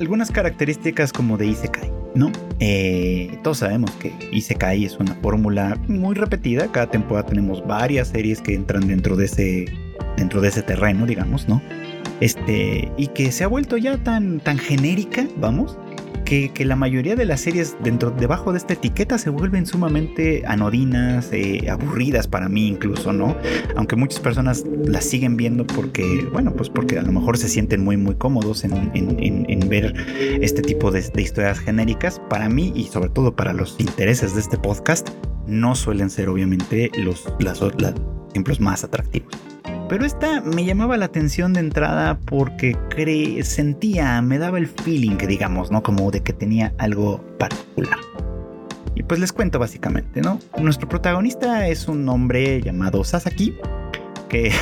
algunas 0.00 0.30
características 0.30 1.12
como 1.12 1.36
de 1.36 1.46
Isekai 1.46 2.03
¿no? 2.14 2.30
Eh, 2.60 3.38
todos 3.42 3.58
sabemos 3.58 3.90
que 3.92 4.12
Isekai 4.32 4.84
es 4.84 4.98
una 4.98 5.14
fórmula 5.16 5.78
muy 5.88 6.14
repetida. 6.14 6.70
Cada 6.70 6.88
temporada 6.88 7.26
tenemos 7.26 7.66
varias 7.66 8.08
series 8.08 8.40
que 8.40 8.54
entran 8.54 8.86
dentro 8.86 9.16
de 9.16 9.26
ese, 9.26 9.64
dentro 10.16 10.40
de 10.40 10.48
ese 10.48 10.62
terreno, 10.62 11.06
digamos, 11.06 11.48
¿no? 11.48 11.60
Este, 12.20 12.90
y 12.96 13.08
que 13.08 13.32
se 13.32 13.44
ha 13.44 13.48
vuelto 13.48 13.76
ya 13.76 13.98
tan, 13.98 14.40
tan 14.40 14.58
genérica, 14.58 15.26
vamos, 15.36 15.76
que, 16.24 16.52
la 16.64 16.76
mayoría 16.76 17.14
de 17.16 17.24
las 17.24 17.42
series 17.42 17.76
dentro, 17.82 18.10
debajo 18.10 18.52
de 18.52 18.58
esta 18.58 18.74
etiqueta 18.74 19.18
se 19.18 19.30
vuelven 19.30 19.66
sumamente 19.66 20.42
anodinas, 20.46 21.30
eh, 21.32 21.68
aburridas 21.70 22.26
para 22.26 22.48
mí 22.48 22.66
incluso, 22.66 23.12
¿no? 23.12 23.36
Aunque 23.76 23.96
muchas 23.96 24.20
personas 24.20 24.64
las 24.84 25.04
siguen 25.04 25.36
viendo 25.36 25.66
porque, 25.66 26.26
bueno, 26.32 26.52
pues 26.52 26.70
porque 26.70 26.98
a 26.98 27.02
lo 27.02 27.12
mejor 27.12 27.38
se 27.38 27.48
sienten 27.48 27.84
muy, 27.84 27.96
muy 27.96 28.14
cómodos 28.14 28.64
en, 28.64 28.74
ver 29.68 29.94
este 30.40 30.62
tipo 30.62 30.90
de, 30.90 31.00
historias 31.16 31.58
genéricas, 31.58 32.20
para 32.28 32.48
mí 32.48 32.72
y 32.74 32.84
sobre 32.84 33.10
todo 33.10 33.34
para 33.34 33.52
los 33.52 33.76
intereses 33.78 34.34
de 34.34 34.40
este 34.40 34.58
podcast, 34.58 35.10
no 35.46 35.74
suelen 35.74 36.10
ser 36.10 36.28
obviamente 36.28 36.90
los, 36.96 37.24
los 37.38 37.60
ejemplos 38.30 38.60
más 38.60 38.84
atractivos. 38.84 39.53
Pero 39.88 40.06
esta 40.06 40.40
me 40.40 40.64
llamaba 40.64 40.96
la 40.96 41.04
atención 41.04 41.52
de 41.52 41.60
entrada 41.60 42.18
porque 42.24 42.76
sentía, 43.42 44.22
me 44.22 44.38
daba 44.38 44.58
el 44.58 44.66
feeling, 44.66 45.18
digamos, 45.18 45.70
¿no? 45.70 45.82
Como 45.82 46.10
de 46.10 46.22
que 46.22 46.32
tenía 46.32 46.72
algo 46.78 47.22
particular. 47.38 47.98
Y 48.94 49.02
pues 49.02 49.20
les 49.20 49.32
cuento 49.32 49.58
básicamente, 49.58 50.22
¿no? 50.22 50.38
Nuestro 50.58 50.88
protagonista 50.88 51.68
es 51.68 51.86
un 51.86 52.08
hombre 52.08 52.62
llamado 52.62 53.04
Sasaki, 53.04 53.54
que, 54.28 54.52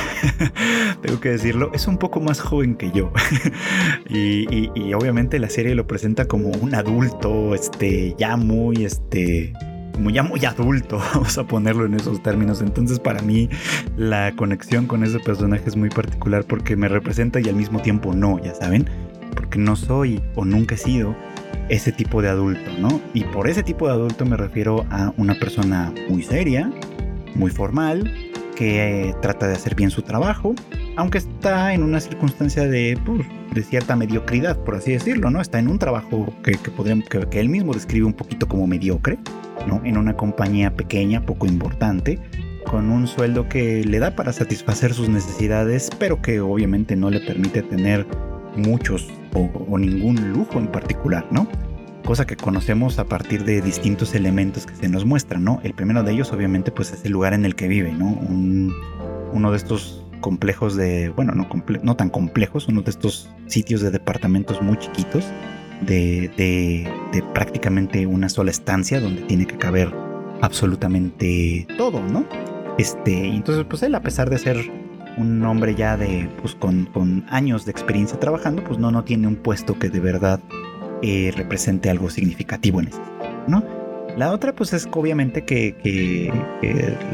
tengo 1.01 1.19
que 1.21 1.29
decirlo, 1.29 1.71
es 1.73 1.87
un 1.87 1.97
poco 1.97 2.19
más 2.19 2.41
joven 2.41 2.75
que 2.75 2.91
yo. 2.91 3.13
y, 4.09 4.69
y, 4.75 4.93
obviamente 4.93 5.39
la 5.39 5.49
serie 5.49 5.73
lo 5.73 5.87
presenta 5.87 6.25
como 6.25 6.49
un 6.49 6.75
adulto, 6.75 7.55
este, 7.55 8.13
ya 8.17 8.35
muy, 8.35 8.83
este, 8.83 9.53
muy, 9.99 10.13
ya 10.13 10.23
muy 10.23 10.43
adulto, 10.45 10.97
vamos 11.13 11.37
a 11.37 11.43
ponerlo 11.45 11.85
en 11.85 11.93
esos 11.93 12.21
términos. 12.21 12.61
Entonces 12.61 12.99
para 12.99 13.21
mí 13.21 13.49
la 13.97 14.33
conexión 14.35 14.85
con 14.85 15.03
ese 15.03 15.19
personaje 15.19 15.63
es 15.65 15.75
muy 15.75 15.89
particular 15.89 16.43
porque 16.45 16.75
me 16.75 16.87
representa 16.87 17.39
y 17.39 17.49
al 17.49 17.55
mismo 17.55 17.81
tiempo 17.81 18.13
no, 18.13 18.41
ya 18.43 18.53
saben, 18.55 18.89
porque 19.35 19.59
no 19.59 19.75
soy 19.75 20.21
o 20.35 20.45
nunca 20.45 20.75
he 20.75 20.77
sido 20.77 21.15
ese 21.69 21.91
tipo 21.91 22.21
de 22.21 22.29
adulto, 22.29 22.71
¿no? 22.79 23.01
Y 23.13 23.23
por 23.25 23.47
ese 23.47 23.63
tipo 23.63 23.87
de 23.87 23.93
adulto 23.93 24.25
me 24.25 24.37
refiero 24.37 24.85
a 24.89 25.13
una 25.17 25.35
persona 25.35 25.93
muy 26.09 26.23
seria, 26.23 26.71
muy 27.35 27.51
formal, 27.51 28.11
que 28.55 29.15
trata 29.21 29.47
de 29.47 29.53
hacer 29.53 29.75
bien 29.75 29.89
su 29.89 30.01
trabajo 30.01 30.53
aunque 30.95 31.17
está 31.17 31.73
en 31.73 31.83
una 31.83 31.99
circunstancia 31.99 32.67
de, 32.67 32.97
pues, 33.05 33.21
de 33.53 33.63
cierta 33.63 33.95
mediocridad, 33.95 34.57
por 34.63 34.75
así 34.75 34.91
decirlo, 34.91 35.29
¿no? 35.29 35.41
Está 35.41 35.59
en 35.59 35.67
un 35.67 35.79
trabajo 35.79 36.33
que, 36.43 36.53
que, 36.53 37.27
que, 37.29 37.39
él 37.39 37.49
mismo 37.49 37.73
describe 37.73 38.05
un 38.05 38.13
poquito 38.13 38.47
como 38.47 38.67
mediocre, 38.67 39.17
¿no? 39.67 39.81
En 39.83 39.97
una 39.97 40.15
compañía 40.15 40.75
pequeña, 40.75 41.25
poco 41.25 41.47
importante, 41.47 42.19
con 42.65 42.91
un 42.91 43.07
sueldo 43.07 43.49
que 43.49 43.83
le 43.83 43.99
da 43.99 44.15
para 44.15 44.33
satisfacer 44.33 44.93
sus 44.93 45.09
necesidades, 45.09 45.89
pero 45.99 46.21
que 46.21 46.39
obviamente 46.39 46.95
no 46.95 47.09
le 47.09 47.19
permite 47.19 47.61
tener 47.61 48.05
muchos 48.55 49.09
o, 49.33 49.49
o 49.69 49.77
ningún 49.77 50.33
lujo 50.33 50.59
en 50.59 50.67
particular, 50.67 51.25
¿no? 51.31 51.47
cosa 52.03 52.27
que 52.27 52.35
conocemos 52.35 52.99
a 52.99 53.05
partir 53.05 53.45
de 53.45 53.61
distintos 53.61 54.13
elementos 54.13 54.65
que 54.65 54.75
se 54.75 54.89
nos 54.89 55.05
muestran, 55.05 55.43
¿no? 55.45 55.61
El 55.63 55.73
primero 55.73 56.03
de 56.03 56.11
ellos, 56.11 56.33
obviamente, 56.33 56.69
pues 56.69 56.91
es 56.91 57.05
el 57.05 57.13
lugar 57.13 57.33
en 57.33 57.45
el 57.45 57.55
que 57.55 57.69
vive, 57.69 57.93
¿no? 57.93 58.19
uno 59.33 59.51
de 59.51 59.57
estos 59.57 60.02
complejos 60.23 60.75
de, 60.75 61.09
bueno, 61.09 61.33
no, 61.33 61.47
no 61.83 61.95
tan 61.95 62.09
complejos, 62.09 62.67
uno 62.69 62.81
de 62.81 62.89
estos 62.89 63.29
sitios 63.45 63.81
de 63.81 63.91
departamentos 63.91 64.61
muy 64.61 64.77
chiquitos, 64.77 65.25
de, 65.81 66.31
de, 67.11 67.23
prácticamente 67.33 68.07
una 68.07 68.29
sola 68.29 68.49
estancia 68.49 69.01
donde 69.01 69.21
tiene 69.23 69.45
que 69.45 69.57
caber 69.57 69.93
absolutamente 70.41 71.67
todo, 71.77 72.01
¿no? 72.01 72.25
Este, 72.77 73.27
entonces, 73.27 73.65
pues 73.69 73.83
él, 73.83 73.93
a 73.95 74.01
pesar 74.01 74.29
de 74.29 74.39
ser 74.39 74.57
un 75.17 75.43
hombre 75.45 75.75
ya 75.75 75.97
de, 75.97 76.29
pues 76.41 76.55
con, 76.55 76.85
con 76.85 77.25
años 77.29 77.65
de 77.65 77.71
experiencia 77.71 78.17
trabajando, 78.17 78.63
pues 78.63 78.79
no, 78.79 78.91
no 78.91 79.03
tiene 79.03 79.27
un 79.27 79.35
puesto 79.35 79.77
que 79.77 79.89
de 79.89 79.99
verdad 79.99 80.39
eh, 81.01 81.33
represente 81.35 81.89
algo 81.89 82.09
significativo 82.09 82.79
en 82.79 82.87
eso, 82.87 83.01
¿no? 83.47 83.83
La 84.17 84.31
otra, 84.31 84.53
pues 84.53 84.73
es 84.73 84.87
obviamente 84.91 85.43
que, 85.43 85.75
que, 85.83 86.31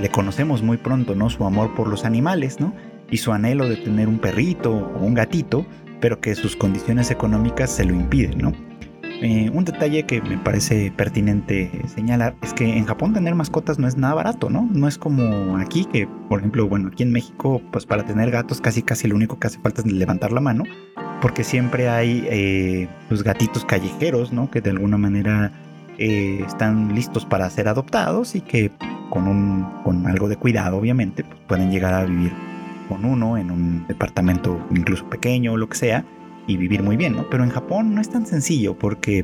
le 0.01 0.10
conocemos 0.10 0.62
muy 0.62 0.78
pronto, 0.78 1.16
¿no? 1.16 1.30
Su 1.30 1.45
amor 1.45 1.74
por 1.74 1.88
los 1.88 2.03
animales, 2.03 2.60
¿no? 2.60 2.74
Y 3.12 3.18
su 3.18 3.32
anhelo 3.32 3.68
de 3.68 3.78
tener 3.78 4.07
un 4.07 4.20
perrito 4.20 4.72
o 4.72 4.99
un 4.99 5.14
gatito, 5.14 5.66
pero 5.99 6.20
que 6.20 6.36
sus 6.36 6.55
condiciones 6.55 7.12
económicas 7.12 7.72
se 7.72 7.86
lo 7.86 7.93
impiden, 7.93 8.38
¿no? 8.39 8.53
Eh, 9.22 9.49
un 9.53 9.66
detalle 9.66 10.03
que 10.03 10.22
me 10.22 10.38
parece 10.38 10.93
pertinente 10.95 11.70
señalar 11.93 12.36
es 12.41 12.53
que 12.53 12.78
en 12.78 12.86
Japón 12.86 13.14
tener 13.14 13.36
mascotas 13.36 13.78
no 13.78 13.86
es 13.86 13.97
nada 13.97 14.14
barato, 14.14 14.49
¿no? 14.49 14.70
No 14.72 14.88
es 14.88 14.97
como 14.97 15.57
aquí, 15.57 15.84
que 15.84 16.07
por 16.30 16.39
ejemplo, 16.39 16.70
bueno, 16.70 16.88
aquí 16.88 17.03
en 17.03 17.12
México, 17.12 17.62
pues 17.72 17.86
para 17.86 18.05
tener 18.05 18.32
gatos 18.32 18.62
casi 18.62 18.82
casi 18.82 19.10
lo 19.10 19.16
único 19.16 19.38
que 19.38 19.47
hace 19.47 19.60
falta 19.60 19.82
es 19.82 19.91
levantar 19.91 20.32
la 20.32 20.39
mano, 20.39 20.64
porque 21.22 21.43
siempre 21.43 21.89
hay 21.89 22.26
eh, 22.30 22.88
pues 23.10 23.24
gatitos 23.24 23.66
callejeros, 23.66 24.32
¿no? 24.32 24.49
Que 24.49 24.62
de 24.62 24.70
alguna 24.70 24.97
manera 24.97 25.51
eh, 25.97 26.41
están 26.47 26.95
listos 26.95 27.26
para 27.26 27.49
ser 27.49 27.68
adoptados 27.68 28.36
y 28.36 28.41
que 28.41 28.72
con, 29.10 29.28
un, 29.28 29.66
con 29.84 30.07
algo 30.07 30.30
de 30.30 30.38
cuidado, 30.38 30.78
obviamente, 30.78 31.26
pues 31.26 31.39
pueden 31.45 31.72
llegar 31.72 31.93
a 31.93 32.05
vivir 32.05 32.32
con 32.89 33.05
uno 33.05 33.37
en 33.37 33.51
un 33.51 33.87
departamento 33.87 34.59
incluso 34.71 35.07
pequeño 35.09 35.53
o 35.53 35.57
lo 35.57 35.69
que 35.69 35.77
sea 35.77 36.05
y 36.47 36.57
vivir 36.57 36.81
muy 36.81 36.97
bien, 36.97 37.15
¿no? 37.15 37.29
Pero 37.29 37.43
en 37.43 37.51
Japón 37.51 37.93
no 37.93 38.01
es 38.01 38.09
tan 38.09 38.25
sencillo 38.25 38.77
porque 38.77 39.23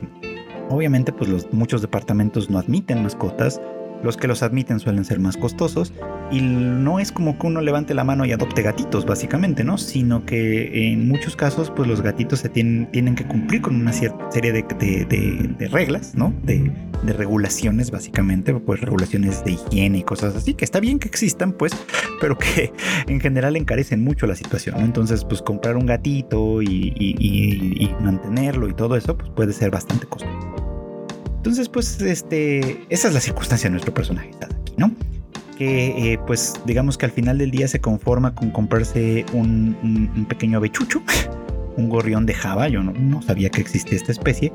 obviamente 0.69 1.11
pues 1.11 1.29
los 1.29 1.51
muchos 1.51 1.81
departamentos 1.81 2.49
no 2.49 2.59
admiten 2.59 3.01
mascotas 3.01 3.59
los 4.03 4.17
que 4.17 4.27
los 4.27 4.43
admiten 4.43 4.79
suelen 4.79 5.05
ser 5.05 5.19
más 5.19 5.37
costosos 5.37 5.93
y 6.31 6.41
no 6.41 6.99
es 6.99 7.11
como 7.11 7.37
que 7.37 7.47
uno 7.47 7.61
levante 7.61 7.93
la 7.93 8.03
mano 8.03 8.25
y 8.25 8.31
adopte 8.31 8.61
gatitos, 8.61 9.05
básicamente, 9.05 9.63
¿no? 9.63 9.77
Sino 9.77 10.25
que 10.25 10.91
en 10.91 11.07
muchos 11.07 11.35
casos, 11.35 11.71
pues 11.75 11.87
los 11.87 12.01
gatitos 12.01 12.39
se 12.39 12.49
tienen, 12.49 12.89
tienen 12.91 13.15
que 13.15 13.25
cumplir 13.25 13.61
con 13.61 13.75
una 13.75 13.93
cierta 13.93 14.31
serie 14.31 14.51
de, 14.51 15.67
reglas, 15.69 16.15
¿no? 16.15 16.33
De, 16.43 16.71
regulaciones, 17.05 17.91
básicamente, 17.91 18.53
pues 18.55 18.81
regulaciones 18.81 19.43
de 19.45 19.51
higiene 19.51 19.99
y 19.99 20.03
cosas 20.03 20.35
así, 20.35 20.55
que 20.55 20.65
está 20.65 20.79
bien 20.79 20.97
que 20.97 21.07
existan, 21.07 21.51
pues, 21.51 21.71
pero 22.19 22.37
que 22.37 22.73
en 23.07 23.19
general 23.19 23.55
encarecen 23.55 24.03
mucho 24.03 24.25
la 24.25 24.35
situación. 24.35 24.77
Entonces, 24.79 25.23
pues 25.23 25.41
comprar 25.43 25.77
un 25.77 25.85
gatito 25.85 26.63
y, 26.63 26.93
y 26.97 27.95
mantenerlo 28.01 28.67
y 28.67 28.73
todo 28.73 28.95
eso, 28.95 29.15
pues 29.15 29.29
puede 29.29 29.53
ser 29.53 29.69
bastante 29.69 30.07
costoso. 30.07 30.64
Entonces, 31.45 31.69
pues, 31.69 32.01
este, 32.01 32.87
esa 32.89 33.07
es 33.07 33.13
la 33.13 33.19
circunstancia 33.19 33.69
de 33.69 33.73
nuestro 33.73 33.93
personaje 33.93 34.31
¿no? 34.77 34.91
Que, 35.59 36.13
eh, 36.13 36.19
pues, 36.25 36.55
digamos 36.65 36.97
que 36.97 37.05
al 37.05 37.11
final 37.11 37.37
del 37.37 37.51
día 37.51 37.67
se 37.67 37.79
conforma 37.79 38.33
con 38.33 38.49
comprarse 38.49 39.27
un, 39.31 40.25
pequeño 40.27 40.57
avechucho, 40.57 41.03
un 41.77 41.87
gorrión 41.87 42.25
de 42.25 42.33
Java. 42.33 42.67
Yo 42.67 42.81
no, 42.81 43.21
sabía 43.21 43.51
que 43.51 43.61
existía 43.61 43.95
esta 43.95 44.11
especie, 44.11 44.51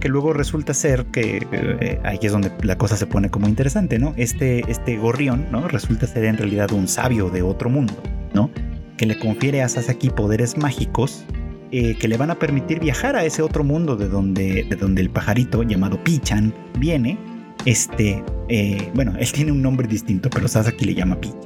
que 0.00 0.08
luego 0.08 0.32
resulta 0.32 0.74
ser 0.74 1.06
que 1.06 1.46
eh, 1.52 2.00
aquí 2.02 2.26
es 2.26 2.32
donde 2.32 2.50
la 2.64 2.76
cosa 2.76 2.96
se 2.96 3.06
pone 3.06 3.30
como 3.30 3.46
interesante, 3.46 4.00
¿no? 4.00 4.12
Este, 4.16 4.68
este 4.68 4.96
gorrión, 4.96 5.46
¿no? 5.52 5.68
Resulta 5.68 6.08
ser 6.08 6.24
en 6.24 6.38
realidad 6.38 6.72
un 6.72 6.88
sabio 6.88 7.30
de 7.30 7.42
otro 7.42 7.70
mundo, 7.70 7.94
¿no? 8.34 8.50
Que 8.96 9.06
le 9.06 9.16
confiere 9.16 9.62
a 9.62 9.68
Sasaki 9.68 10.10
poderes 10.10 10.56
mágicos 10.56 11.24
eh, 11.72 11.94
que 11.94 12.06
le 12.06 12.18
van 12.18 12.30
a 12.30 12.38
permitir 12.38 12.80
viajar 12.80 13.16
a 13.16 13.24
ese 13.24 13.40
otro 13.40 13.64
mundo 13.64 13.96
de 13.96 14.06
donde, 14.06 14.64
de 14.64 14.76
donde 14.76 15.00
el 15.00 15.08
pajarito 15.08 15.62
llamado 15.62 16.02
Pichan 16.04 16.52
viene. 16.78 17.16
Este, 17.64 18.22
eh, 18.50 18.90
bueno, 18.94 19.14
él 19.18 19.32
tiene 19.32 19.52
un 19.52 19.62
nombre 19.62 19.88
distinto, 19.88 20.28
pero 20.28 20.48
Sasaki 20.48 20.84
le 20.84 20.94
llama 20.94 21.18
Pichan. 21.18 21.40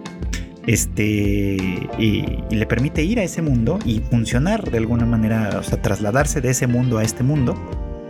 Este, 0.67 1.57
y, 1.97 2.25
le 2.51 2.67
permite 2.67 3.05
ir 3.05 3.21
a 3.21 3.23
ese 3.23 3.41
mundo 3.41 3.79
y 3.85 4.01
funcionar 4.01 4.69
de 4.69 4.79
alguna 4.79 5.07
manera, 5.07 5.61
o 5.61 5.63
sea, 5.63 5.81
trasladarse 5.81 6.41
de 6.41 6.51
ese 6.51 6.67
mundo 6.67 6.99
a 6.99 7.05
este 7.05 7.23
mundo 7.23 7.55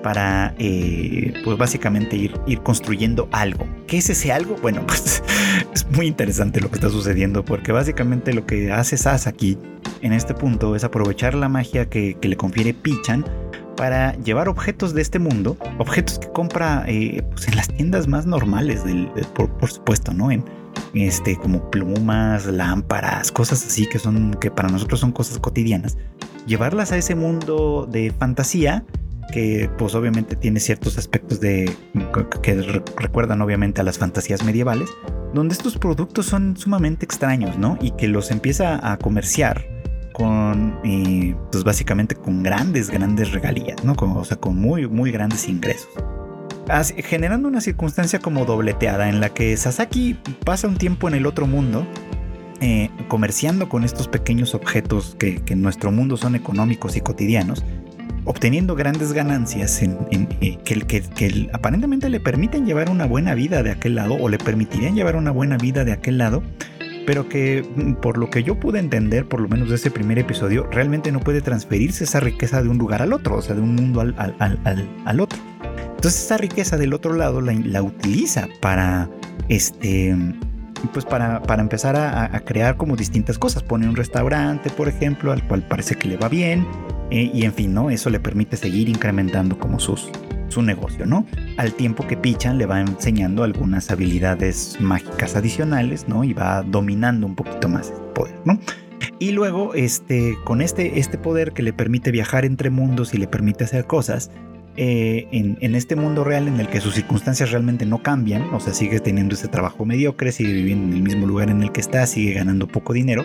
para, 0.07 0.55
eh, 0.61 1.35
pues 1.43 1.59
básicamente 1.59 2.15
ir, 2.15 2.41
ir 2.47 2.61
construyendo 2.61 3.29
algo. 3.33 3.67
¿Qué 3.89 3.99
es 3.99 4.09
ese 4.09 4.31
algo? 4.31 4.55
Bueno, 4.63 4.83
pues 4.87 5.21
es 5.75 5.85
muy 5.91 6.07
interesante 6.07 6.61
lo 6.61 6.69
que 6.69 6.77
está 6.77 6.91
sucediendo 6.91 7.45
porque 7.45 7.73
básicamente 7.73 8.33
lo 8.33 8.47
que 8.47 8.71
hace 8.71 8.99
Sasaki 8.99 9.59
en 10.03 10.13
este 10.13 10.33
punto 10.33 10.77
es 10.77 10.85
aprovechar 10.85 11.35
la 11.35 11.49
magia 11.49 11.89
que, 11.91 12.17
le 12.23 12.37
confiere 12.37 12.73
Pichan 12.73 13.25
para 13.77 14.13
llevar 14.19 14.49
objetos 14.49 14.95
de 14.95 15.03
este 15.03 15.19
mundo, 15.19 15.57
objetos 15.79 16.21
que 16.21 16.29
compra 16.29 16.85
eh, 16.87 17.25
pues 17.33 17.49
en 17.49 17.57
las 17.57 17.67
tiendas 17.67 18.07
más 18.07 18.27
normales, 18.27 18.85
del, 18.85 19.11
por, 19.35 19.69
supuesto, 19.69 20.15
¿no? 20.15 20.31
En, 20.31 20.45
este, 20.95 21.35
como 21.35 21.69
plumas, 21.69 22.47
lámparas, 22.47 23.33
cosas 23.33 23.67
así 23.67 23.89
que 23.89 23.99
son, 23.99 24.35
que 24.35 24.53
para 24.53 24.69
nosotros 24.69 25.01
son 25.01 25.11
cosas 25.11 25.41
cotidianas, 25.41 25.99
llevarlas 26.47 26.93
a 26.93 26.97
ese 26.97 27.17
mundo 27.17 27.89
de 27.91 28.13
fantasía 28.17 28.85
que 29.33 29.71
pues 29.79 29.95
obviamente 29.95 30.37
tiene 30.37 30.61
ciertos 30.61 30.99
aspectos 30.99 31.41
de 31.41 31.71
que 32.43 32.83
recuerdan 32.97 33.43
obviamente 33.43 33.81
a 33.81 33.85
las 33.85 33.99
fantasías 33.99 34.45
medievales, 34.45 34.89
donde 35.35 35.55
estos 35.55 35.79
productos 35.79 36.27
son 36.27 36.57
sumamente 36.57 37.05
extraños, 37.05 37.59
¿no? 37.59 37.79
Y 37.81 37.93
que 37.93 38.09
los 38.09 38.31
empieza 38.31 38.93
a 38.93 38.97
comerciar 38.99 39.67
con, 40.13 40.79
eh, 40.83 41.37
pues 41.53 41.63
básicamente 41.63 42.15
con 42.15 42.43
grandes, 42.43 42.89
grandes 42.89 43.33
regalías, 43.33 43.85
¿no? 43.85 43.93
o 43.93 44.25
sea, 44.25 44.39
con 44.39 44.57
muy, 44.57 44.89
muy 44.89 45.13
grandes 45.13 45.47
ingresos. 45.47 45.91
generando 47.05 47.49
una 47.49 47.61
circunstancia 47.61 48.19
como 48.19 48.47
dobleteada 48.47 49.11
en 49.11 49.21
la 49.21 49.29
que 49.29 49.55
Sasaki 49.59 50.19
pasa 50.43 50.69
un 50.69 50.79
tiempo 50.79 51.07
en 51.09 51.17
el 51.17 51.27
otro 51.27 51.47
mundo 51.47 51.87
eh, 52.63 52.89
comerciando 53.09 53.69
con 53.69 53.85
estos 53.85 54.09
pequeños 54.09 54.55
objetos 54.55 55.15
que, 55.19 55.43
en 55.47 55.61
nuestro 55.61 55.93
mundo 55.93 56.17
son 56.17 56.35
económicos 56.35 56.97
y 56.97 57.03
cotidianos, 57.03 57.63
obteniendo 58.27 58.75
grandes 58.75 59.13
ganancias 59.13 59.81
eh, 59.83 60.59
que, 60.65 61.49
aparentemente 61.53 62.11
le 62.11 62.21
permiten 62.21 62.67
llevar 62.67 62.91
una 62.91 63.07
buena 63.07 63.35
vida 63.35 63.63
de 63.63 63.71
aquel 63.71 63.95
lado 63.95 64.15
o 64.15 64.29
le 64.29 64.39
permitirían 64.39 64.95
llevar 64.95 65.17
una 65.17 65.31
buena 65.31 65.57
vida 65.57 65.85
de 65.85 65.93
aquel 65.93 66.19
lado 66.19 66.43
pero 67.07 67.29
que 67.29 67.65
mm, 67.77 67.95
por 67.95 68.19
lo 68.19 68.29
que 68.29 68.43
yo 68.43 68.59
pude 68.59 68.81
entender, 68.81 69.27
por 69.27 69.41
lo 69.41 69.49
menos 69.49 69.69
de 69.71 69.77
ese 69.77 69.91
primer 69.91 70.19
episodio, 70.19 70.69
realmente 70.71 71.13
no 71.13 71.21
puede 71.21 71.41
transferirse 71.41 72.05
esa 72.05 72.21
riqueza 72.21 72.63
de 72.63 72.69
un 72.69 72.79
lugar 72.79 73.01
al 73.01 73.13
otro, 73.13 73.37
o 73.37 73.43
sea, 73.43 73.55
de 73.55 73.63
un 73.63 73.77
mundo 73.77 74.01
al, 74.01 74.15
al, 74.19 75.21
otro. 75.21 75.39
Entonces 75.95 76.25
esa 76.25 76.37
riqueza 76.37 76.77
del 76.77 76.93
otro 76.93 77.15
lado 77.15 77.41
la, 77.41 77.83
utiliza 77.83 78.49
para, 78.61 79.09
este, 79.49 80.17
pues 80.93 81.05
para, 81.05 81.43
para 81.43 81.63
empezar 81.63 81.97
a, 81.97 82.29
crear 82.41 82.77
como 82.77 82.97
distintas 82.97 83.39
cosas. 83.39 83.63
Pone 83.63 83.89
un 83.89 83.97
restaurante, 83.97 84.71
por 84.71 84.89
ejemplo, 84.89 85.33
al 85.33 85.47
cual 85.47 85.63
parece 85.63 85.97
que 85.97 86.09
le 86.09 86.17
va 86.17 86.29
bien, 86.29 86.67
eh, 87.11 87.31
y 87.33 87.45
en 87.45 87.53
fin, 87.53 87.75
¿no? 87.75 87.91
Eso 87.91 88.11
le 88.11 88.21
permite 88.21 88.57
seguir 88.57 88.89
incrementando 88.89 89.59
como 89.59 89.79
sus, 89.79 90.11
su 90.49 90.63
negocio, 90.63 91.07
¿no? 91.07 91.27
Al 91.57 91.73
tiempo 91.73 92.07
que 92.07 92.17
Pichan 92.17 92.59
le 92.59 92.67
va 92.67 92.81
enseñando 92.81 93.45
algunas 93.45 93.91
habilidades 93.91 94.77
mágicas 94.81 95.37
adicionales, 95.37 96.09
¿no? 96.09 96.25
Y 96.25 96.33
va 96.33 96.63
dominando 96.63 97.27
un 97.27 97.35
poquito 97.35 97.69
más 97.69 97.91
el 97.91 98.13
poder, 98.13 98.35
¿no? 98.45 98.59
Y 99.19 99.33
luego, 99.33 99.75
este, 99.75 100.37
con 100.45 100.61
este, 100.61 100.99
este 100.99 101.17
poder 101.19 101.53
que 101.53 101.63
le 101.63 101.73
permite 101.73 102.11
viajar 102.11 102.45
entre 102.45 102.71
mundos 102.71 103.15
y 103.15 103.19
le 103.19 103.27
permite 103.27 103.65
hacer 103.65 103.87
cosas, 103.87 104.31
eh, 104.77 105.29
en, 105.33 105.75
este 105.75 105.97
mundo 105.97 106.25
real 106.25 106.49
en 106.49 106.61
el 106.61 106.69
que 106.69 106.81
sus 106.81 106.95
circunstancias 106.95 107.51
realmente 107.51 107.87
no 107.87 108.03
cambian, 108.03 108.43
o 108.55 108.61
sea, 108.61 108.75
sigue 108.75 109.01
teniendo 109.01 109.35
ese 109.35 109.49
trabajo 109.49 109.85
mediocre, 109.85 110.33
sigue 110.33 110.53
viviendo 110.53 110.89
en 110.89 110.93
el 110.95 111.03
mismo 111.03 111.27
lugar 111.27 111.51
en 111.51 111.63
el 111.63 111.73
que 111.73 111.81
está, 111.81 112.07
sigue 112.07 112.35
ganando 112.35 112.67
poco 112.67 112.93
dinero, 112.93 113.25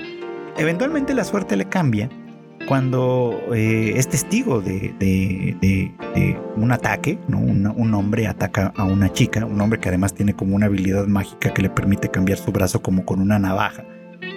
eventualmente 0.57 1.13
la 1.13 1.23
suerte 1.23 1.55
le 1.55 1.65
cambia 1.65 2.09
cuando 2.67 3.41
eh, 3.53 3.93
es 3.95 4.07
testigo 4.07 4.61
de, 4.61 5.91
un 6.55 6.71
ataque, 6.71 7.19
un 7.27 7.93
hombre 7.93 8.27
ataca 8.27 8.71
a 8.75 8.83
una 8.83 9.11
chica, 9.11 9.45
un 9.45 9.59
hombre 9.59 9.79
que 9.79 9.89
además 9.89 10.13
tiene 10.13 10.33
como 10.33 10.55
una 10.55 10.67
habilidad 10.67 11.05
mágica 11.07 11.53
que 11.53 11.61
le 11.61 11.69
permite 11.69 12.09
cambiar 12.09 12.37
su 12.37 12.51
brazo 12.51 12.81
como 12.81 13.05
con 13.05 13.19
una 13.19 13.39
navaja. 13.39 13.83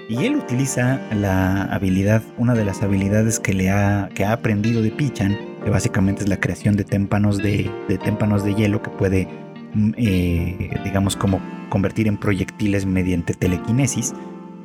Y 0.09 0.25
él 0.27 0.37
utiliza 0.37 1.01
la 1.13 1.63
habilidad, 1.65 2.23
una 2.37 2.55
de 2.55 2.65
las 2.65 2.83
habilidades 2.83 3.41
que, 3.41 3.55
le 3.55 3.71
ha, 3.71 4.09
ha 4.09 4.33
aprendido 4.33 4.83
de 4.83 4.91
Pichan, 4.91 5.39
que 5.65 5.71
básicamente 5.71 6.23
es 6.23 6.29
la 6.29 6.39
creación 6.39 6.77
de 6.77 6.85
témpanos 6.85 7.39
de, 7.39 7.71
témpanos 8.05 8.45
de 8.45 8.55
hielo 8.55 8.83
que 8.83 8.91
puede, 8.91 9.29
mm, 9.75 9.93
eh, 9.97 10.81
digamos, 10.85 11.17
como 11.17 11.41
convertir 11.71 12.07
en 12.07 12.19
proyectiles 12.19 12.87
mediante 12.87 13.35
telequinesis. 13.35 14.15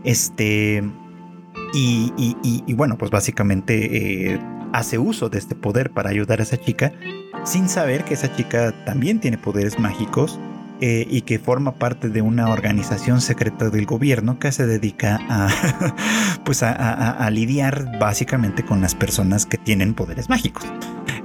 Este, 0.04 0.84
y, 1.74 2.74
bueno, 2.74 2.98
pues 2.98 3.12
básicamente 3.12 4.34
eh, 4.34 4.40
hace 4.74 4.98
uso 4.98 5.30
de 5.30 5.38
este 5.38 5.56
poder 5.56 5.92
para 5.92 6.10
ayudar 6.10 6.40
a 6.40 6.44
esa 6.44 6.58
chica, 6.58 6.92
sin 7.44 7.70
saber 7.70 8.04
que 8.04 8.16
esa 8.16 8.36
chica 8.36 8.74
también 8.86 9.20
tiene 9.20 9.38
poderes 9.38 9.80
mágicos 9.80 10.40
eh, 10.82 11.06
y 11.10 11.22
que 11.22 11.40
forma 11.40 11.76
parte 11.76 12.10
de 12.10 12.22
una 12.22 12.50
organización 12.50 13.20
secreta 13.20 13.70
del 13.70 13.86
gobierno 13.86 14.40
que 14.40 14.52
se 14.52 14.66
dedica 14.66 15.20
a, 15.28 15.50
pues 16.46 16.64
a, 16.64 17.30
lidiar 17.30 18.00
básicamente 18.00 18.64
con 18.64 18.80
las 18.80 18.96
personas 18.96 19.46
que 19.46 19.58
tienen 19.58 19.94
poderes 19.94 20.30
mágicos. 20.30 20.64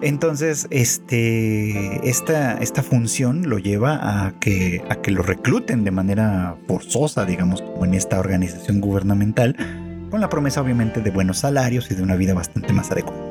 Entonces, 0.02 0.66
este, 0.70 2.08
esta, 2.08 2.58
esta 2.58 2.82
función 2.82 3.48
lo 3.48 3.58
lleva 3.58 4.26
a 4.26 4.32
que, 4.40 4.82
a 4.90 4.96
que 4.96 5.12
lo 5.12 5.22
recluten 5.22 5.84
de 5.84 5.92
manera 5.92 6.56
forzosa, 6.66 7.24
digamos, 7.24 7.62
como 7.62 7.84
en 7.84 7.94
esta 7.94 8.18
organización 8.18 8.80
gubernamental, 8.80 9.56
con 10.10 10.20
la 10.20 10.28
promesa 10.28 10.60
obviamente 10.60 11.00
de 11.00 11.10
buenos 11.10 11.38
salarios 11.38 11.90
y 11.90 11.94
de 11.94 12.02
una 12.02 12.16
vida 12.16 12.34
bastante 12.34 12.72
más 12.72 12.90
adecuada. 12.90 13.22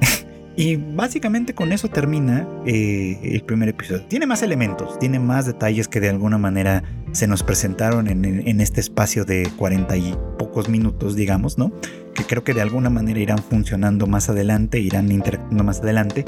Y 0.56 0.76
básicamente 0.76 1.54
con 1.54 1.70
eso 1.70 1.88
termina 1.88 2.48
eh, 2.64 3.20
el 3.22 3.42
primer 3.42 3.68
episodio. 3.68 4.06
Tiene 4.06 4.26
más 4.26 4.42
elementos, 4.42 4.98
tiene 4.98 5.18
más 5.18 5.44
detalles 5.44 5.86
que 5.86 6.00
de 6.00 6.08
alguna 6.08 6.38
manera 6.38 6.82
se 7.12 7.26
nos 7.26 7.42
presentaron 7.42 8.08
en, 8.08 8.60
este 8.60 8.80
espacio 8.80 9.26
de 9.26 9.50
cuarenta 9.56 9.98
y 9.98 10.14
pocos 10.38 10.70
minutos, 10.70 11.14
digamos, 11.14 11.58
¿no? 11.58 11.72
Que 12.14 12.24
creo 12.24 12.42
que 12.42 12.54
de 12.54 12.62
alguna 12.62 12.88
manera 12.88 13.20
irán 13.20 13.38
funcionando 13.38 14.06
más 14.06 14.30
adelante, 14.30 14.80
irán 14.80 15.12
interactuando 15.12 15.62
más 15.62 15.80
adelante, 15.80 16.24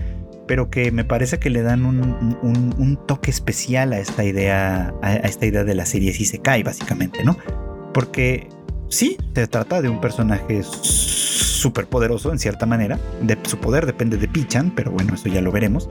pero 0.47 0.68
que 0.70 0.93
me 0.93 1.05
parece 1.05 1.39
que 1.39 1.49
le 1.49 1.62
dan 1.62 1.87
un, 1.87 2.99
toque 3.07 3.31
especial 3.31 3.95
a 3.95 3.99
esta 3.99 4.24
idea, 4.24 4.95
a, 5.03 5.16
esta 5.16 5.47
idea 5.47 5.64
de 5.64 5.74
la 5.74 5.87
serie 5.87 6.12
si 6.12 6.26
se 6.26 6.39
cae, 6.39 6.62
básicamente, 6.62 7.24
¿no? 7.24 7.39
Porque 7.95 8.49
sí, 8.89 9.16
se 9.34 9.47
trata 9.47 9.82
de 9.82 9.89
un 9.89 10.01
personaje 10.01 10.62
súper 10.62 11.86
poderoso 11.86 12.32
en 12.32 12.39
cierta 12.39 12.66
manera. 12.66 12.99
Su 13.45 13.59
poder 13.59 13.86
depende 13.86 14.16
de 14.16 14.28
Pichan, 14.28 14.72
pero 14.74 14.91
bueno, 14.91 15.14
eso 15.14 15.28
ya 15.28 15.41
lo 15.41 15.53
veremos. 15.53 15.89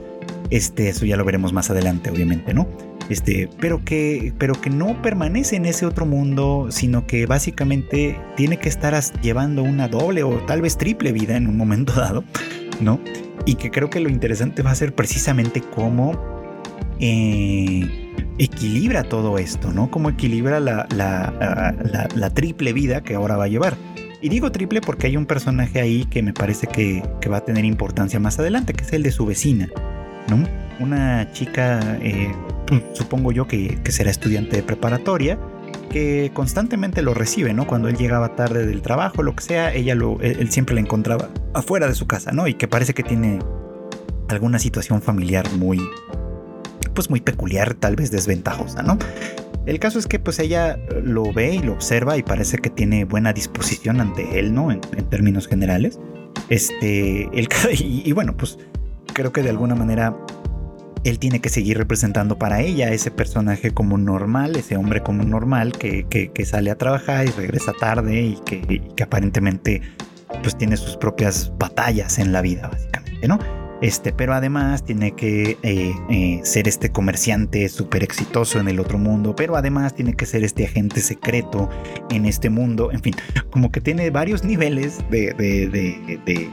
Este, 0.50 0.88
eso 0.88 1.04
ya 1.04 1.16
lo 1.16 1.24
veremos 1.24 1.52
más 1.52 1.70
adelante, 1.70 2.10
obviamente, 2.10 2.54
¿no? 2.54 2.66
Este, 3.08 3.48
pero 3.60 3.84
que, 3.84 4.34
pero 4.38 4.54
que 4.54 4.70
no 4.70 5.00
permanece 5.00 5.56
en 5.56 5.66
ese 5.66 5.86
otro 5.86 6.04
mundo, 6.04 6.68
sino 6.70 7.06
que 7.06 7.26
básicamente 7.26 8.18
tiene 8.36 8.58
que 8.58 8.68
estar 8.68 8.98
llevando 9.22 9.62
una 9.62 9.88
doble 9.88 10.22
o 10.22 10.36
tal 10.46 10.60
vez 10.60 10.76
triple 10.76 11.12
vida 11.12 11.36
en 11.36 11.46
un 11.46 11.56
momento 11.56 11.92
dado, 11.96 12.24
¿no? 12.80 13.00
Y 13.46 13.54
que 13.54 13.70
creo 13.70 13.88
que 13.88 14.00
lo 14.00 14.08
interesante 14.08 14.62
va 14.62 14.72
a 14.72 14.74
ser 14.74 14.94
precisamente 14.94 15.62
cómo 15.62 16.12
eh, 17.00 18.07
equilibra 18.38 19.04
todo 19.04 19.38
esto, 19.38 19.72
¿no? 19.72 19.90
Cómo 19.90 20.10
equilibra 20.10 20.60
la, 20.60 20.86
la 20.90 22.30
triple 22.30 22.72
vida 22.72 23.02
que 23.02 23.14
ahora 23.14 23.36
va 23.36 23.44
a 23.44 23.48
llevar. 23.48 23.76
Y 24.20 24.28
digo 24.28 24.50
triple 24.50 24.80
porque 24.80 25.06
hay 25.06 25.16
un 25.16 25.26
personaje 25.26 25.80
ahí 25.80 26.04
que 26.04 26.22
me 26.22 26.32
parece 26.32 26.66
que, 26.66 27.02
va 27.30 27.38
a 27.38 27.44
tener 27.44 27.64
importancia 27.64 28.18
más 28.18 28.38
adelante, 28.38 28.72
que 28.72 28.84
es 28.84 28.92
el 28.92 29.02
de 29.02 29.12
su 29.12 29.26
vecina, 29.26 29.68
¿no? 30.28 30.42
Una 30.80 31.30
chica, 31.32 31.98
eh, 32.02 32.32
supongo 32.94 33.32
yo 33.32 33.46
que, 33.46 33.78
será 33.90 34.10
estudiante 34.10 34.56
de 34.56 34.62
preparatoria, 34.62 35.38
que 35.90 36.32
constantemente 36.34 37.02
lo 37.02 37.14
recibe, 37.14 37.54
¿no? 37.54 37.66
Cuando 37.66 37.88
él 37.88 37.96
llegaba 37.96 38.34
tarde 38.34 38.66
del 38.66 38.82
trabajo, 38.82 39.22
lo 39.22 39.36
que 39.36 39.44
sea, 39.44 39.72
ella 39.72 39.94
lo, 39.94 40.20
él, 40.20 40.50
siempre 40.50 40.74
la 40.74 40.80
encontraba 40.80 41.28
afuera 41.54 41.86
de 41.86 41.94
su 41.94 42.06
casa, 42.06 42.32
¿no? 42.32 42.48
Y 42.48 42.54
que 42.54 42.66
parece 42.66 42.94
que 42.94 43.02
tiene 43.02 43.38
alguna 44.28 44.58
situación 44.58 45.00
familiar 45.00 45.46
muy, 45.52 45.78
pues 46.98 47.10
muy 47.10 47.20
peculiar, 47.20 47.74
tal 47.74 47.94
vez 47.94 48.10
desventajosa, 48.10 48.82
¿no? 48.82 48.98
El 49.66 49.78
caso 49.78 50.00
es 50.00 50.08
que 50.08 50.18
pues 50.18 50.40
ella 50.40 50.80
lo 51.00 51.32
ve 51.32 51.54
y 51.54 51.58
lo 51.60 51.74
observa 51.74 52.16
y 52.16 52.24
parece 52.24 52.58
que 52.58 52.70
tiene 52.70 53.04
buena 53.04 53.32
disposición 53.32 54.00
ante 54.00 54.40
él, 54.40 54.52
¿no? 54.52 54.72
En, 54.72 54.80
términos 55.08 55.46
generales. 55.46 56.00
Este, 56.48 57.28
el, 57.38 57.48
y, 57.78 58.10
bueno, 58.10 58.36
pues 58.36 58.58
creo 59.12 59.32
que 59.32 59.44
de 59.44 59.50
alguna 59.50 59.76
manera 59.76 60.16
él 61.04 61.20
tiene 61.20 61.40
que 61.40 61.50
seguir 61.50 61.78
representando 61.78 62.36
para 62.36 62.62
ella 62.62 62.90
ese 62.90 63.12
personaje 63.12 63.70
como 63.70 63.96
normal, 63.96 64.56
ese 64.56 64.76
hombre 64.76 65.00
como 65.00 65.22
normal 65.22 65.74
que, 65.74 66.04
que, 66.08 66.44
sale 66.44 66.72
a 66.72 66.78
trabajar 66.78 67.28
y 67.28 67.30
regresa 67.30 67.72
tarde 67.74 68.22
y 68.22 68.38
que, 68.44 68.60
y 68.68 68.80
que 68.96 69.04
aparentemente 69.04 69.82
pues 70.42 70.58
tiene 70.58 70.76
sus 70.76 70.96
propias 70.96 71.52
batallas 71.58 72.18
en 72.18 72.32
la 72.32 72.42
vida, 72.42 72.66
básicamente, 72.66 73.28
¿no? 73.28 73.38
Este, 73.80 74.12
pero 74.12 74.34
además 74.34 74.84
tiene 74.84 75.12
que 75.12 75.56
eh, 75.62 75.94
eh, 76.10 76.40
ser 76.42 76.66
este 76.66 76.90
comerciante 76.90 77.68
súper 77.68 78.02
exitoso 78.02 78.58
en 78.58 78.68
el 78.68 78.80
otro 78.80 78.98
mundo, 78.98 79.36
pero 79.36 79.56
además 79.56 79.94
tiene 79.94 80.14
que 80.14 80.26
ser 80.26 80.42
este 80.42 80.64
agente 80.64 81.00
secreto 81.00 81.70
en 82.10 82.26
este 82.26 82.50
mundo, 82.50 82.90
en 82.92 83.00
fin, 83.00 83.14
como 83.50 83.70
que 83.70 83.80
tiene 83.80 84.10
varios 84.10 84.42
niveles 84.42 84.98
de, 85.10 86.50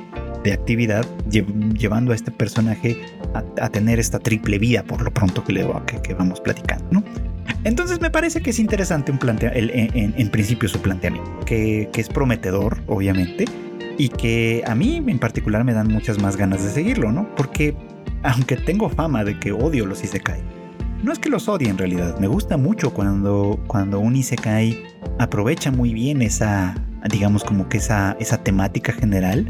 actividad 0.54 1.04
llevando 1.28 2.12
a 2.12 2.16
este 2.16 2.30
personaje 2.30 2.96
a, 3.34 3.70
tener 3.70 3.98
esta 4.00 4.20
triple 4.20 4.60
vía 4.60 4.84
por 4.84 5.02
lo 5.02 5.12
pronto 5.12 5.44
que, 5.44 5.54
le, 5.54 5.68
que, 5.88 6.00
que 6.04 6.14
vamos 6.14 6.40
platicando. 6.40 7.04
Entonces 7.64 8.00
me 8.00 8.12
parece 8.12 8.42
que 8.42 8.52
es 8.52 8.60
interesante 8.60 9.12
un 9.12 9.18
plantea 9.18 9.52
en, 9.56 10.30
principio 10.30 10.70
su 10.70 10.80
planteamiento, 10.80 11.40
que, 11.48 11.90
que 11.92 12.02
es 12.02 12.10
prometedor, 12.10 12.78
obviamente, 12.86 13.46
y 13.98 14.10
que 14.10 14.64
a 14.66 14.76
mí 14.76 15.04
en 15.06 15.20
particular 15.20 15.64
me 15.64 15.74
dan 15.74 15.88
muchas 15.88 16.22
más 16.22 16.38
ganas 16.38 16.64
de 16.64 16.70
seguirlo, 16.70 17.12
¿no? 17.12 17.34
Porque 17.36 17.76
aunque 18.24 18.58
tengo 18.58 18.89
fama 18.89 19.24
de 19.24 19.39
que 19.39 19.52
odio 19.52 19.86
los 19.86 20.04
isekai, 20.04 20.41
no 21.04 21.12
es 21.12 21.20
que 21.20 21.30
los 21.30 21.48
odie 21.48 21.70
en 21.70 21.78
realidad, 21.78 22.18
me 22.20 22.28
gusta 22.28 22.58
mucho 22.58 22.93
cuando, 22.93 23.60
cuando 23.68 24.00
un 24.00 24.16
isekai 24.16 24.84
aprovecha 25.20 25.72
muy 25.72 25.93
bien 25.93 26.22
esa, 26.22 26.76
digamos 27.10 27.43
como 27.43 27.70
que 27.70 27.78
esa, 27.78 28.18
esa 28.20 28.43
temática 28.43 28.91
general 28.91 29.46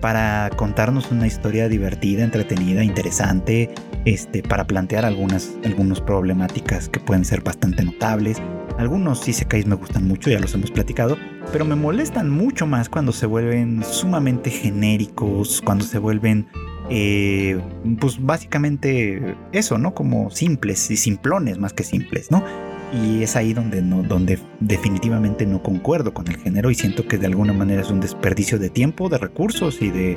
para 0.00 0.50
contarnos 0.56 1.10
una 1.10 1.26
historia 1.26 1.68
divertida, 1.68 2.24
entretenida, 2.24 2.84
interesante, 2.84 3.72
este, 4.04 4.42
para 4.42 4.66
plantear 4.66 5.04
algunas, 5.04 5.52
algunas 5.64 6.00
problemáticas 6.00 6.88
que 6.88 7.00
pueden 7.00 7.24
ser 7.24 7.42
bastante 7.42 7.84
notables 7.84 8.40
algunos 8.78 9.26
isekais 9.26 9.66
me 9.66 9.74
gustan 9.74 10.06
mucho, 10.06 10.30
ya 10.30 10.38
los 10.38 10.54
hemos 10.54 10.70
platicado, 10.70 11.16
pero 11.52 11.64
me 11.64 11.74
molestan 11.74 12.30
mucho 12.30 12.66
más 12.66 12.88
cuando 12.88 13.12
se 13.12 13.26
vuelven 13.26 13.82
sumamente 13.84 14.50
genéricos, 14.50 15.62
cuando 15.62 15.84
se 15.84 15.98
vuelven, 15.98 16.46
eh, 16.90 17.60
pues 18.00 18.24
básicamente 18.24 19.36
eso, 19.52 19.78
¿no? 19.78 19.94
Como 19.94 20.30
simples 20.30 20.90
y 20.90 20.96
simplones 20.96 21.58
más 21.58 21.72
que 21.72 21.84
simples, 21.84 22.30
¿no? 22.30 22.44
Y 22.92 23.22
es 23.22 23.34
ahí 23.34 23.52
donde, 23.52 23.82
no, 23.82 24.02
donde 24.02 24.38
definitivamente 24.60 25.44
no 25.46 25.62
concuerdo 25.62 26.14
con 26.14 26.28
el 26.28 26.36
género 26.36 26.70
y 26.70 26.74
siento 26.74 27.08
que 27.08 27.18
de 27.18 27.26
alguna 27.26 27.52
manera 27.52 27.82
es 27.82 27.90
un 27.90 28.00
desperdicio 28.00 28.58
de 28.58 28.70
tiempo, 28.70 29.08
de 29.08 29.18
recursos 29.18 29.82
y 29.82 29.90
de, 29.90 30.16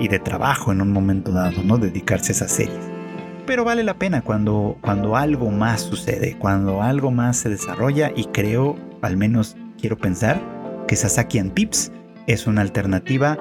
y 0.00 0.08
de 0.08 0.18
trabajo 0.18 0.72
en 0.72 0.80
un 0.80 0.90
momento 0.90 1.30
dado, 1.30 1.62
¿no? 1.62 1.78
Dedicarse 1.78 2.32
a 2.32 2.34
esas 2.34 2.52
series 2.52 2.89
pero 3.50 3.64
vale 3.64 3.82
la 3.82 3.94
pena 3.94 4.22
cuando, 4.22 4.78
cuando 4.80 5.16
algo 5.16 5.50
más 5.50 5.80
sucede, 5.80 6.36
cuando 6.38 6.82
algo 6.82 7.10
más 7.10 7.36
se 7.36 7.48
desarrolla 7.48 8.12
y 8.14 8.26
creo, 8.26 8.76
al 9.02 9.16
menos 9.16 9.56
quiero 9.76 9.98
pensar, 9.98 10.40
que 10.86 10.94
Sasaki 10.94 11.40
and 11.40 11.50
Pips 11.50 11.90
es 12.28 12.46
una 12.46 12.60
alternativa 12.60 13.36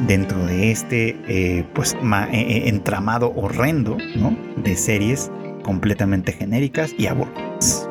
dentro 0.00 0.44
de 0.44 0.70
este 0.70 1.18
eh, 1.28 1.66
pues 1.72 1.94
eh, 1.94 2.28
eh, 2.30 2.68
entramado 2.68 3.32
horrendo 3.34 3.96
¿no? 4.16 4.36
de 4.62 4.76
series 4.76 5.32
completamente 5.62 6.32
genéricas 6.32 6.94
y 6.98 7.06
aburridas. 7.06 7.88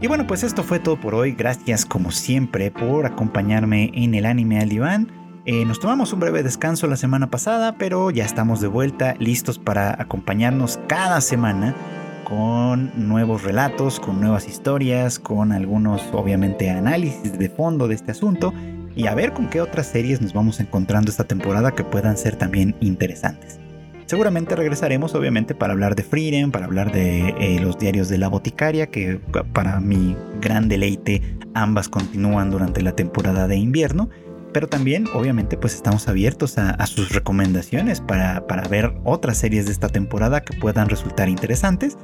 Y 0.00 0.06
bueno, 0.06 0.26
pues 0.26 0.42
esto 0.42 0.62
fue 0.62 0.78
todo 0.78 0.98
por 0.98 1.14
hoy. 1.14 1.32
Gracias 1.32 1.84
como 1.84 2.12
siempre 2.12 2.70
por 2.70 3.04
acompañarme 3.04 3.90
en 3.92 4.14
el 4.14 4.24
anime 4.24 4.58
al 4.58 4.70
diván. 4.70 5.19
Eh, 5.52 5.64
nos 5.64 5.80
tomamos 5.80 6.12
un 6.12 6.20
breve 6.20 6.44
descanso 6.44 6.86
la 6.86 6.94
semana 6.94 7.28
pasada, 7.28 7.74
pero 7.76 8.12
ya 8.12 8.24
estamos 8.24 8.60
de 8.60 8.68
vuelta, 8.68 9.16
listos 9.18 9.58
para 9.58 10.00
acompañarnos 10.00 10.78
cada 10.86 11.20
semana 11.20 11.74
con 12.22 12.92
nuevos 12.94 13.42
relatos, 13.42 13.98
con 13.98 14.20
nuevas 14.20 14.46
historias, 14.46 15.18
con 15.18 15.50
algunos 15.50 16.02
obviamente 16.12 16.70
análisis 16.70 17.36
de 17.36 17.48
fondo 17.48 17.88
de 17.88 17.96
este 17.96 18.12
asunto 18.12 18.54
y 18.94 19.08
a 19.08 19.14
ver 19.16 19.32
con 19.32 19.50
qué 19.50 19.60
otras 19.60 19.88
series 19.88 20.20
nos 20.20 20.34
vamos 20.34 20.60
encontrando 20.60 21.10
esta 21.10 21.24
temporada 21.24 21.72
que 21.72 21.82
puedan 21.82 22.16
ser 22.16 22.36
también 22.36 22.76
interesantes. 22.78 23.58
Seguramente 24.06 24.54
regresaremos 24.54 25.16
obviamente 25.16 25.56
para 25.56 25.72
hablar 25.72 25.96
de 25.96 26.04
Freedom, 26.04 26.52
para 26.52 26.66
hablar 26.66 26.92
de 26.92 27.30
eh, 27.40 27.58
los 27.60 27.76
diarios 27.76 28.08
de 28.08 28.18
la 28.18 28.28
boticaria, 28.28 28.86
que 28.86 29.20
para 29.52 29.80
mi 29.80 30.16
gran 30.40 30.68
deleite 30.68 31.38
ambas 31.54 31.88
continúan 31.88 32.52
durante 32.52 32.82
la 32.82 32.94
temporada 32.94 33.48
de 33.48 33.56
invierno 33.56 34.10
pero 34.52 34.68
también 34.68 35.06
obviamente 35.14 35.56
pues 35.56 35.74
estamos 35.74 36.08
abiertos 36.08 36.58
a, 36.58 36.86
sus 36.86 37.10
recomendaciones 37.10 38.00
para, 38.00 38.40
ver 38.68 38.94
otras 39.04 39.38
series 39.38 39.66
de 39.66 39.72
esta 39.72 39.88
temporada 39.88 40.42
que 40.42 40.56
puedan 40.56 40.88
resultar 40.88 41.28
interesantes 41.28 41.96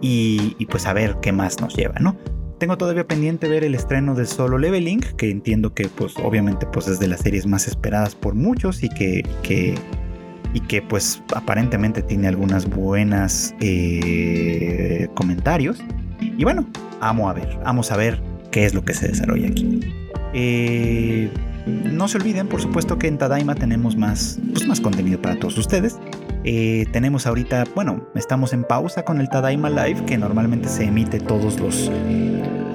y, 0.00 0.66
pues 0.66 0.86
a 0.86 0.92
ver 0.92 1.16
qué 1.20 1.32
más 1.32 1.60
nos 1.60 1.74
lleva, 1.74 1.96
¿no? 2.00 2.16
Tengo 2.58 2.76
todavía 2.76 3.06
pendiente 3.06 3.48
ver 3.48 3.62
el 3.62 3.74
estreno 3.74 4.14
de 4.14 4.26
Solo 4.26 4.58
Leveling, 4.58 5.00
que 5.16 5.30
entiendo 5.30 5.74
que 5.74 5.88
pues 5.88 6.14
obviamente 6.16 6.66
pues 6.66 6.88
es 6.88 6.98
de 6.98 7.06
las 7.06 7.20
series 7.20 7.46
más 7.46 7.68
esperadas 7.68 8.16
por 8.16 8.34
muchos 8.34 8.82
y 8.82 8.88
que, 8.88 9.22
que 9.42 9.76
y 10.54 10.60
que 10.60 10.82
pues 10.82 11.22
aparentemente 11.34 12.02
tiene 12.02 12.28
algunas 12.28 12.68
buenas 12.68 13.54
eh, 13.60 15.08
comentarios. 15.14 15.78
Y 16.20 16.42
bueno, 16.42 16.66
amo 17.00 17.28
a 17.28 17.32
ver, 17.32 17.58
vamos 17.64 17.92
a 17.92 17.96
ver 17.96 18.20
qué 18.50 18.64
es 18.64 18.74
lo 18.74 18.84
que 18.84 18.94
se 18.94 19.08
desarrolla 19.08 19.48
aquí. 19.48 19.80
Eh, 20.34 21.30
no 21.68 22.08
se 22.08 22.18
olviden, 22.18 22.48
por 22.48 22.60
supuesto, 22.60 22.98
que 22.98 23.08
en 23.08 23.18
Tadaima 23.18 23.54
tenemos 23.54 23.96
más, 23.96 24.38
pues, 24.52 24.66
más 24.66 24.80
contenido 24.80 25.20
para 25.20 25.38
todos 25.38 25.58
ustedes. 25.58 25.98
Eh, 26.44 26.86
tenemos 26.92 27.26
ahorita, 27.26 27.64
bueno, 27.74 28.06
estamos 28.14 28.52
en 28.52 28.64
pausa 28.64 29.04
con 29.04 29.20
el 29.20 29.28
Tadaima 29.28 29.70
Live, 29.70 30.04
que 30.06 30.16
normalmente 30.16 30.68
se 30.68 30.84
emite 30.84 31.20
todos 31.20 31.60
los 31.60 31.90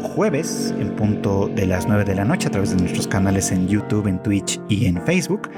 jueves 0.03 0.73
en 0.77 0.95
punto 0.95 1.47
de 1.47 1.65
las 1.65 1.87
9 1.87 2.03
de 2.05 2.15
la 2.15 2.25
noche 2.25 2.47
a 2.47 2.51
través 2.51 2.69
de 2.71 2.77
nuestros 2.77 3.07
canales 3.07 3.51
en 3.51 3.67
YouTube, 3.67 4.07
en 4.07 4.21
Twitch 4.21 4.59
y 4.69 4.85
en 4.85 5.01
Facebook. 5.03 5.49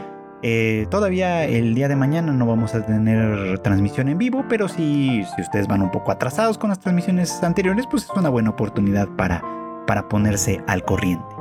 Eh, 0.43 0.85
todavía 0.91 1.45
el 1.45 1.73
día 1.73 1.87
de 1.87 1.95
mañana 1.95 2.31
no 2.31 2.45
vamos 2.45 2.75
a 2.75 2.85
tener 2.85 3.59
transmisión 3.59 4.09
en 4.09 4.17
vivo, 4.17 4.45
pero 4.47 4.67
si, 4.67 5.25
si 5.35 5.41
ustedes 5.41 5.67
van 5.67 5.81
un 5.81 5.91
poco 5.91 6.11
atrasados 6.11 6.57
con 6.57 6.69
las 6.69 6.79
transmisiones 6.79 7.43
anteriores, 7.43 7.85
pues 7.89 8.03
es 8.03 8.09
una 8.11 8.29
buena 8.29 8.51
oportunidad 8.51 9.07
para, 9.17 9.43
para 9.87 10.07
ponerse 10.07 10.61
al 10.67 10.83
corriente. 10.83 11.34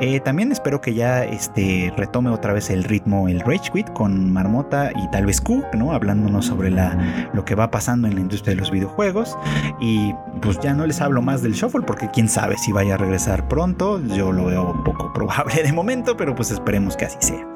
Eh, 0.00 0.20
también 0.20 0.52
espero 0.52 0.82
que 0.82 0.92
ya 0.92 1.24
este, 1.24 1.92
retome 1.96 2.28
otra 2.30 2.52
vez 2.52 2.68
el 2.68 2.84
ritmo 2.84 3.28
el 3.28 3.40
Rage 3.40 3.70
Quit 3.72 3.90
con 3.92 4.30
Marmota 4.30 4.92
y 4.94 5.10
tal 5.10 5.24
vez 5.24 5.40
Q, 5.40 5.64
¿no? 5.74 5.92
Hablándonos 5.92 6.46
sobre 6.46 6.70
la, 6.70 7.30
lo 7.32 7.44
que 7.44 7.54
va 7.54 7.70
pasando 7.70 8.06
en 8.06 8.14
la 8.14 8.20
industria 8.20 8.54
de 8.54 8.60
los 8.60 8.70
videojuegos. 8.70 9.38
Y 9.80 10.14
pues 10.42 10.58
ya 10.60 10.74
no 10.74 10.86
les 10.86 11.00
hablo 11.00 11.22
más 11.22 11.42
del 11.42 11.54
Shuffle 11.54 11.82
porque 11.82 12.10
quién 12.10 12.28
sabe 12.28 12.58
si 12.58 12.72
vaya 12.72 12.94
a 12.94 12.96
regresar 12.98 13.48
pronto. 13.48 14.00
Yo 14.14 14.32
lo 14.32 14.46
veo 14.46 14.82
poco 14.84 15.12
probable 15.14 15.62
de 15.62 15.72
momento, 15.72 16.16
pero 16.16 16.34
pues 16.34 16.50
esperemos 16.50 16.96
que 16.96 17.06
así 17.06 17.18
sea. 17.20 17.46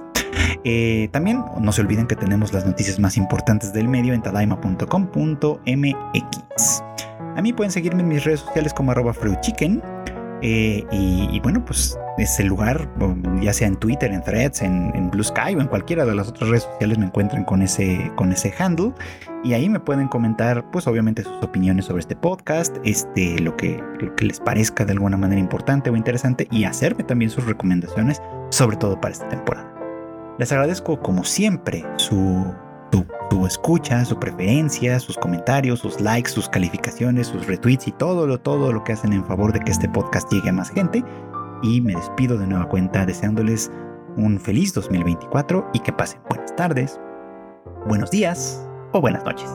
Eh, 0.64 1.08
también 1.12 1.44
no 1.58 1.72
se 1.72 1.80
olviden 1.80 2.06
que 2.06 2.16
tenemos 2.16 2.52
las 2.52 2.64
noticias 2.64 2.98
más 2.98 3.16
importantes 3.16 3.72
del 3.72 3.88
medio 3.88 4.14
en 4.14 4.22
tadaima.com.mx. 4.22 6.84
A 7.36 7.42
mí 7.42 7.52
pueden 7.52 7.70
seguirme 7.70 8.02
en 8.02 8.08
mis 8.08 8.24
redes 8.24 8.40
sociales 8.40 8.74
como 8.74 8.92
arroba. 8.92 9.12
Eh, 10.42 10.84
y, 10.90 11.40
bueno, 11.40 11.64
pues 11.64 11.98
es 12.18 12.40
el 12.40 12.46
lugar, 12.46 12.88
ya 13.40 13.52
sea 13.52 13.68
en 13.68 13.76
Twitter, 13.76 14.12
en 14.12 14.22
Threads, 14.22 14.62
en, 14.62 15.10
Blue 15.10 15.24
Sky 15.24 15.54
o 15.56 15.60
en 15.60 15.66
cualquiera 15.66 16.04
de 16.04 16.14
las 16.14 16.28
otras 16.28 16.50
redes 16.50 16.62
sociales 16.64 16.98
me 16.98 17.06
encuentran 17.06 17.44
con 17.44 17.62
ese, 17.62 18.10
con 18.16 18.32
ese 18.32 18.52
handle. 18.58 18.92
Y 19.42 19.54
ahí 19.54 19.68
me 19.68 19.80
pueden 19.80 20.08
comentar, 20.08 20.70
pues 20.70 20.86
obviamente 20.86 21.22
sus 21.22 21.42
opiniones 21.42 21.86
sobre 21.86 22.00
este 22.00 22.16
podcast, 22.16 22.76
este, 22.84 23.38
lo 23.40 23.56
que, 23.56 23.82
lo 24.00 24.14
que 24.16 24.26
les 24.26 24.40
parezca 24.40 24.84
de 24.84 24.92
alguna 24.92 25.16
manera 25.16 25.40
importante 25.40 25.90
o 25.90 25.96
interesante 25.96 26.46
y 26.50 26.64
hacerme 26.64 27.04
también 27.04 27.30
sus 27.30 27.46
recomendaciones, 27.46 28.20
sobre 28.50 28.76
todo 28.76 29.00
para 29.00 29.12
esta 29.12 29.28
temporada. 29.28 29.74
Les 30.38 30.52
agradezco 30.52 31.00
como 31.00 31.24
siempre 31.24 31.84
su, 31.96 32.54
su, 32.90 33.46
escucha, 33.46 34.04
su 34.04 34.18
preferencia, 34.18 34.98
sus 34.98 35.16
comentarios, 35.16 35.80
sus 35.80 36.00
likes, 36.00 36.30
sus 36.30 36.48
calificaciones, 36.48 37.28
sus 37.28 37.46
retweets 37.46 37.88
y 37.88 37.92
todo 37.92 38.26
lo, 38.26 38.38
todo 38.38 38.72
lo 38.72 38.84
que 38.84 38.92
hacen 38.92 39.12
en 39.12 39.24
favor 39.24 39.52
de 39.52 39.60
que 39.60 39.70
este 39.70 39.88
podcast 39.88 40.30
llegue 40.32 40.50
a 40.50 40.52
más 40.52 40.70
gente. 40.70 41.04
Y 41.62 41.80
me 41.80 41.94
despido 41.94 42.38
de 42.38 42.46
nueva 42.46 42.68
cuenta 42.68 43.04
deseándoles 43.04 43.70
un 44.16 44.40
feliz 44.40 44.74
2024 44.74 45.70
y 45.74 45.80
que 45.80 45.92
pasen 45.92 46.20
buenas 46.28 46.54
tardes, 46.56 46.98
buenos 47.86 48.10
días 48.10 48.66
o 48.92 49.00
buenas 49.00 49.24
noches. 49.24 49.48